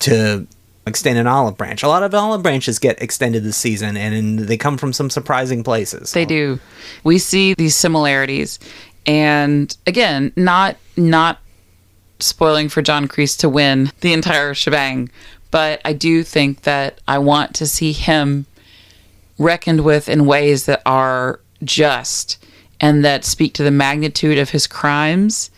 [0.00, 0.46] to
[0.86, 1.82] extend an olive branch.
[1.82, 5.62] A lot of olive branches get extended this season and they come from some surprising
[5.62, 6.12] places.
[6.12, 6.58] They do.
[7.04, 8.58] We see these similarities,
[9.06, 11.38] and again, not not
[12.20, 15.10] spoiling for John Kreese to win the entire shebang,
[15.50, 18.46] but I do think that I want to see him
[19.38, 22.44] reckoned with in ways that are just
[22.80, 25.50] and that speak to the magnitude of his crimes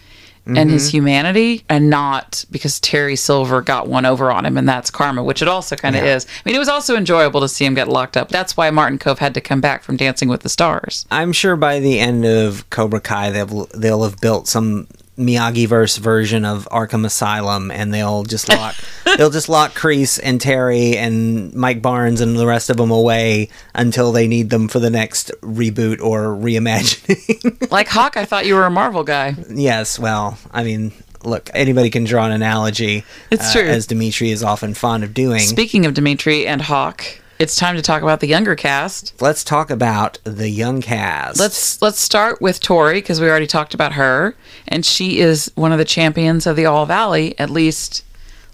[0.56, 0.96] and his mm-hmm.
[0.96, 5.42] humanity and not because Terry Silver got one over on him and that's karma, which
[5.42, 6.26] it also kind of is.
[6.26, 8.30] I mean, it was also enjoyable to see him get locked up.
[8.30, 11.06] That's why Martin Kove had to come back from Dancing with the Stars.
[11.10, 14.88] I'm sure by the end of Cobra Kai, they'll they'll have built some
[15.20, 18.74] Miyagi verse version of Arkham Asylum, and they'll just lock
[19.16, 23.48] they'll just lock Kreese and Terry and Mike Barnes and the rest of them away
[23.74, 27.56] until they need them for the next reboot or reimagining.
[27.70, 29.36] Like Hawk, I thought you were a Marvel guy.
[29.48, 30.92] yes, well, I mean,
[31.24, 33.04] look, anybody can draw an analogy.
[33.30, 33.68] It's uh, true.
[33.68, 35.40] as Demetri is often fond of doing.
[35.40, 37.04] Speaking of Demetri and Hawk,
[37.40, 39.20] it's time to talk about the younger cast.
[39.20, 41.40] Let's talk about the young cast.
[41.40, 44.36] Let's let's start with Tori because we already talked about her,
[44.68, 47.36] and she is one of the champions of the All Valley.
[47.38, 48.04] At least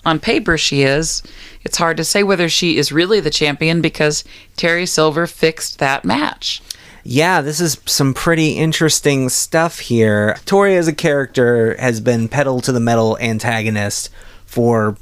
[0.05, 1.25] on paper, she is.
[1.65, 4.23] It's hard to say whether she is really the champion because
[4.57, 6.63] Terry Silver fixed that match.
[7.03, 10.39] Yeah, this is some pretty interesting stuff here.
[10.47, 14.11] Tori as a character has been pedal to the metal antagonist
[14.45, 14.97] for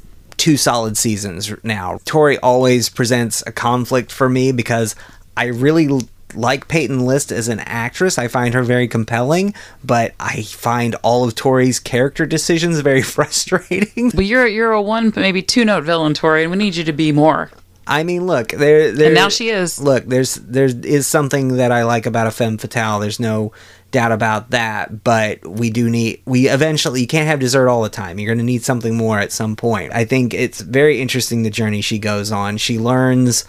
[0.45, 1.97] two solid seasons now.
[2.05, 4.95] Tori always presents a conflict for me because
[5.35, 8.19] I really like Peyton List as an actress.
[8.19, 14.11] I find her very compelling, but I find all of Tori's character decisions very frustrating.
[14.11, 16.93] But you're you're a one maybe two note villain, Tori, and we need you to
[16.93, 17.49] be more.
[17.87, 19.07] I mean, look, there, there.
[19.07, 19.81] And now she is.
[19.81, 22.99] Look, there's there is something that I like about a femme fatale.
[22.99, 23.51] There's no
[23.95, 25.03] doubt about that.
[25.03, 28.19] But we do need we eventually you can't have dessert all the time.
[28.19, 29.93] You're going to need something more at some point.
[29.93, 32.57] I think it's very interesting the journey she goes on.
[32.57, 33.45] She learns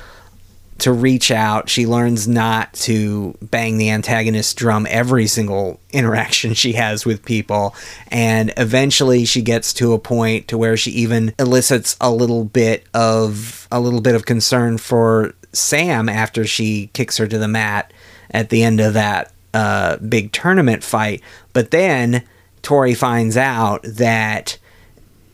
[0.79, 1.69] to reach out.
[1.69, 7.75] She learns not to bang the antagonist drum every single interaction she has with people.
[8.09, 12.87] And eventually she gets to a point to where she even elicits a little bit
[12.95, 17.93] of a little bit of concern for Sam after she kicks her to the mat
[18.31, 21.23] at the end of that uh, big tournament fight.
[21.55, 22.23] But then
[22.61, 24.59] Tori finds out that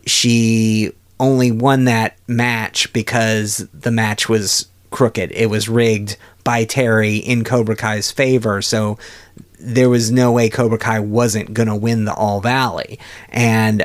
[0.06, 5.32] she only won that match because the match was crooked.
[5.32, 8.62] It was rigged by Terry in Cobra Kai's favor.
[8.62, 8.96] So
[9.58, 13.00] there was no way Cobra Kai wasn't going to win the All Valley.
[13.28, 13.84] And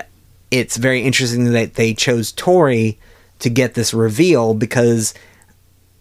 [0.51, 2.99] it's very interesting that they chose Tori
[3.39, 5.15] to get this reveal because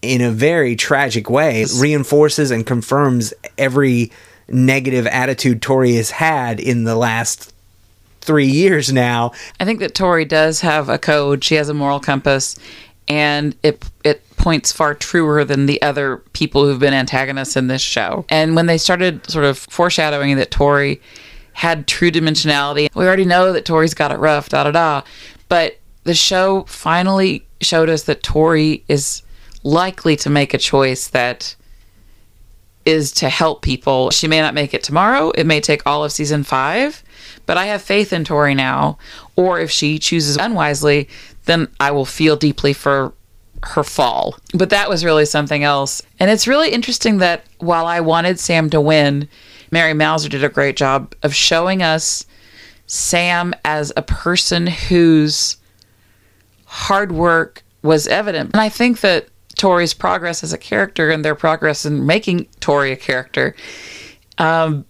[0.06, 4.10] in a very tragic way reinforces and confirms every
[4.48, 7.52] negative attitude Tori has had in the last
[8.20, 11.44] 3 years now I think that Tori does have a code.
[11.44, 12.56] She has a moral compass,
[13.08, 17.82] and it it points far truer than the other people who've been antagonists in this
[17.82, 18.24] show.
[18.28, 21.00] And when they started sort of foreshadowing that Tori
[21.52, 25.02] had true dimensionality, we already know that Tori's got it rough, da da da.
[25.48, 29.22] But the show finally showed us that Tori is
[29.66, 31.56] likely to make a choice that
[32.84, 34.10] is to help people.
[34.10, 35.32] She may not make it tomorrow.
[35.32, 37.02] It may take all of season five,
[37.46, 38.96] but I have faith in Tori now.
[39.34, 41.08] Or if she chooses unwisely,
[41.46, 43.12] then I will feel deeply for
[43.64, 44.38] her fall.
[44.54, 46.00] But that was really something else.
[46.20, 49.28] And it's really interesting that while I wanted Sam to win,
[49.72, 52.24] Mary Mouser did a great job of showing us
[52.86, 55.56] Sam as a person whose
[56.66, 58.50] hard work was evident.
[58.52, 59.26] And I think that
[59.56, 63.54] Tori's progress as a character and their progress in making Tori a character
[64.38, 64.84] um,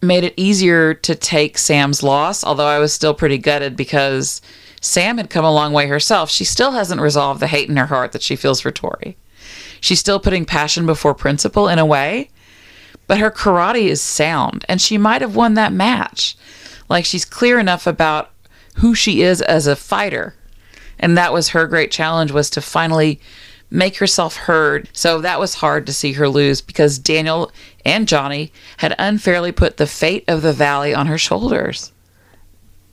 [0.00, 4.40] made it easier to take Sam's loss, although I was still pretty gutted because
[4.80, 6.30] Sam had come a long way herself.
[6.30, 9.16] She still hasn't resolved the hate in her heart that she feels for Tori.
[9.80, 12.30] She's still putting passion before principle in a way,
[13.06, 16.36] but her karate is sound, and she might have won that match.
[16.88, 18.30] Like she's clear enough about
[18.76, 20.34] who she is as a fighter.
[20.98, 23.20] And that was her great challenge was to finally
[23.76, 24.88] make herself heard.
[24.92, 27.52] So that was hard to see her lose because Daniel
[27.84, 31.92] and Johnny had unfairly put the fate of the valley on her shoulders.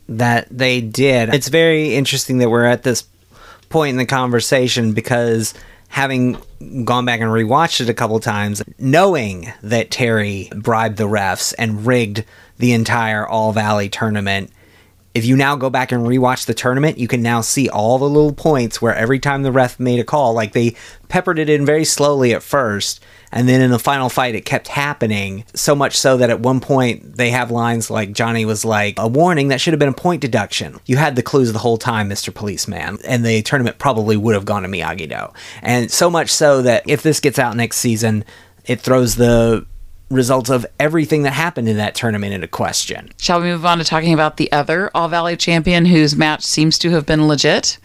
[0.09, 1.33] that they did.
[1.33, 3.05] It's very interesting that we're at this
[3.69, 5.53] point in the conversation because
[5.87, 6.37] having
[6.83, 11.85] gone back and rewatched it a couple times, knowing that Terry bribed the refs and
[11.87, 12.25] rigged
[12.57, 14.51] the entire All Valley tournament.
[15.13, 18.09] If you now go back and rewatch the tournament, you can now see all the
[18.09, 20.75] little points where every time the ref made a call, like they
[21.07, 22.99] peppered it in very slowly at first,
[23.31, 25.43] and then in the final fight, it kept happening.
[25.53, 29.07] So much so that at one point, they have lines like Johnny was like, A
[29.07, 30.79] warning, that should have been a point deduction.
[30.85, 32.33] You had the clues the whole time, Mr.
[32.33, 32.97] Policeman.
[33.05, 35.33] And the tournament probably would have gone to Miyagi Do.
[35.61, 38.23] And so much so that if this gets out next season,
[38.65, 39.65] it throws the
[40.13, 43.09] results of everything that happened in that tournament into question.
[43.19, 46.77] Shall we move on to talking about the other All Valley champion whose match seems
[46.79, 47.77] to have been legit?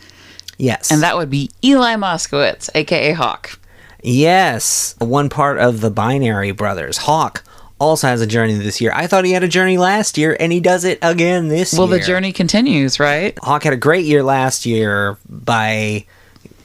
[0.58, 0.90] Yes.
[0.90, 3.58] And that would be Eli Moskowitz, aka Hawk.
[4.02, 6.98] Yes, one part of the Binary Brothers.
[6.98, 7.42] Hawk
[7.80, 8.92] also has a journey this year.
[8.94, 11.86] I thought he had a journey last year, and he does it again this Well,
[11.86, 11.90] year.
[11.90, 13.38] Well, the journey continues, right?
[13.40, 16.04] Hawk had a great year last year by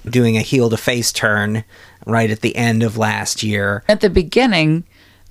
[0.06, 1.64] doing a heel to face turn
[2.06, 3.84] right at the end of last year.
[3.88, 4.84] At the beginning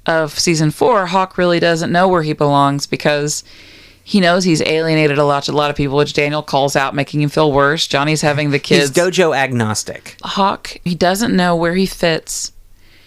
[0.07, 3.45] of season four, Hawk really doesn't know where he belongs because
[4.05, 7.21] he knows he's alienated a lot, a lot of people, which Daniel calls out, making
[7.23, 7.87] him feel worse.
[7.87, 8.91] Johnny's having the He's kids.
[8.91, 10.17] dojo agnostic.
[10.23, 12.51] Hawk, he doesn't know where he fits.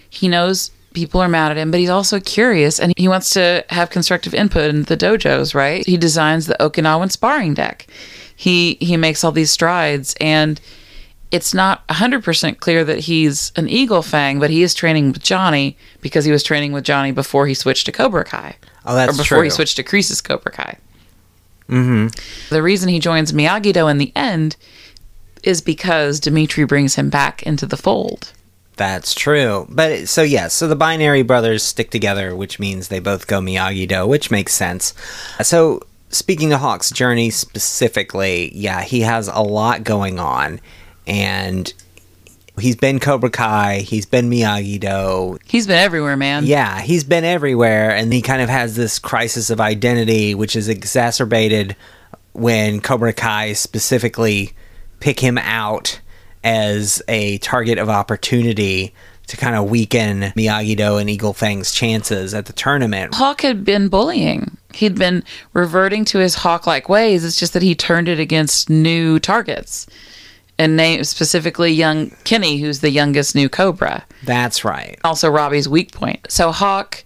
[0.10, 3.66] He knows people are mad at him, but he's also curious and he wants to
[3.70, 5.86] have constructive input in the dojos, right?
[5.86, 7.88] He designs the Okinawan sparring deck.
[8.38, 10.60] He he makes all these strides and
[11.32, 15.78] it's not 100% clear that he's an Eagle Fang, but he is training with Johnny
[16.02, 18.56] because he was training with Johnny before he switched to Cobra Kai.
[18.86, 19.44] Oh, that's or before true.
[19.46, 20.78] he switched to Kreese's Cobra Kai.
[21.70, 22.54] Mm-hmm.
[22.54, 24.56] The reason he joins Miyagi Do in the end
[25.44, 28.32] is because Demetri brings him back into the fold.
[28.78, 29.68] That's true.
[29.70, 33.88] But so yes, so the binary brothers stick together, which means they both go Miyagi
[33.88, 34.94] Do, which makes sense.
[35.42, 40.60] So speaking of Hawk's journey specifically, yeah, he has a lot going on,
[41.08, 41.74] and
[42.60, 46.46] he's been Cobra Kai, he's been Miyagi Do, He's been everywhere, man.
[46.46, 50.70] yeah, he's been everywhere, and he kind of has this crisis of identity, which is
[50.70, 51.76] exacerbated
[52.34, 54.54] when Cobra Kai specifically
[55.00, 56.00] pick him out
[56.44, 58.94] as a target of opportunity
[59.28, 63.16] to kind of weaken Miyagi Do and Eagle Fang's chances at the tournament.
[63.16, 64.56] Hawk had been bullying.
[64.74, 67.26] He'd been reverting to his hawk like ways.
[67.26, 69.88] It's just that he turned it against new targets.
[70.58, 74.06] And name specifically young Kenny, who's the youngest new Cobra.
[74.24, 74.98] That's right.
[75.04, 76.26] Also Robbie's weak point.
[76.30, 77.04] So Hawk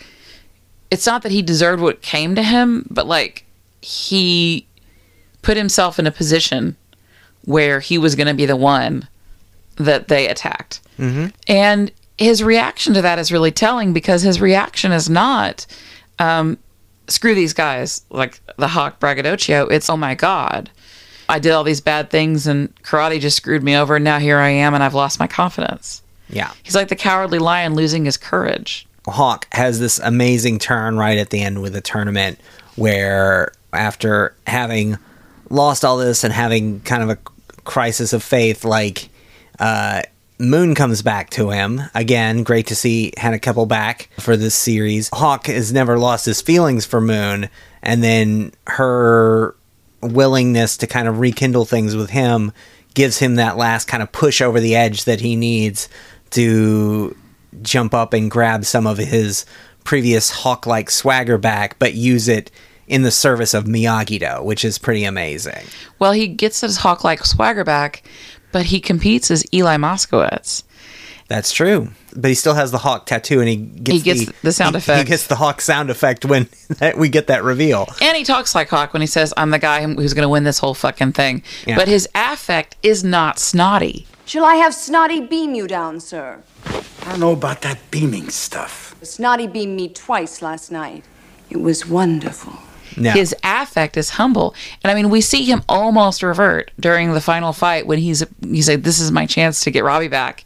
[0.92, 3.46] it's not that he deserved what came to him, but like
[3.82, 4.68] he
[5.42, 6.76] put himself in a position
[7.46, 9.08] where he was going to be the one
[9.78, 10.82] that they attacked.
[10.98, 11.28] Mm-hmm.
[11.48, 15.66] And his reaction to that is really telling because his reaction is not,
[16.18, 16.58] um,
[17.08, 19.68] screw these guys, like the Hawk Braggadocio.
[19.68, 20.70] It's, oh my God,
[21.30, 23.96] I did all these bad things and karate just screwed me over.
[23.96, 26.02] And now here I am and I've lost my confidence.
[26.28, 26.52] Yeah.
[26.64, 28.88] He's like the cowardly lion losing his courage.
[29.08, 32.40] Hawk has this amazing turn right at the end with the tournament
[32.76, 34.98] where after having
[35.50, 37.18] lost all this and having kind of a
[37.64, 39.10] crisis of faith like
[39.60, 40.02] uh
[40.42, 42.44] Moon comes back to him again.
[42.44, 45.10] Great to see a couple back for this series.
[45.12, 47.50] Hawk has never lost his feelings for Moon,
[47.84, 49.54] and then her
[50.02, 52.52] willingness to kind of rekindle things with him
[52.94, 55.90] gives him that last kind of push over the edge that he needs
[56.32, 57.16] to
[57.62, 59.46] jump up and grab some of his
[59.84, 62.52] previous hawk like swagger back, but use it
[62.88, 65.64] in the service of Miyagi Do, which is pretty amazing.
[66.00, 68.04] Well, he gets his hawk like swagger back,
[68.52, 70.64] but he competes as Eli Moskowitz.
[71.30, 71.90] That's true.
[72.16, 74.80] But he still has the hawk tattoo and he gets, He gets the sound he-
[74.80, 75.00] effect.
[75.08, 76.50] He gets the hawk sound effect when
[76.80, 77.88] that, we get that reveal.
[78.02, 80.44] And he talks like Hawk when he says, I'm the guy who's going to win
[80.44, 81.44] this whole fucking thing.
[81.66, 81.76] Yeah.
[81.78, 84.08] But his affect is not snotty.
[84.26, 86.44] Shall I have Snotty beam you down, sir?
[86.66, 88.96] I don't know about that beaming stuff.
[89.02, 91.04] Snotty beamed me twice last night.
[91.50, 92.54] It was wonderful.
[93.14, 94.56] His affect is humble.
[94.84, 98.70] And I mean, we see him almost revert during the final fight when he's he's
[98.70, 100.44] like, This is my chance to get Robbie back.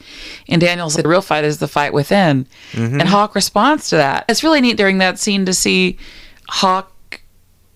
[0.48, 2.46] And Daniel said, The real fight is the fight within.
[2.72, 3.00] Mm-hmm.
[3.00, 4.26] And Hawk responds to that.
[4.30, 5.98] It's really neat during that scene to see
[6.50, 6.90] Hawk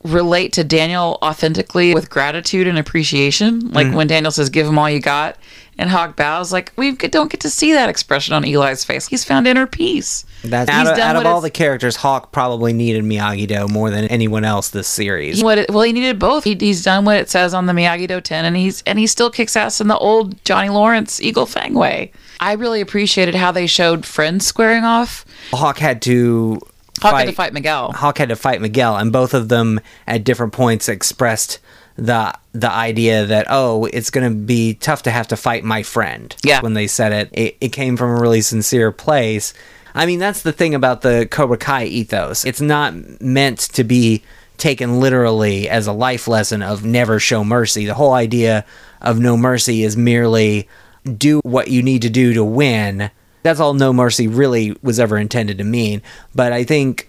[0.04, 3.72] relate to Daniel authentically with gratitude and appreciation.
[3.72, 3.96] Like mm-hmm.
[3.96, 5.38] when Daniel says, "Give him all you got,"
[5.78, 6.52] and Hawk bows.
[6.52, 9.08] Like we don't get to see that expression on Eli's face.
[9.08, 10.26] He's found inner peace.
[10.44, 13.90] That's He's out of, out of all the characters, Hawk probably needed Miyagi Do more
[13.90, 15.44] than anyone else this series.
[15.44, 18.22] what it, well he needed both he, he's done what it says on the miyagi-do
[18.22, 21.74] 10 and he's and he still kicks ass in the old johnny lawrence eagle fang
[21.74, 26.60] way i really appreciated how they showed friends squaring off Hawk had to
[27.02, 30.24] hawk had to fight miguel Hawk had to fight Miguel, and both of them at
[30.24, 31.60] different points expressed
[31.98, 35.84] the the idea that oh, it's going to be tough to have to fight my
[35.84, 36.36] friend.
[36.44, 36.62] Yeah.
[36.62, 39.54] When they said it, it, it came from a really sincere place.
[39.94, 42.46] I mean, that's the thing about the Cobra Kai ethos.
[42.46, 44.24] It's not meant to be
[44.58, 47.86] taken literally as a life lesson of never show mercy.
[47.86, 48.66] The whole idea
[49.02, 50.68] of no mercy is merely
[51.04, 53.12] do what you need to do to win.
[53.44, 56.02] That's all no mercy really was ever intended to mean.
[56.36, 57.08] But I think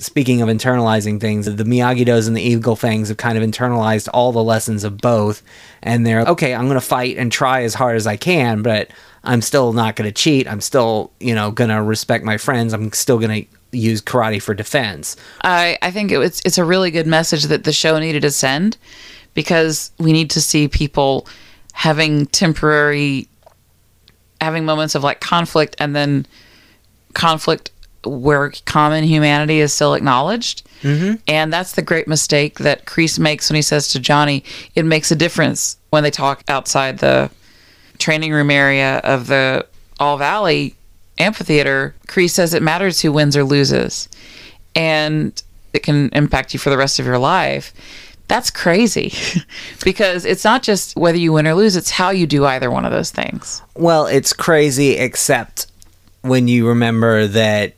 [0.00, 4.32] speaking of internalizing things, the Miyagi-Dos and the Eagle Fangs have kind of internalized all
[4.32, 5.42] the lessons of both.
[5.82, 8.90] And they're, okay, I'm going to fight and try as hard as I can, but
[9.24, 10.48] I'm still not going to cheat.
[10.48, 12.72] I'm still, you know, going to respect my friends.
[12.72, 15.16] I'm still going to use karate for defense.
[15.42, 18.30] I, I think it was, it's a really good message that the show needed to
[18.30, 18.76] send
[19.34, 21.26] because we need to see people
[21.72, 23.28] having temporary
[24.40, 26.26] having moments of like conflict and then
[27.14, 27.70] conflict
[28.04, 30.66] where common humanity is still acknowledged.
[30.82, 31.16] Mm-hmm.
[31.26, 34.44] And that's the great mistake that Kreese makes when he says to Johnny,
[34.74, 37.30] it makes a difference when they talk outside the
[37.98, 39.66] training room area of the
[39.98, 40.74] All Valley
[41.18, 41.94] amphitheater.
[42.06, 44.08] Kreese says it matters who wins or loses.
[44.74, 45.40] And
[45.72, 47.72] it can impact you for the rest of your life.
[48.28, 49.12] That's crazy
[49.84, 52.84] because it's not just whether you win or lose, it's how you do either one
[52.84, 53.60] of those things.
[53.74, 55.66] Well, it's crazy, except
[56.22, 57.74] when you remember that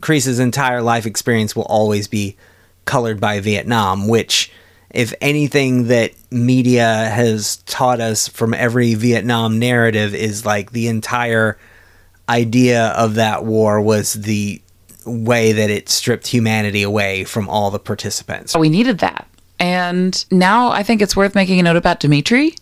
[0.00, 2.36] Kreese's entire life experience will always be
[2.84, 4.52] colored by Vietnam, which,
[4.90, 11.58] if anything that media has taught us from every Vietnam narrative, is like the entire
[12.28, 14.60] idea of that war was the
[15.04, 18.56] way that it stripped humanity away from all the participants.
[18.56, 19.28] We needed that.
[19.58, 22.54] And now I think it's worth making a note about Demetri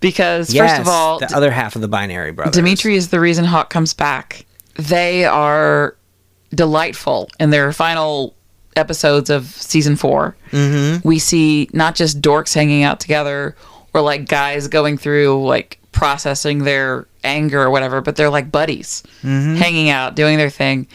[0.00, 2.54] because, first of all, the other half of the binary brothers.
[2.54, 4.46] Demetri is the reason Hawk comes back.
[4.76, 5.96] They are
[6.50, 8.34] delightful in their final
[8.76, 11.06] episodes of season 4 Mm-hmm.
[11.06, 13.54] We see not just dorks hanging out together
[13.92, 19.02] or like guys going through like processing their anger or whatever, but they're like buddies
[19.22, 20.86] hanging out, doing their thing.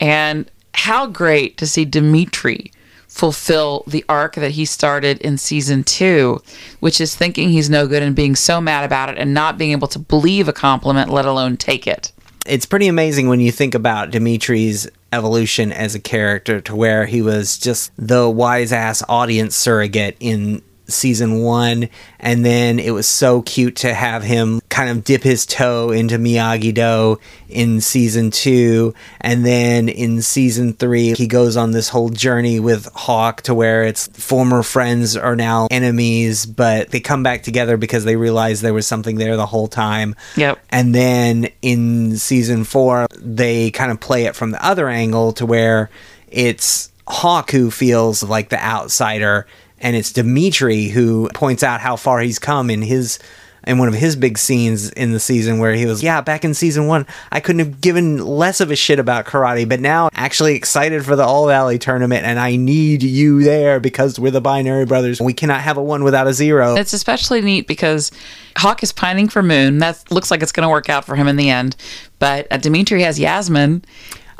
[0.00, 2.72] And how great to see Demetri
[3.08, 6.42] fulfill the arc that he started in season two,
[6.80, 9.72] which is thinking he's no good and being so mad about it and not being
[9.72, 12.12] able to believe a compliment, let alone take it.
[12.50, 17.22] It's pretty amazing when you think about Demetri's evolution as a character to where he
[17.22, 20.60] was just the wise ass audience surrogate in
[20.90, 21.88] season one
[22.18, 26.18] and then it was so cute to have him kind of dip his toe into
[26.18, 27.18] Miyagi Do
[27.48, 32.86] in season two and then in season three he goes on this whole journey with
[32.94, 38.04] Hawk to where it's former friends are now enemies but they come back together because
[38.04, 40.58] they realize there was something there the whole time Yep.
[40.70, 45.46] and then in season four, they kind of play it from the other angle to
[45.46, 45.90] where
[46.28, 49.46] it's Hawk who feels like the outsider,
[49.80, 53.18] and it's Demetri who points out how far he's come in his
[53.66, 56.54] in one of his big scenes in the season where he was, yeah, back in
[56.54, 60.54] season one, I couldn't have given less of a shit about karate, but now actually
[60.54, 64.86] excited for the All Valley tournament, and I need you there because we're the Binary
[64.86, 65.20] Brothers.
[65.20, 66.74] We cannot have a one without a zero.
[66.76, 68.10] It's especially neat because
[68.56, 69.78] Hawk is pining for Moon.
[69.78, 71.76] That looks like it's going to work out for him in the end.
[72.18, 73.84] But uh, Demetri has Yasmin.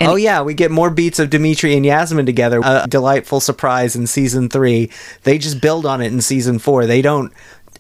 [0.01, 2.61] And oh yeah, we get more beats of Demetri and Yasmin together.
[2.65, 4.91] A delightful surprise in season three.
[5.25, 6.87] They just build on it in season four.
[6.87, 7.33] They don't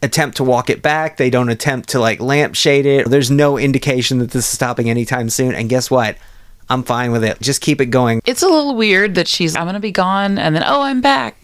[0.02, 1.16] attempt to walk it back.
[1.16, 3.08] They don't attempt to like lampshade it.
[3.08, 5.54] There's no indication that this is stopping anytime soon.
[5.54, 6.16] And guess what?
[6.68, 7.40] I'm fine with it.
[7.40, 8.20] Just keep it going.
[8.24, 11.00] it's a little weird that she's, I'm going to be gone, and then, oh, I'm
[11.00, 11.36] back.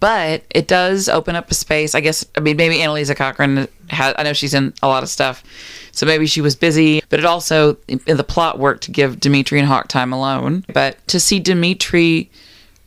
[0.00, 1.94] But it does open up a space.
[1.94, 5.42] I guess, I mean, maybe Annalisa Cochrane I know she's in a lot of stuff.
[5.92, 7.74] So maybe she was busy, but it also,
[8.06, 10.64] the plot worked to give Demetri and Hawk time alone.
[10.72, 12.30] But to see Demetri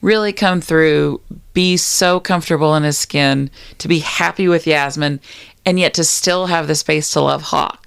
[0.01, 1.21] really come through,
[1.53, 3.49] be so comfortable in his skin,
[3.79, 5.19] to be happy with Yasmin,
[5.65, 7.82] and yet to still have the space to love Hawk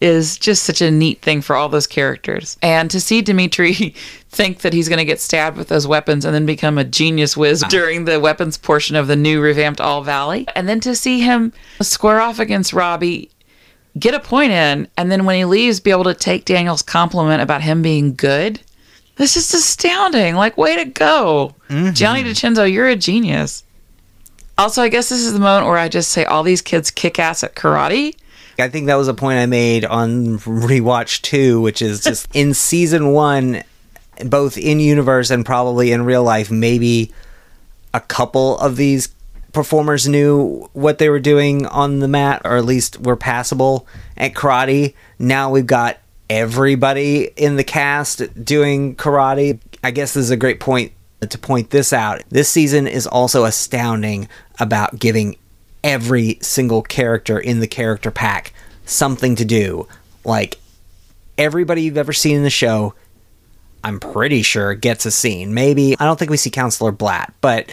[0.00, 2.58] is just such a neat thing for all those characters.
[2.60, 3.72] And to see Demetri
[4.28, 7.36] think that he's going to get stabbed with those weapons and then become a genius
[7.36, 7.68] whiz ah.
[7.68, 11.52] during the weapons portion of the new revamped All Valley, and then to see him
[11.80, 13.30] square off against Robbie
[13.98, 17.42] get a point in, and then when he leaves, be able to take Daniel's compliment
[17.42, 18.60] about him being good.
[19.16, 20.34] This is astounding.
[20.34, 21.54] Like, way to go.
[21.70, 21.92] Mm-hmm.
[21.92, 23.64] Gianni DeCenzo, you're a genius.
[24.58, 27.18] Also, I guess this is the moment where I just say all these kids kick
[27.18, 28.14] ass at karate.
[28.58, 32.54] I think that was a point I made on rewatch two, which is just in
[32.54, 33.62] season one,
[34.24, 37.12] both in universe and probably in real life, maybe
[37.92, 39.08] a couple of these
[39.52, 43.86] performers knew what they were doing on the mat, or at least were passable
[44.16, 44.94] at karate.
[45.18, 45.98] Now we've got
[46.28, 49.58] everybody in the cast doing karate.
[49.82, 50.92] I guess this is a great point
[51.26, 52.22] to point this out.
[52.28, 54.28] This season is also astounding
[54.60, 55.36] about giving
[55.86, 58.52] every single character in the character pack
[58.84, 59.86] something to do.
[60.24, 60.58] Like
[61.38, 62.94] everybody you've ever seen in the show,
[63.84, 65.54] I'm pretty sure gets a scene.
[65.54, 67.72] Maybe I don't think we see Counselor Blatt, but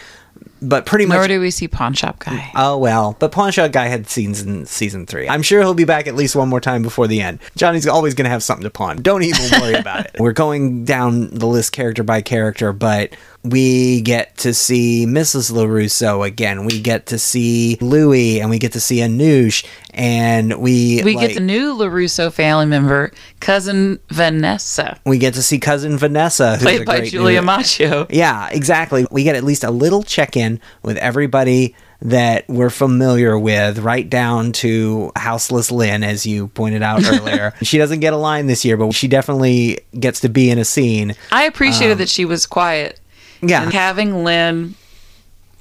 [0.63, 2.51] but pretty much Nor do we see Pawn Shop Guy.
[2.55, 5.27] Oh well, but Pawn Shop Guy had scenes in season three.
[5.29, 7.39] I'm sure he'll be back at least one more time before the end.
[7.55, 8.97] Johnny's always going to have something to pawn.
[9.01, 10.15] Don't even worry about it.
[10.19, 15.51] We're going down the list character by character, but we get to see Mrs.
[15.51, 16.63] LaRusso again.
[16.65, 21.27] We get to see Louis, and we get to see Anoush, and we We like,
[21.27, 23.11] get the new LaRusso family member,
[23.41, 28.07] cousin Vanessa, we get to see cousin Vanessa, played by Julia new- Macchio.
[28.09, 29.05] Yeah, exactly.
[29.11, 34.09] We get at least a little check in with everybody that we're familiar with, right
[34.09, 37.53] down to Houseless Lynn, as you pointed out earlier.
[37.61, 40.65] she doesn't get a line this year, but she definitely gets to be in a
[40.65, 41.15] scene.
[41.31, 42.99] I appreciated um, that she was quiet.
[43.41, 43.63] Yeah.
[43.63, 44.75] And having Lynn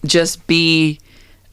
[0.05, 0.99] just be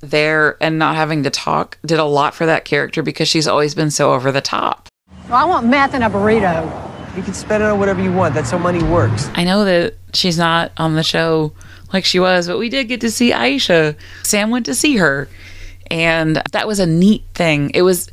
[0.02, 3.76] there and not having to talk did a lot for that character because she's always
[3.76, 4.88] been so over the top.
[5.28, 7.16] Well, I want meth and a burrito.
[7.16, 8.34] You can spend it on whatever you want.
[8.34, 9.30] That's how money works.
[9.36, 11.52] I know that she's not on the show
[11.94, 13.96] like she was, but we did get to see Aisha.
[14.24, 15.28] Sam went to see her,
[15.90, 17.72] and that was a neat thing.
[17.74, 18.10] It was,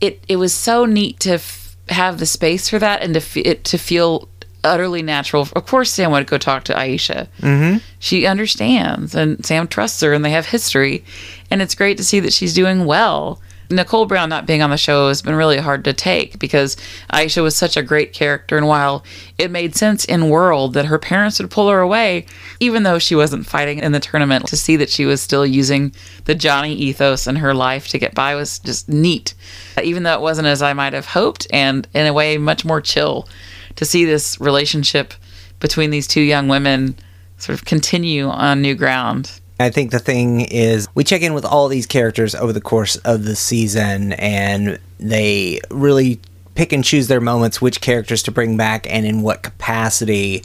[0.00, 3.36] it it was so neat to f- have the space for that and to f-
[3.36, 4.28] it to feel
[4.64, 5.48] utterly natural.
[5.54, 7.28] Of course, Sam would go talk to Aisha.
[7.40, 7.78] Mm-hmm.
[7.98, 11.04] She understands, and Sam trusts her, and they have history,
[11.50, 13.40] and it's great to see that she's doing well.
[13.70, 16.76] Nicole Brown not being on the show has been really hard to take because
[17.12, 18.56] Aisha was such a great character.
[18.56, 19.04] And while
[19.36, 22.24] it made sense in world that her parents would pull her away,
[22.60, 25.92] even though she wasn't fighting in the tournament, to see that she was still using
[26.24, 29.34] the Johnny ethos in her life to get by was just neat.
[29.82, 32.80] Even though it wasn't as I might have hoped, and in a way, much more
[32.80, 33.28] chill
[33.76, 35.14] to see this relationship
[35.60, 36.96] between these two young women
[37.36, 39.37] sort of continue on new ground.
[39.60, 42.96] I think the thing is, we check in with all these characters over the course
[42.96, 46.20] of the season, and they really
[46.54, 50.44] pick and choose their moments, which characters to bring back and in what capacity.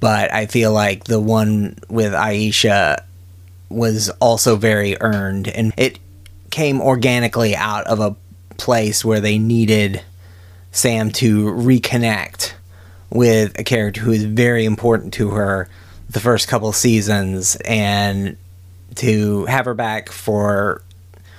[0.00, 3.02] But I feel like the one with Aisha
[3.68, 5.98] was also very earned, and it
[6.50, 8.16] came organically out of a
[8.56, 10.02] place where they needed
[10.72, 12.54] Sam to reconnect
[13.10, 15.68] with a character who is very important to her
[16.08, 18.36] the first couple seasons and
[18.96, 20.82] to have her back for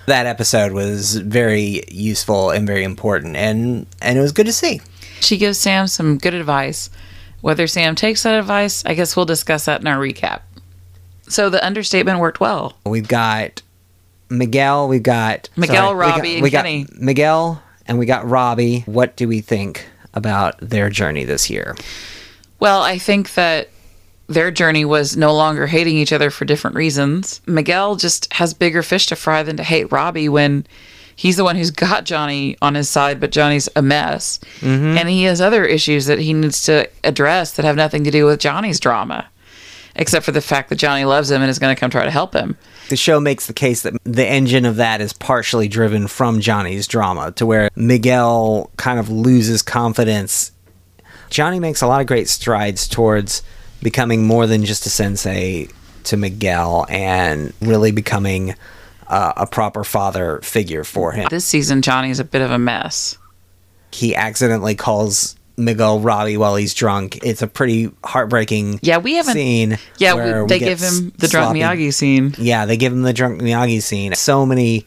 [0.05, 4.79] that episode was very useful and very important and and it was good to see
[5.19, 6.89] She gives Sam some good advice.
[7.41, 10.41] Whether Sam takes that advice, I guess we'll discuss that in our recap.
[11.29, 12.77] So the understatement worked well.
[12.85, 13.61] we've got
[14.29, 16.65] miguel we've got Miguel, we got- Robbie, and we got
[16.99, 21.75] miguel and we got robbie what do we think about their journey this year
[22.59, 23.69] Well, I think that
[24.27, 27.41] their journey was no longer hating each other for different reasons.
[27.45, 30.67] Miguel just has bigger fish to fry than to hate Robbie when
[31.15, 34.39] he's the one who's got Johnny on his side, but Johnny's a mess.
[34.59, 34.97] Mm-hmm.
[34.97, 38.25] And he has other issues that he needs to address that have nothing to do
[38.25, 39.29] with Johnny's drama,
[39.95, 42.11] except for the fact that Johnny loves him and is going to come try to
[42.11, 42.57] help him.
[42.89, 46.87] the show makes the case that the engine of that is partially driven from Johnny's
[46.87, 50.51] drama, to where Miguel kind of loses confidence.
[51.29, 53.41] Johnny makes a lot of great strides towards
[53.81, 55.67] becoming more than just a sensei
[56.05, 58.55] to Miguel and really becoming
[59.07, 61.27] uh, a proper father figure for him.
[61.29, 63.17] This season, Johnny's a bit of a mess.
[63.91, 67.19] He accidentally calls Miguel Robbie while he's drunk.
[67.23, 69.77] It's a pretty heartbreaking Yeah, we haven't- scene.
[69.97, 72.35] Yeah, we, we they get give him the drunk sloppy- Miyagi scene.
[72.37, 74.13] Yeah, they give him the drunk Miyagi scene.
[74.13, 74.85] So many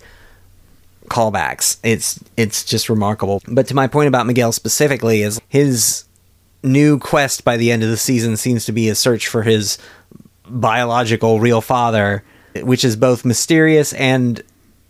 [1.08, 1.78] callbacks.
[1.82, 3.42] It's it's just remarkable.
[3.48, 6.04] But to my point about Miguel specifically is his
[6.62, 9.78] new quest by the end of the season seems to be a search for his
[10.46, 12.24] biological real father,
[12.56, 14.42] which is both mysterious and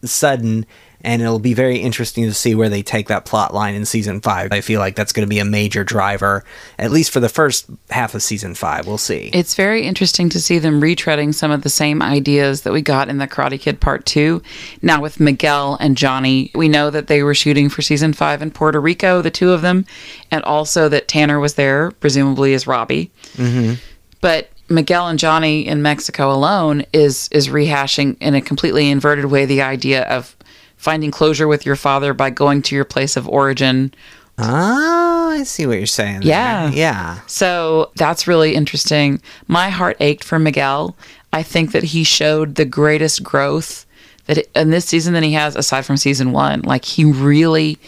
[0.03, 0.67] sudden
[1.03, 4.21] and it'll be very interesting to see where they take that plot line in season
[4.21, 4.53] 5.
[4.53, 6.45] I feel like that's going to be a major driver
[6.79, 8.87] at least for the first half of season 5.
[8.87, 9.31] We'll see.
[9.33, 13.09] It's very interesting to see them retreading some of the same ideas that we got
[13.09, 14.43] in the Karate Kid Part 2.
[14.83, 18.51] Now, with Miguel and Johnny, we know that they were shooting for season 5 in
[18.51, 19.87] Puerto Rico, the two of them,
[20.31, 23.11] and also that Tanner was there, presumably as Robbie.
[23.35, 23.75] Mm-hmm.
[24.21, 29.45] But Miguel and Johnny in Mexico alone is is rehashing in a completely inverted way
[29.45, 30.37] the idea of
[30.81, 33.93] finding closure with your father by going to your place of origin.
[34.39, 36.20] Oh, I see what you're saying.
[36.20, 36.31] there.
[36.31, 36.70] Yeah.
[36.70, 37.20] Yeah.
[37.27, 39.20] So that's really interesting.
[39.47, 40.97] My heart ached for Miguel.
[41.35, 43.85] I think that he showed the greatest growth
[44.24, 46.62] that in this season than he has aside from season 1.
[46.62, 47.78] Like he really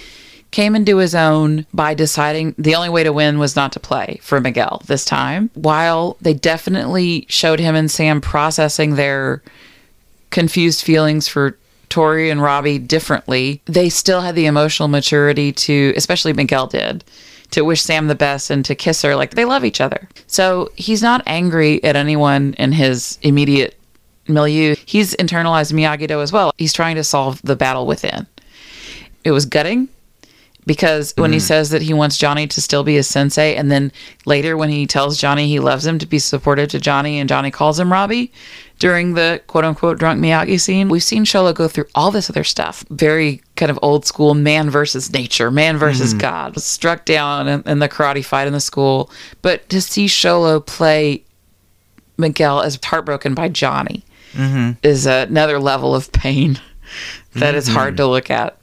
[0.50, 4.20] came into his own by deciding the only way to win was not to play
[4.22, 5.48] for Miguel this time.
[5.54, 9.42] While they definitely showed him and Sam processing their
[10.28, 11.56] confused feelings for
[11.92, 17.04] Tori and Robbie differently, they still had the emotional maturity to, especially Miguel did,
[17.50, 19.14] to wish Sam the best and to kiss her.
[19.14, 20.08] Like they love each other.
[20.26, 23.78] So he's not angry at anyone in his immediate
[24.26, 24.74] milieu.
[24.86, 26.54] He's internalized Miyagi Do as well.
[26.56, 28.26] He's trying to solve the battle within.
[29.22, 29.90] It was gutting
[30.64, 31.44] because when he mm-hmm.
[31.44, 33.92] says that he wants Johnny to still be his sensei, and then
[34.24, 37.50] later when he tells Johnny he loves him to be supportive to Johnny, and Johnny
[37.50, 38.32] calls him Robbie
[38.82, 42.42] during the quote unquote drunk Miyagi scene, we've seen Xolo go through all this other
[42.42, 42.84] stuff.
[42.90, 46.18] Very kind of old school man versus nature, man versus mm-hmm.
[46.18, 49.08] God, struck down in, in the karate fight in the school.
[49.40, 51.22] But to see Xolo play
[52.18, 54.02] Miguel as heartbroken by Johnny
[54.32, 54.72] mm-hmm.
[54.82, 56.58] is another level of pain
[57.34, 57.96] that is hard mm-hmm.
[57.98, 58.58] to look at.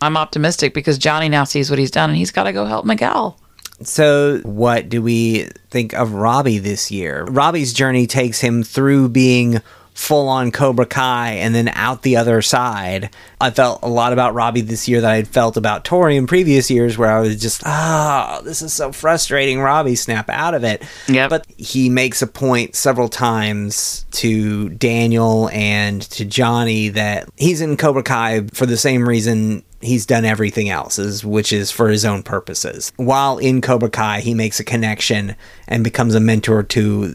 [0.00, 2.84] I'm optimistic because Johnny now sees what he's done and he's got to go help
[2.84, 3.38] Miguel.
[3.82, 7.24] So, what do we think of Robbie this year?
[7.24, 9.60] Robbie's journey takes him through being
[9.96, 13.08] full on Cobra Kai and then out the other side.
[13.40, 16.26] I felt a lot about Robbie this year that I had felt about Tori in
[16.26, 19.58] previous years, where I was just, ah, this is so frustrating.
[19.58, 20.84] Robbie, snap out of it.
[21.08, 21.30] Yep.
[21.30, 27.78] But he makes a point several times to Daniel and to Johnny that he's in
[27.78, 32.04] Cobra Kai for the same reason he's done everything else, is, which is for his
[32.04, 32.92] own purposes.
[32.96, 35.36] While in Cobra Kai, he makes a connection
[35.66, 37.14] and becomes a mentor to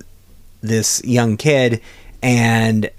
[0.62, 1.82] this young kid
[2.22, 2.90] and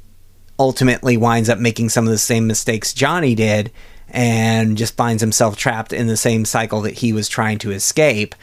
[0.58, 3.72] ultimately winds up making some of the same mistakes Johnny did
[4.08, 8.34] and just finds himself trapped in the same cycle that he was trying to escape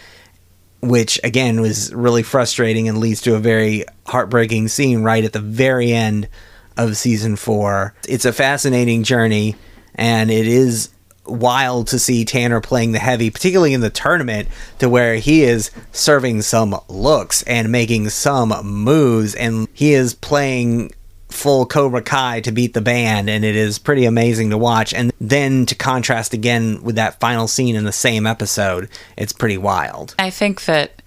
[0.82, 5.40] which again was really frustrating and leads to a very heartbreaking scene right at the
[5.40, 6.28] very end
[6.78, 9.56] of season 4 it's a fascinating journey
[9.96, 10.90] and it is
[11.30, 14.48] wild to see Tanner playing the heavy, particularly in the tournament,
[14.80, 20.92] to where he is serving some looks and making some moves, and he is playing
[21.30, 24.94] full Cobra Kai to beat the band, and it is pretty amazing to watch.
[24.94, 29.58] And then to contrast again with that final scene in the same episode, it's pretty
[29.58, 30.16] wild.
[30.20, 31.02] I think that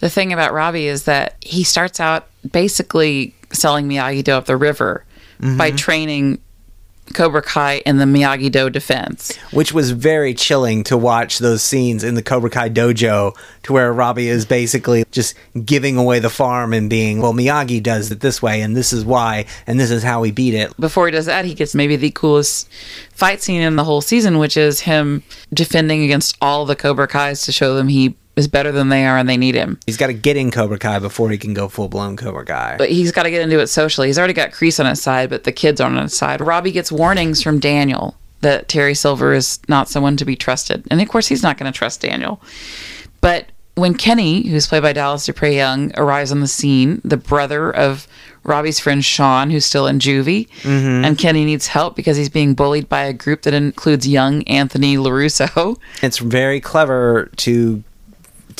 [0.00, 4.56] the thing about Robbie is that he starts out basically selling Miyagi Do up the
[4.56, 5.04] river
[5.40, 5.76] by mm-hmm.
[5.76, 6.40] training
[7.14, 9.36] Cobra Kai and the Miyagi Do defense.
[9.52, 13.92] Which was very chilling to watch those scenes in the Cobra Kai dojo, to where
[13.92, 15.34] Robbie is basically just
[15.64, 19.04] giving away the farm and being, well, Miyagi does it this way, and this is
[19.04, 20.74] why, and this is how we beat it.
[20.78, 22.68] Before he does that, he gets maybe the coolest
[23.12, 25.22] fight scene in the whole season, which is him
[25.52, 29.16] defending against all the Cobra Kais to show them he is better than they are
[29.16, 29.78] and they need him.
[29.86, 32.76] He's got to get in Cobra Kai before he can go full blown Cobra Kai.
[32.78, 34.08] But he's got to get into it socially.
[34.08, 36.40] He's already got Kreese on his side, but the kids aren't on his side.
[36.40, 40.84] Robbie gets warnings from Daniel that Terry Silver is not someone to be trusted.
[40.90, 42.40] And of course, he's not going to trust Daniel.
[43.20, 47.70] But when Kenny, who's played by Dallas Dupree Young, arrives on the scene, the brother
[47.70, 48.08] of
[48.42, 51.04] Robbie's friend Sean, who's still in juvie, mm-hmm.
[51.04, 54.96] and Kenny needs help because he's being bullied by a group that includes young Anthony
[54.96, 55.78] LaRusso.
[56.02, 57.84] it's very clever to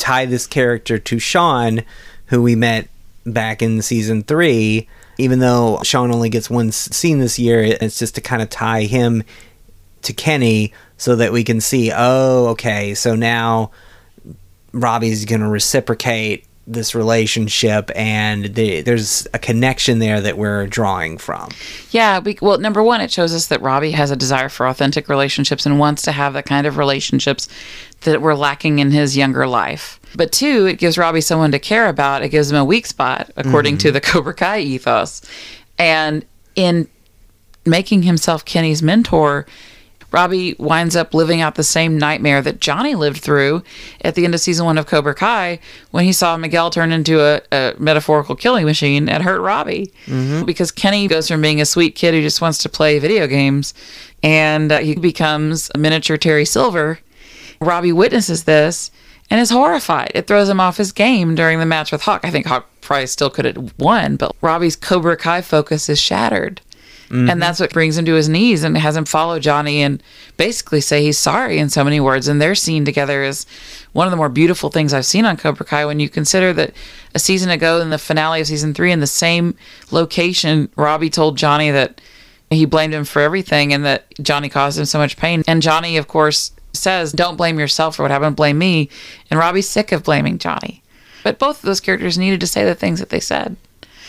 [0.01, 1.83] tie this character to Sean,
[2.25, 2.89] who we met
[3.25, 4.87] back in season three.
[5.17, 8.83] Even though Sean only gets one scene this year, it's just to kind of tie
[8.83, 9.23] him
[10.01, 13.71] to Kenny so that we can see, oh, okay, so now
[14.73, 21.17] Robbie's going to reciprocate this relationship and the, there's a connection there that we're drawing
[21.17, 21.49] from.
[21.89, 25.09] Yeah, we, well, number one, it shows us that Robbie has a desire for authentic
[25.09, 27.47] relationships and wants to have the kind of relationships
[28.01, 29.99] that were lacking in his younger life.
[30.15, 32.23] But two, it gives Robbie someone to care about.
[32.23, 35.21] It gives him a weak spot, according to the Cobra Kai ethos.
[35.77, 36.25] And
[36.55, 36.87] in
[37.65, 39.45] making himself Kenny's mentor,
[40.11, 43.63] Robbie winds up living out the same nightmare that Johnny lived through
[44.01, 45.59] at the end of season one of Cobra Kai
[45.91, 49.93] when he saw Miguel turn into a, a metaphorical killing machine and hurt Robbie.
[50.45, 53.73] Because Kenny goes from being a sweet kid who just wants to play video games
[54.21, 56.99] and uh, he becomes a miniature Terry Silver.
[57.61, 58.91] Robbie witnesses this
[59.29, 60.11] and is horrified.
[60.13, 62.21] It throws him off his game during the match with Hawk.
[62.23, 66.59] I think Hawk probably still could have won, but Robbie's Cobra Kai focus is shattered
[67.11, 67.39] And mm-hmm.
[67.39, 70.01] that's what brings him to his knees and has him follow Johnny and
[70.37, 72.29] basically say he's sorry in so many words.
[72.29, 73.45] And their scene together is
[73.91, 76.73] one of the more beautiful things I've seen on Cobra Kai when you consider that
[77.13, 79.55] a season ago in the finale of season three in the same
[79.91, 81.99] location, Robbie told Johnny that
[82.49, 85.43] he blamed him for everything and that Johnny caused him so much pain.
[85.47, 88.89] And Johnny, of course, says, Don't blame yourself for what happened, blame me.
[89.29, 90.81] And Robbie's sick of blaming Johnny.
[91.23, 93.57] But both of those characters needed to say the things that they said.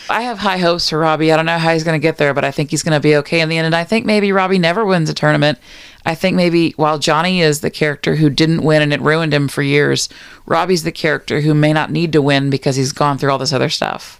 [0.09, 1.31] I have high hopes for Robbie.
[1.31, 2.99] I don't know how he's going to get there, but I think he's going to
[2.99, 3.65] be okay in the end.
[3.65, 5.59] And I think maybe Robbie never wins a tournament.
[6.05, 9.47] I think maybe while Johnny is the character who didn't win and it ruined him
[9.47, 10.09] for years,
[10.45, 13.53] Robbie's the character who may not need to win because he's gone through all this
[13.53, 14.19] other stuff.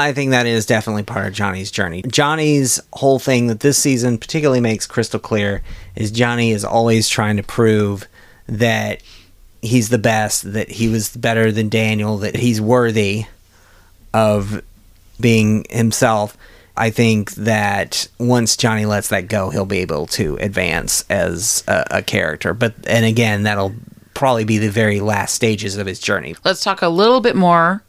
[0.00, 2.02] I think that is definitely part of Johnny's journey.
[2.02, 5.62] Johnny's whole thing that this season particularly makes crystal clear
[5.94, 8.06] is Johnny is always trying to prove
[8.46, 9.02] that
[9.62, 13.26] he's the best, that he was better than Daniel, that he's worthy
[14.12, 14.62] of
[15.20, 16.36] being himself.
[16.76, 21.84] I think that once Johnny lets that go, he'll be able to advance as a,
[21.90, 22.54] a character.
[22.54, 23.74] But and again, that'll
[24.14, 26.36] probably be the very last stages of his journey.
[26.44, 27.82] Let's talk a little bit more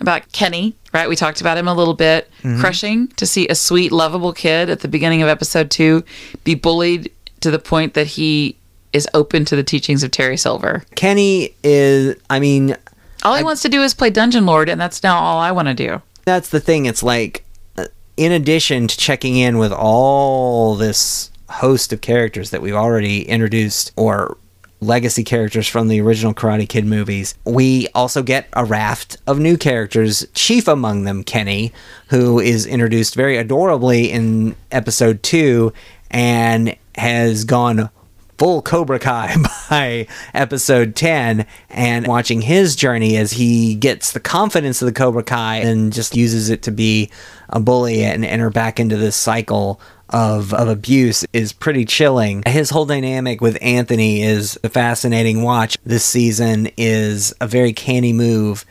[0.00, 1.08] about Kenny, right?
[1.08, 2.30] We talked about him a little bit.
[2.60, 6.04] Crushing to see a sweet, lovable kid at the beginning of episode two
[6.44, 7.10] be bullied
[7.40, 8.56] to the point that he
[8.92, 10.84] is open to the teachings of Terry Silver.
[10.94, 12.74] Kenny is, I mean,
[13.22, 15.68] All he wants to do is play Dungeon Lord, and that's now all I want
[15.68, 16.00] to do.
[16.24, 16.86] that's the thing.
[16.86, 17.44] It's like,
[17.76, 23.22] uh, in addition to checking in with all this host of characters that we've already
[23.28, 24.36] introduced or
[24.80, 29.56] legacy characters from the original Karate Kid movies, we also get a raft of new
[29.56, 31.72] characters, chief among them Kenny,
[32.08, 35.72] who is introduced very adorably in episode two
[36.10, 37.90] and has gone
[38.38, 39.34] full Cobra Kai
[39.70, 45.24] by episode 10 and watching his journey as he gets the confidence of the Cobra
[45.24, 47.10] Kai and just uses it to be
[47.48, 52.42] a bully and enter back into this cycle of, of abuse is pretty chilling.
[52.46, 55.76] His whole dynamic with Anthony is a fascinating watch.
[55.84, 58.64] This season is a very canny move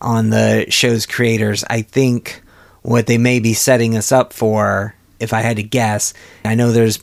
[0.00, 1.64] on the show's creators.
[1.68, 2.40] I think
[2.82, 6.14] what they may be setting us up for, if I had to guess,
[6.44, 7.00] I know there's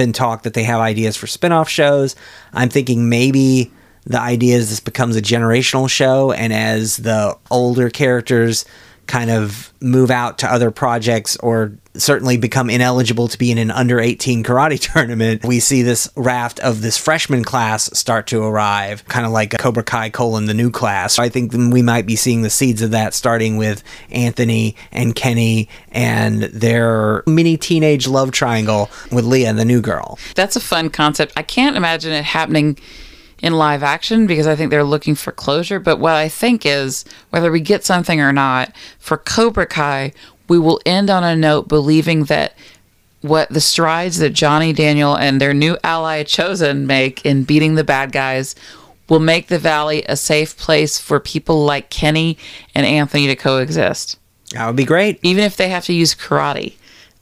[0.00, 2.16] been talk that they have ideas for spin-off shows.
[2.54, 3.70] I'm thinking maybe
[4.06, 8.64] the idea is this becomes a generational show and as the older characters
[9.10, 13.72] kind of move out to other projects or certainly become ineligible to be in an
[13.72, 19.04] under 18 karate tournament, we see this raft of this freshman class start to arrive,
[19.08, 21.18] kind of like a Cobra Kai colon the new class.
[21.18, 25.68] I think we might be seeing the seeds of that starting with Anthony and Kenny
[25.90, 30.18] and their mini teenage love triangle with Leah, and the new girl.
[30.36, 31.32] That's a fun concept.
[31.36, 32.78] I can't imagine it happening
[33.42, 35.80] in live action because I think they're looking for closure.
[35.80, 40.12] But what I think is whether we get something or not, for Cobra Kai,
[40.48, 42.54] we will end on a note believing that
[43.22, 47.84] what the strides that Johnny Daniel and their new ally Chozen make in beating the
[47.84, 48.54] bad guys
[49.08, 52.38] will make the valley a safe place for people like Kenny
[52.74, 54.18] and Anthony to coexist.
[54.52, 55.18] That would be great.
[55.22, 56.74] Even if they have to use karate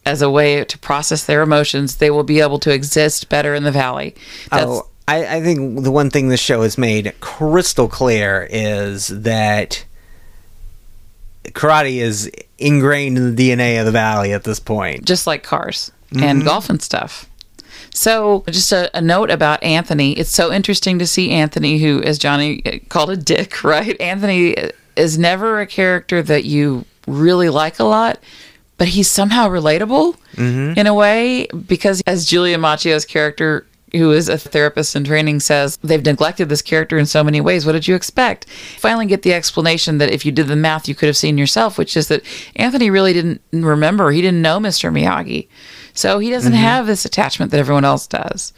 [0.07, 3.65] as a way to process their emotions, they will be able to exist better in
[3.65, 4.15] the valley.
[4.16, 8.47] Oh, That's, oh, I, I think the one thing this show has made crystal clear
[8.51, 9.85] is that
[11.44, 15.06] karate is ingrained in the DNA of the valley at this point.
[15.06, 16.22] just like cars mm-hmm.
[16.22, 17.24] and golf and stuff.
[17.94, 20.12] So, just a, a note about Anthony.
[20.12, 22.60] It's so interesting to see Anthony, who, as Johnny
[22.90, 23.98] called a dick, right?
[24.01, 24.56] Anthony
[24.94, 28.18] is never a character that you really like a lot,
[28.76, 30.78] but he's somehow relatable mm-hmm.
[30.78, 35.78] in a way because, as Julia Macchio's character, who is a therapist in training, says,
[35.82, 37.65] they've neglected this character in so many ways.
[37.65, 38.48] What did you expect?
[38.78, 41.78] Finally, get the explanation that if you did the math, you could have seen yourself,
[41.78, 42.23] which is that
[42.56, 44.10] Anthony really didn't remember.
[44.10, 44.93] He didn't know Mr.
[44.93, 45.48] Miyagi.
[45.99, 46.62] So he doesn't mm-hmm.
[46.62, 48.53] have this attachment that everyone else does.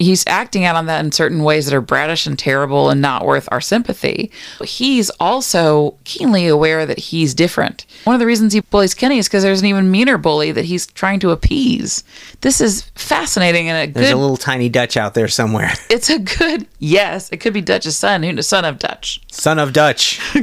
[0.00, 3.24] He's acting out on that in certain ways that are bratish and terrible and not
[3.24, 4.32] worth our sympathy.
[4.64, 7.86] He's also keenly aware that he's different.
[8.02, 10.64] One of the reasons he bullies Kenny is because there's an even meaner bully that
[10.64, 12.02] he's trying to appease.
[12.40, 14.16] This is fascinating and a There's good.
[14.16, 15.70] a little tiny Dutch out there somewhere.
[15.90, 17.30] it's a good yes.
[17.30, 19.20] It could be Dutch's son, who son of Dutch.
[19.30, 20.20] Son of Dutch.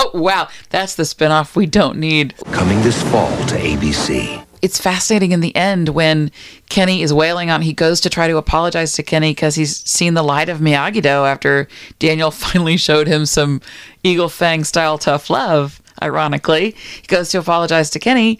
[0.00, 2.36] Oh wow, that's the spinoff we don't need.
[2.52, 4.46] Coming this fall to ABC.
[4.62, 6.30] It's fascinating in the end when
[6.68, 7.62] Kenny is wailing on.
[7.62, 11.02] He goes to try to apologize to Kenny because he's seen the light of Miyagi
[11.02, 11.68] Do after
[11.98, 13.60] Daniel finally showed him some
[14.02, 15.82] Eagle Fang style tough love.
[16.00, 18.38] Ironically, he goes to apologize to Kenny,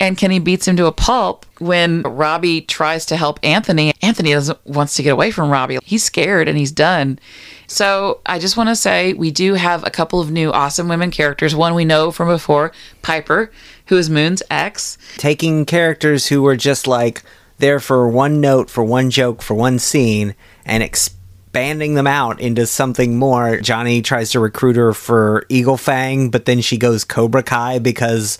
[0.00, 3.92] and Kenny beats him to a pulp when Robbie tries to help Anthony.
[4.00, 5.78] Anthony doesn't wants to get away from Robbie.
[5.84, 7.18] He's scared and he's done.
[7.66, 11.10] So I just want to say we do have a couple of new awesome women
[11.10, 11.54] characters.
[11.54, 12.72] One we know from before,
[13.02, 13.52] Piper,
[13.86, 14.96] who is Moon's ex.
[15.18, 17.22] Taking characters who were just like
[17.58, 22.64] there for one note, for one joke, for one scene, and expanding them out into
[22.64, 23.60] something more.
[23.60, 28.38] Johnny tries to recruit her for Eagle Fang, but then she goes Cobra Kai because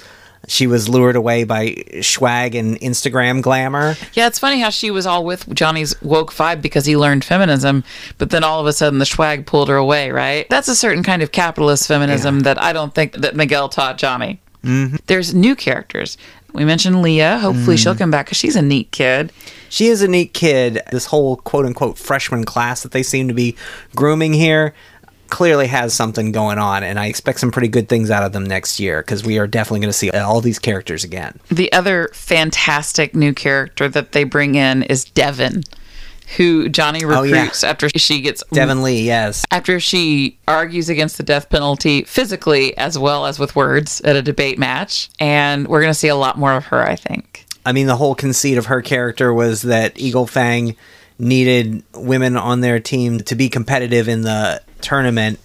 [0.50, 3.94] she was lured away by swag and Instagram glamour.
[4.14, 7.84] Yeah, it's funny how she was all with Johnny's woke vibe because he learned feminism,
[8.18, 10.48] but then all of a sudden the swag pulled her away, right?
[10.50, 14.40] That's a certain kind of capitalist feminism that I don't think that Miguel taught Johnny.
[14.64, 14.96] Mm-hmm.
[15.06, 16.18] There's new characters.
[16.52, 17.38] We mentioned Leah.
[17.38, 19.32] Hopefully she'll come back because she's a neat kid.
[19.68, 20.80] She is a neat kid.
[20.90, 23.56] This whole quote unquote freshman class that they seem to be
[23.94, 24.74] grooming here
[25.30, 28.44] clearly has something going on, and I expect some pretty good things out of them
[28.44, 31.38] next year because we are definitely going to see all these characters again.
[31.48, 35.62] The other fantastic new character that they bring in is Devon,
[36.36, 37.36] who Johnny Oh, yeah.
[37.42, 39.44] recruits after she gets Devon Lee, yes.
[39.50, 44.22] after she argues against the death penalty physically as well as with words at a
[44.22, 45.10] debate match.
[45.18, 47.46] And we're going to see a lot more of her, I think.
[47.66, 50.76] I mean, the whole conceit of her character was that Eagle Fang
[51.20, 55.38] needed women on their team to be competitive in the tournament.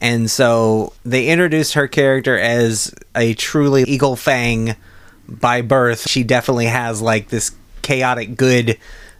[0.00, 4.76] And so they introduced her character as a truly Eagle Fang
[5.28, 6.08] by birth.
[6.08, 7.52] She definitely has like this
[7.82, 8.78] chaotic good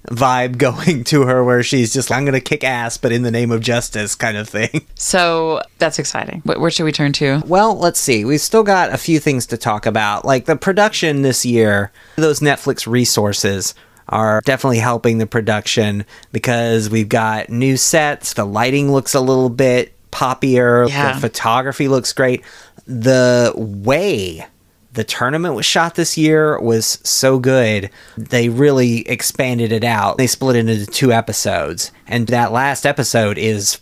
[0.08, 3.30] vibe going to her where she's just, I'm going to kick ass, but in the
[3.30, 4.86] name of justice kind of thing.
[5.02, 6.40] So that's exciting.
[6.40, 7.42] Wh- Where should we turn to?
[7.46, 8.24] Well, let's see.
[8.24, 10.24] We've still got a few things to talk about.
[10.24, 13.74] Like the production this year, those Netflix resources
[14.12, 18.34] are definitely helping the production because we've got new sets.
[18.34, 20.88] The lighting looks a little bit poppier.
[20.88, 21.14] Yeah.
[21.14, 22.44] The photography looks great.
[22.86, 24.46] The way
[24.92, 27.90] the tournament was shot this year was so good.
[28.18, 30.18] They really expanded it out.
[30.18, 31.90] They split it into two episodes.
[32.06, 33.78] And that last episode is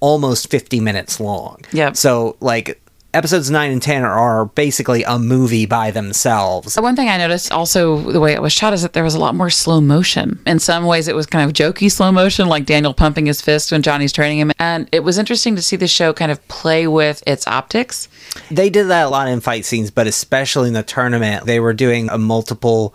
[0.00, 1.60] almost 50 minutes long.
[1.72, 1.96] Yep.
[1.96, 2.81] So, like,
[3.14, 6.76] episodes 9 and 10 are, basically a movie by themselves.
[6.78, 9.18] One thing I noticed also the way it was shot is that there was a
[9.18, 10.40] lot more slow motion.
[10.46, 13.72] In some ways, it was kind of jokey slow motion, like Daniel pumping his fist
[13.72, 14.52] when Johnny's training him.
[14.58, 18.08] And it was interesting to see the show kind of play with its optics.
[18.50, 21.74] They did that a lot in fight scenes, but especially in the tournament, they were
[21.74, 22.94] doing a multiple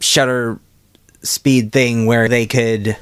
[0.00, 0.58] shutter
[1.22, 2.96] speed thing where they could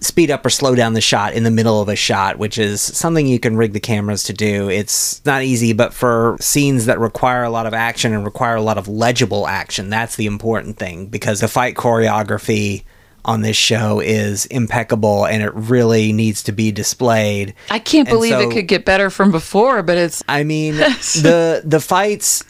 [0.00, 2.80] speed up or slow down the shot in the middle of a shot, which is
[2.80, 4.68] something you can rig the cameras to do.
[4.70, 8.62] It's not easy, but for scenes that require a lot of action and require a
[8.62, 12.84] lot of legible action, that's the important thing because the fight choreography
[13.24, 17.52] on this show is impeccable and it really needs to be displayed.
[17.70, 20.76] I can't And believe so- it could get better from before, but it's I mean,
[20.76, 22.44] the the fights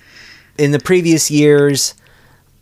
[0.59, 1.95] in the previous years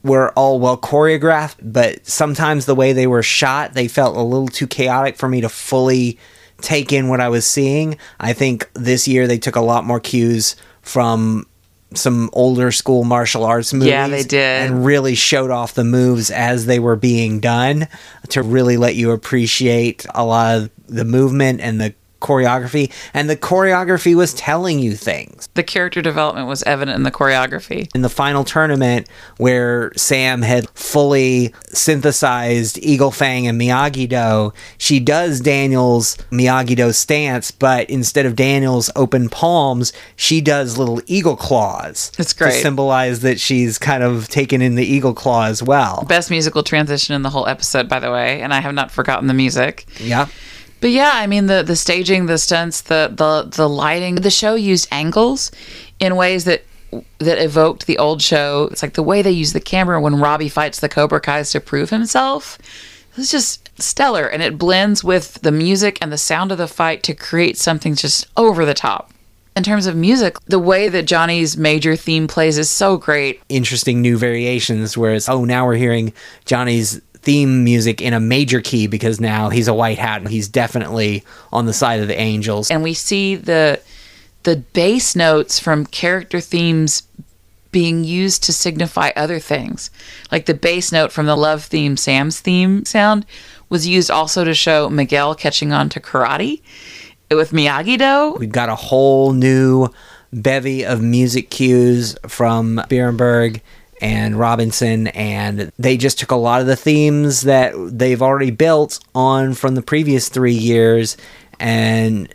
[0.03, 4.49] were all well choreographed, but sometimes the way they were shot, they felt a little
[4.49, 6.19] too chaotic for me to fully
[6.61, 7.99] take in what I was seeing.
[8.21, 11.47] I think this year they took a lot more cues from
[11.95, 13.89] some older school martial arts movies.
[13.89, 14.71] Yeah, they did.
[14.71, 17.89] And really showed off the moves as they were being done
[18.31, 21.95] to really let you appreciate a lot of the movement and the
[22.27, 22.93] choreography.
[23.15, 25.49] And the choreography was telling you things.
[25.55, 27.89] the character development was evident in the choreography.
[27.95, 29.09] In the final tournament,
[29.39, 36.93] where Sam had fully synthesized Eagle Fang and Miyagi Do, she does Daniel's Miyagi Do
[36.93, 42.13] stance, but instead of Daniel's open palms, she does little eagle claws.
[42.19, 42.53] It's great.
[42.53, 46.05] To symbolize that she's kind of taken in the eagle claw as well.
[46.09, 49.27] Best musical transition in the whole episode, by the way, and I have not forgotten
[49.27, 49.87] the music.
[50.01, 50.27] Yeah.
[50.81, 54.17] But yeah, I mean the the staging, the stunts, the the the lighting.
[54.17, 55.51] The show used angles
[55.99, 56.65] in ways that
[57.19, 58.69] that evoked the old show.
[58.71, 61.61] It's like the way they use the camera when Robbie fights the Cobra Kai's to
[61.61, 62.59] prove himself.
[63.17, 67.03] It's just stellar, and it blends with the music and the sound of the fight
[67.05, 69.11] to create something just over the top.
[69.57, 73.41] In terms of music, the way that Johnny's major theme plays is so great.
[73.49, 76.13] interesting new variations where it's oh now we're hearing
[76.45, 80.47] Johnny's theme music in a major key because now he's a white hat and he's
[80.47, 82.71] definitely on the side of the angels.
[82.71, 83.81] and we see the
[84.45, 87.03] the bass notes from character themes
[87.73, 89.91] being used to signify other things.
[90.31, 93.27] Like the bass note from the love theme, Sam's theme sound,
[93.69, 96.63] was used also to show Miguel catching on to karate
[97.29, 98.39] with Miyagi Do.
[98.39, 99.89] We've got a whole new
[100.33, 103.61] bevy of music cues from Birenberg
[104.01, 109.01] and Robinson, and they just took a lot of the themes that they've already built
[109.15, 111.17] on from the previous three years
[111.59, 112.33] and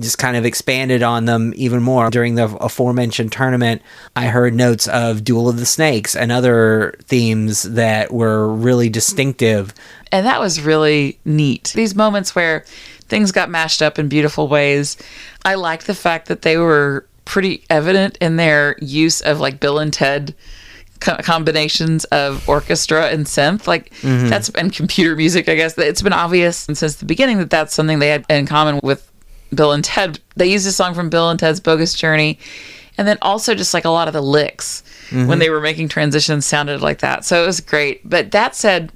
[0.00, 2.10] just kind of expanded on them even more.
[2.10, 3.80] During the aforementioned tournament,
[4.14, 9.72] I heard notes of Duel of the Snakes and other themes that were really distinctive.
[10.12, 11.72] And that was really neat.
[11.74, 12.64] These moments where
[13.08, 14.96] things got mashed up in beautiful ways.
[15.44, 19.78] I liked the fact that they were pretty evident in their use of like Bill
[19.78, 20.34] and Ted
[21.00, 24.28] co- combinations of orchestra and synth like mm-hmm.
[24.28, 25.76] that's and computer music i guess.
[25.78, 29.10] It's been obvious since the beginning that that's something they had in common with
[29.54, 30.20] bill and ted.
[30.36, 32.38] They used a song from bill and ted's bogus journey
[32.98, 35.38] and then also just like a lot of the licks when mm-hmm.
[35.38, 37.24] they were making transitions sounded like that.
[37.24, 38.08] So it was great.
[38.08, 38.90] But that said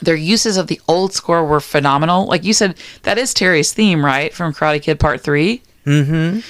[0.00, 2.26] their uses of the old score were phenomenal.
[2.26, 6.40] Like you said that is terry's theme right from karate kid part 3 mm-hmm.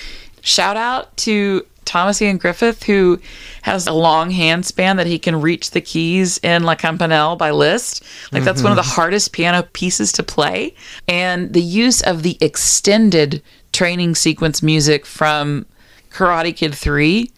[0.45, 3.21] Shout out to Thomas Ian Griffith, who
[3.63, 7.51] has a long hand span that he can reach the keys in La Campanella by
[7.51, 8.03] Liszt.
[8.33, 10.75] Like, that's one of the hardest piano pieces to play.
[11.09, 13.43] And the use of the extended
[13.73, 15.67] training sequence music from
[16.11, 17.31] Karate Kid 3.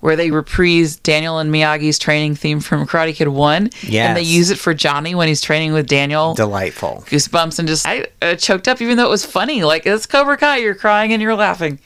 [0.00, 3.70] Where they reprise Daniel and Miyagi's training theme from Karate Kid 1.
[4.08, 7.04] And they use it for Johnny when he's training with Daniel Delightful.
[7.06, 9.62] goosebumps and just I uh, choked up even though it was funny.
[9.62, 11.78] Like it's Cobra Kai, you're crying and you're laughing.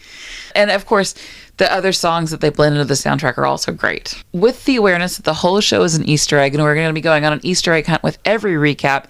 [0.54, 1.14] And of course,
[1.58, 4.22] the other songs that they blend into the soundtrack are also great.
[4.32, 6.92] With the awareness that the whole show is an Easter egg and we're going to
[6.92, 9.06] be going on an Easter egg hunt with every recap,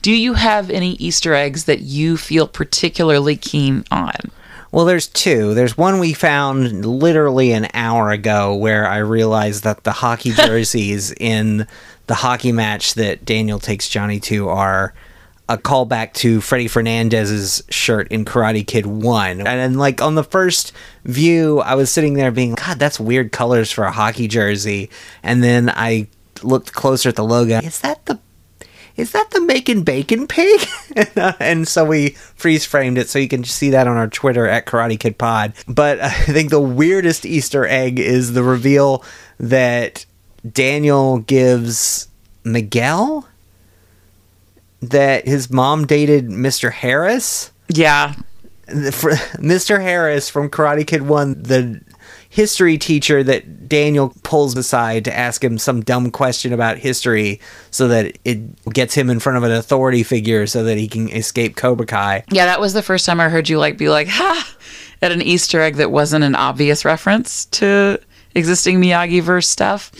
[0.00, 4.14] do you have any Easter eggs that you feel particularly keen on?
[4.70, 5.54] Well, there's two.
[5.54, 11.12] There's one we found literally an hour ago where I realized that the hockey jerseys
[11.12, 11.66] in
[12.06, 14.94] the hockey match that Daniel takes Johnny to are
[15.48, 19.38] a callback to Freddie Fernandez's shirt in Karate Kid 1.
[19.38, 20.72] And then, like, on the first
[21.04, 24.90] view, I was sitting there being, God, that's weird colors for a hockey jersey.
[25.22, 26.08] And then I
[26.42, 27.58] looked closer at the logo.
[27.58, 28.18] Is that the
[28.96, 30.60] is that the making bacon pig?
[31.16, 34.48] Uh, and so we freeze framed it so you can see that on our Twitter
[34.48, 35.52] at Karate Kid Pod.
[35.68, 39.04] But uh, I think the weirdest Easter egg is the reveal
[39.38, 40.04] that
[40.50, 42.08] Daniel gives
[42.42, 43.28] Miguel
[44.80, 46.72] that his mom dated Mr.
[46.72, 47.52] Harris.
[47.68, 48.14] Yeah.
[48.66, 49.10] Fr-
[49.40, 49.80] Mr.
[49.80, 51.80] Harris from Karate Kid 1, the
[52.30, 57.40] history teacher that Daniel pulls aside to ask him some dumb question about history
[57.70, 61.08] so that it gets him in front of an authority figure so that he can
[61.08, 62.24] escape Cobra Kai.
[62.30, 64.54] Yeah, that was the first time I heard you like be like, ha,
[65.00, 67.98] at an Easter egg that wasn't an obvious reference to
[68.34, 69.90] existing Miyagi verse stuff.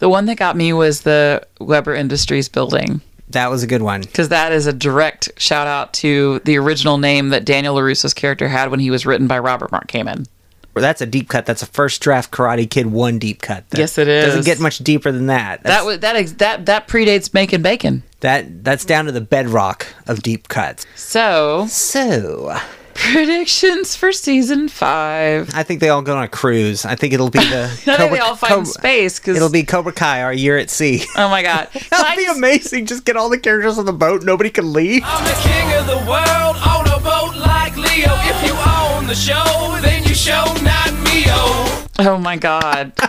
[0.00, 3.00] The one that got me was the Weber Industries building
[3.30, 4.00] That was a good one.
[4.02, 8.48] because that is a direct shout out to the original name that Daniel LaRusso's character
[8.48, 10.26] had when he was written by Robert Mark Kamen.
[10.74, 11.44] That's a deep cut.
[11.44, 13.68] That's a first draft Karate Kid 1 deep cut.
[13.70, 15.62] That Yes, it Doesn't get much deeper than that.
[15.64, 18.04] That's, That was that ex- that that predates making bacon.
[18.20, 20.86] that that's down to the bedrock of deep cuts.
[20.94, 22.56] So So,
[22.98, 25.50] predictions for season five.
[25.54, 26.84] I think they all go on a cruise.
[26.84, 29.92] I think it'll be the I think they all find space because It'll be Cobra
[29.92, 31.04] Kai, our year at sea.
[31.16, 31.68] oh my god.
[31.90, 32.86] That'd be amazing.
[32.86, 34.24] Just get all the characters on the boat.
[34.24, 35.02] Nobody can leave.
[35.04, 38.12] I'm the king of the world on a boat like Leo.
[38.24, 41.86] If you own the show, then you show not me-o.
[42.00, 42.92] Oh my god.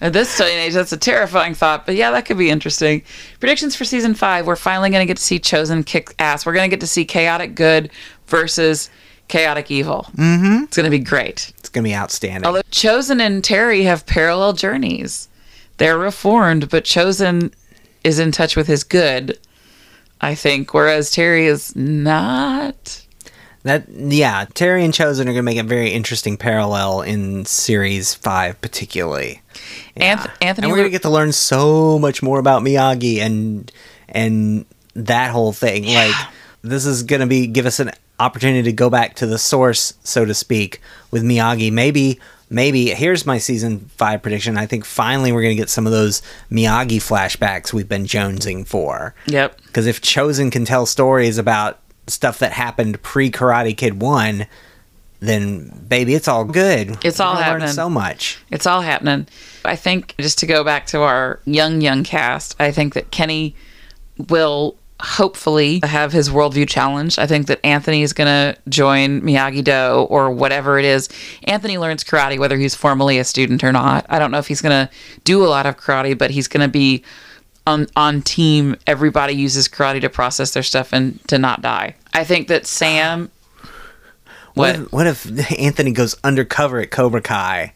[0.00, 1.86] At this day and age, that's a terrifying thought.
[1.86, 3.02] But yeah, that could be interesting.
[3.38, 4.48] Predictions for season five.
[4.48, 6.44] We're finally going to get to see Chozen kick ass.
[6.44, 7.88] We're going to get to see chaotic good
[8.26, 8.90] versus
[9.32, 10.06] chaotic evil.
[10.14, 10.64] Mm-hmm.
[10.64, 11.54] It's going to be great.
[11.58, 12.46] It's gonna be outstanding.
[12.46, 15.28] Although Chozen and Terry have parallel journeys.
[15.78, 17.50] They're reformed, but Chozen
[18.04, 19.38] is in touch with his good,
[20.20, 23.06] I think, whereas Terry is not.
[23.62, 28.60] That yeah, Terry and Chozen are gonna make a very interesting parallel in series five,
[28.60, 29.40] particularly.
[29.96, 33.72] Anth- Anthony, and we're gonna get to learn so much more about Miyagi and
[34.10, 35.86] and that whole thing.
[35.86, 36.14] Like
[36.60, 37.92] this is gonna be give us an
[38.22, 40.80] opportunity to go back to the source, so to speak,
[41.10, 41.72] with Miyagi.
[41.72, 42.20] Maybe
[42.50, 44.56] maybe here's my season five prediction.
[44.56, 49.14] I think finally we're gonna get some of those Miyagi flashbacks we've been jonesing for.
[49.26, 49.60] Yep.
[49.66, 54.46] Because if Chozen can tell stories about stuff that happened pre Karate Kid 1,
[55.20, 56.98] then baby, it's all good.
[57.04, 57.68] It's all happening.
[57.68, 58.38] so much.
[58.50, 59.26] It's all happening.
[59.64, 63.54] I think just to go back to our young, young cast, I think that Kenny
[64.28, 67.18] will hopefully have his worldview challenged.
[67.18, 71.08] I think that Anthony is going to join Miyagi Do or whatever it is.
[71.44, 74.06] Anthony learns karate whether he's formally a student or not.
[74.08, 74.92] I don't know if he's going to
[75.24, 77.02] do a lot of karate, but he's going to be
[77.66, 78.76] on on team.
[78.86, 81.96] Everybody uses karate to process their stuff and to not die.
[82.14, 83.30] I think that Sam.
[84.54, 84.92] What?
[84.92, 85.06] What?
[85.06, 87.72] if, what if Anthony goes undercover at Cobra Kai?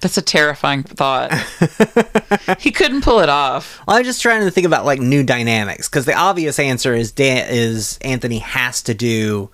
[0.00, 1.32] That's a terrifying thought.
[2.60, 3.80] he couldn't pull it off.
[3.86, 7.12] Well, I'm just trying to think about like new dynamics because the obvious answer is
[7.12, 9.50] Dan- is Anthony has to do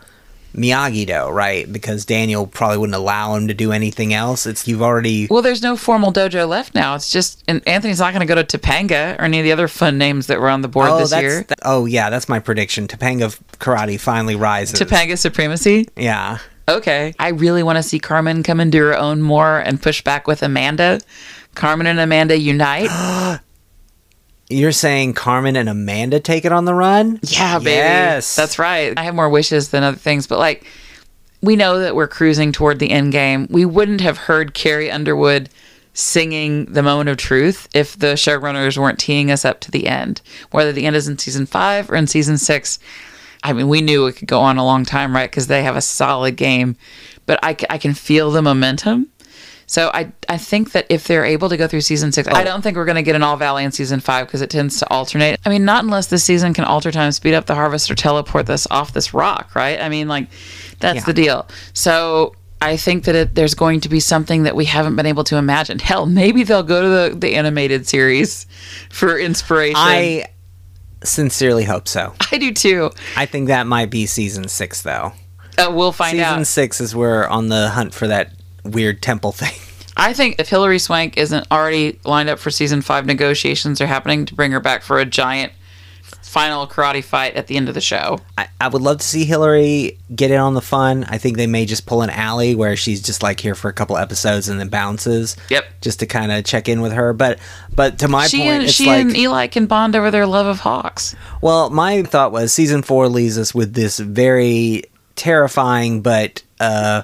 [0.55, 1.71] Miyagi Do, right?
[1.71, 4.47] Because Daniel probably wouldn't allow him to do anything else.
[4.47, 6.95] It's you've already Well, there's no formal dojo left now.
[6.95, 9.69] It's just, and Anthony's not going to go to Topanga or any of the other
[9.69, 11.45] fun names that were on the board oh, this year.
[11.45, 12.87] that- oh yeah, that's my prediction.
[12.87, 14.79] Topanga karate finally rises.
[14.79, 15.89] Topanga supremacy.
[15.97, 16.39] Yeah.
[16.69, 17.15] Okay.
[17.19, 20.43] I really want to see Carmen come into her own more and push back with
[20.43, 21.01] Amanda.
[21.55, 22.91] Carmen and Amanda unite.
[24.49, 27.21] You're saying Carmen and Amanda take it on the run?
[27.23, 27.71] Yeah, baby.
[27.71, 28.37] Yes.
[28.37, 28.93] That's right.
[28.99, 30.67] I have more wishes than other things, but like
[31.41, 33.49] we know that we're cruising toward the end game.
[33.51, 35.49] We wouldn't have heard Carrie Underwood
[35.95, 40.23] singing the moment of truth if the showrunners weren't teeing us up to the end.
[40.53, 42.79] Whether the end is in season five or in season six.
[43.43, 45.31] I mean, we knew it could go on a long time, right?
[45.31, 46.77] Because they have a solid game,
[47.27, 49.09] but I, I can feel the momentum.
[49.67, 52.45] So I I think that if they're able to go through season six, I oh.
[52.45, 54.79] don't think we're going to get an All Valley in season five because it tends
[54.81, 55.41] to alternate.
[55.47, 58.47] I mean, not unless this season can alter time, speed up the harvest, or teleport
[58.47, 59.81] this off this rock, right?
[59.81, 60.29] I mean, like
[60.79, 61.05] that's Yeah.
[61.05, 61.49] the deal.
[61.73, 65.25] So I think that it, there's going to be something that we haven't been able
[65.25, 65.79] to imagine.
[65.79, 68.47] Hell, maybe they'll go to the, the animated series
[68.91, 69.77] for inspiration.
[69.79, 70.27] I
[71.05, 72.15] sincerely hope so.
[72.33, 72.91] I do too.
[73.17, 75.13] I think that might be season six, though.
[75.59, 76.47] Uh, we'll find season out.
[76.47, 78.33] six is we're on the hunt for that
[78.65, 79.53] weird temple thing.
[79.97, 84.25] I think if Hilary Swank isn't already lined up for season five, negotiations are happening
[84.27, 85.53] to bring her back for a giant
[86.33, 88.19] final karate fight at the end of the show.
[88.39, 91.05] I, I would love to see Hilary get in on the fun.
[91.05, 93.73] I think they may just pull an Ali where she's just like here for a
[93.75, 95.37] couple episodes and then bounces.
[95.51, 95.83] Yep.
[95.83, 97.13] Just to kind of check in with her.
[97.13, 97.39] But
[97.77, 100.47] but to my she point, and she like and Eli can bond over their love
[100.47, 101.15] of hawks.
[101.43, 104.85] Well, my thought was season four leaves us with this very
[105.17, 107.03] terrifying but uh,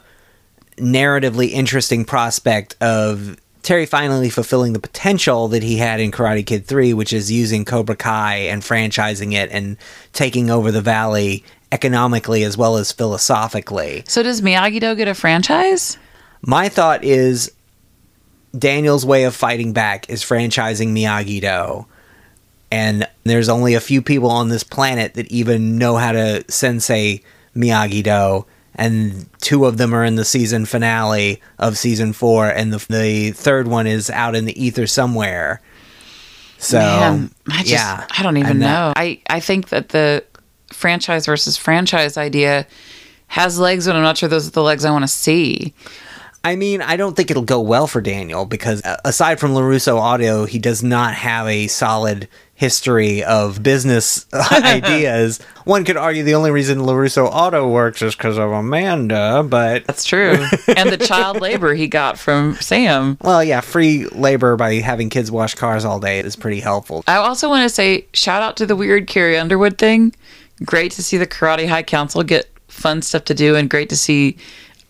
[0.79, 3.37] narratively interesting prospect of
[3.69, 7.67] Terry finally fulfilling the potential that he had in Karate Kid 3, which is using
[7.67, 9.77] Cobra Kai and franchising it and
[10.15, 14.05] taking over the valley economically as well as philosophically.
[14.09, 15.99] So does Miyagi Do get a franchise?
[16.41, 17.53] My thought is
[18.59, 21.85] Daniel's way of fighting back is franchising Miyagi Do.
[22.71, 27.21] And there's only a few people on this planet that even know how to sensei
[27.55, 28.47] Miyagi Do.
[28.79, 33.33] And two of them are in the season finale of season four, and the, the
[33.33, 35.61] third one is out in the ether somewhere.
[36.59, 38.07] So, Man, I just yeah.
[38.09, 38.93] I don't even know.
[38.97, 40.25] I I think that the
[40.73, 42.67] franchise versus franchise idea
[43.27, 45.75] has legs, but I'm not sure those are the legs I want to see.
[46.45, 49.99] I mean, I don't think it'll go well for Daniel because uh, aside from LaRusso
[49.99, 52.29] Audio, he does not have a solid
[52.59, 55.39] history of business ideas.
[55.65, 60.05] One could argue the only reason LaRusso Auto works is because of Amanda, but That's
[60.05, 60.45] true.
[60.77, 63.17] and the child labor he got from Sam.
[63.23, 67.05] well, yeah, free labor by having kids wash cars all day is pretty helpful.
[67.07, 70.13] I also want to say shout out to the weird Carrie Underwood thing.
[70.65, 73.97] Great to see the Karate High Council get fun stuff to do, and great to
[73.97, 74.37] see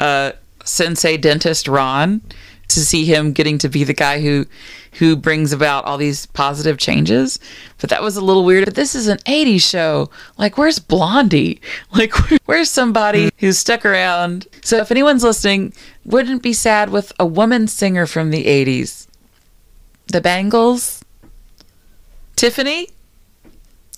[0.00, 0.32] uh,
[0.64, 2.22] Sensei Dentist Ron
[2.68, 4.46] to see him getting to be the guy who
[4.92, 7.38] who brings about all these positive changes.
[7.80, 8.64] But that was a little weird.
[8.64, 10.10] But this is an 80s show.
[10.36, 11.60] Like, where's Blondie?
[11.92, 12.12] Like,
[12.46, 13.28] where's somebody hmm.
[13.38, 14.46] who's stuck around?
[14.62, 15.72] So, if anyone's listening,
[16.04, 19.06] wouldn't be sad with a woman singer from the 80s.
[20.06, 21.04] The Bangles?
[22.36, 22.88] Tiffany?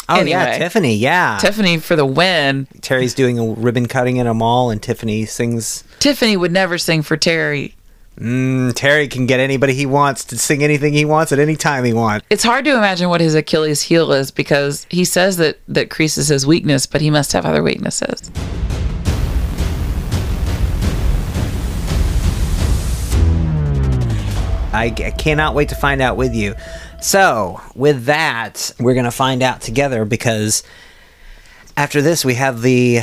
[0.08, 1.38] Oh yeah, Tiffany, yeah.
[1.40, 2.66] Tiffany for the win.
[2.80, 5.84] Terry's doing a ribbon cutting in a mall, and Tiffany sings.
[6.00, 7.76] Tiffany would never sing for Terry.
[8.20, 11.84] Mm, Terry can get anybody he wants to sing anything he wants at any time
[11.84, 12.26] he wants.
[12.28, 16.18] It's hard to imagine what his Achilles heel is because he says that that Kreese
[16.18, 18.30] is his weakness, but he must have other weaknesses.
[24.72, 26.54] I, I cannot wait to find out with you.
[27.00, 30.62] So, with that, we're going to find out together because
[31.76, 33.00] after this, we have the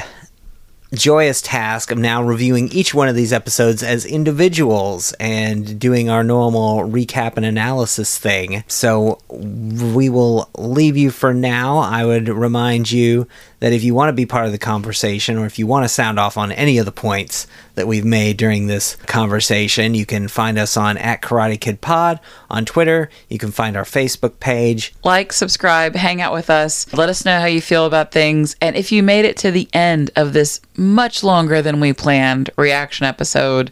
[0.98, 6.24] joyous task of now reviewing each one of these episodes as individuals and doing our
[6.24, 8.64] normal recap and analysis thing.
[8.68, 11.78] So we will leave you for now.
[11.78, 13.28] I would remind you
[13.60, 15.90] that if you want to be part of the conversation or if you want to
[15.90, 17.48] sound off on any of the points
[17.78, 22.20] that we've made during this conversation, you can find us on at Karate Kid Pod
[22.50, 23.10] on Twitter.
[23.30, 24.94] You can find our Facebook page.
[25.04, 26.92] Like, subscribe, hang out with us.
[26.92, 28.56] Let us know how you feel about things.
[28.62, 32.50] And if you made it to the end of this much longer than we planned
[32.58, 33.72] reaction episode,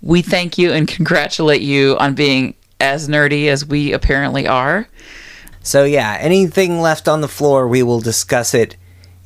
[0.00, 4.88] we thank you and congratulate you on being as nerdy as we apparently are.
[5.62, 8.76] So, yeah, anything left on the floor, we will discuss it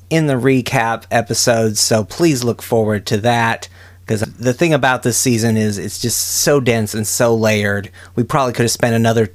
[0.08, 1.78] in the recap episodes.
[1.78, 3.68] So, please look forward to that.
[4.04, 7.90] Because the thing about this season is it's just so dense and so layered.
[8.16, 9.30] We probably could have spent another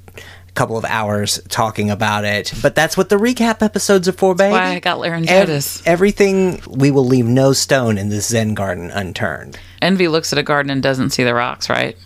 [0.53, 2.53] couple of hours talking about it.
[2.61, 4.51] But that's what the recap episodes are for, baby.
[4.51, 5.79] Why I got laryngitis.
[5.81, 9.57] Ev- everything, we will leave no stone in this Zen garden unturned.
[9.81, 11.97] Envy looks at a garden and doesn't see the rocks, right?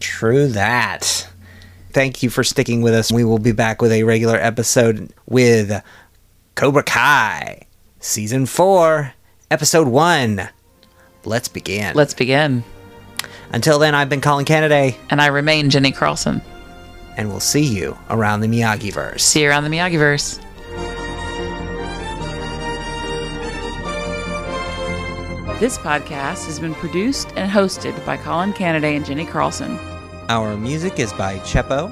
[0.00, 1.28] True that.
[1.92, 3.10] Thank you for sticking with us.
[3.10, 5.82] We will be back with a regular episode with
[6.56, 7.62] Cobra Kai,
[8.00, 9.14] Season 4,
[9.50, 10.48] Episode 1.
[11.26, 11.94] Let's begin.
[11.94, 12.64] Let's begin.
[13.52, 16.40] Until then, I've been Colin Kennedy, And I remain Jenny Carlson.
[17.16, 19.22] and we'll see you around the Miyagi-verse.
[19.22, 20.38] See you around the Miyagi-verse.
[25.58, 29.78] This podcast has been produced and hosted by Colin Kennedy and Jenny Carlson.
[30.28, 31.90] Our music is by Chepo.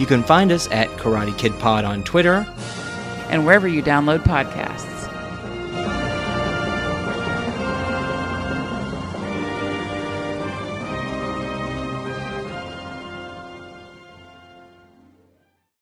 [0.00, 2.46] You can find us at Karate Kid Pod on Twitter.
[3.28, 4.86] And wherever you download podcasts.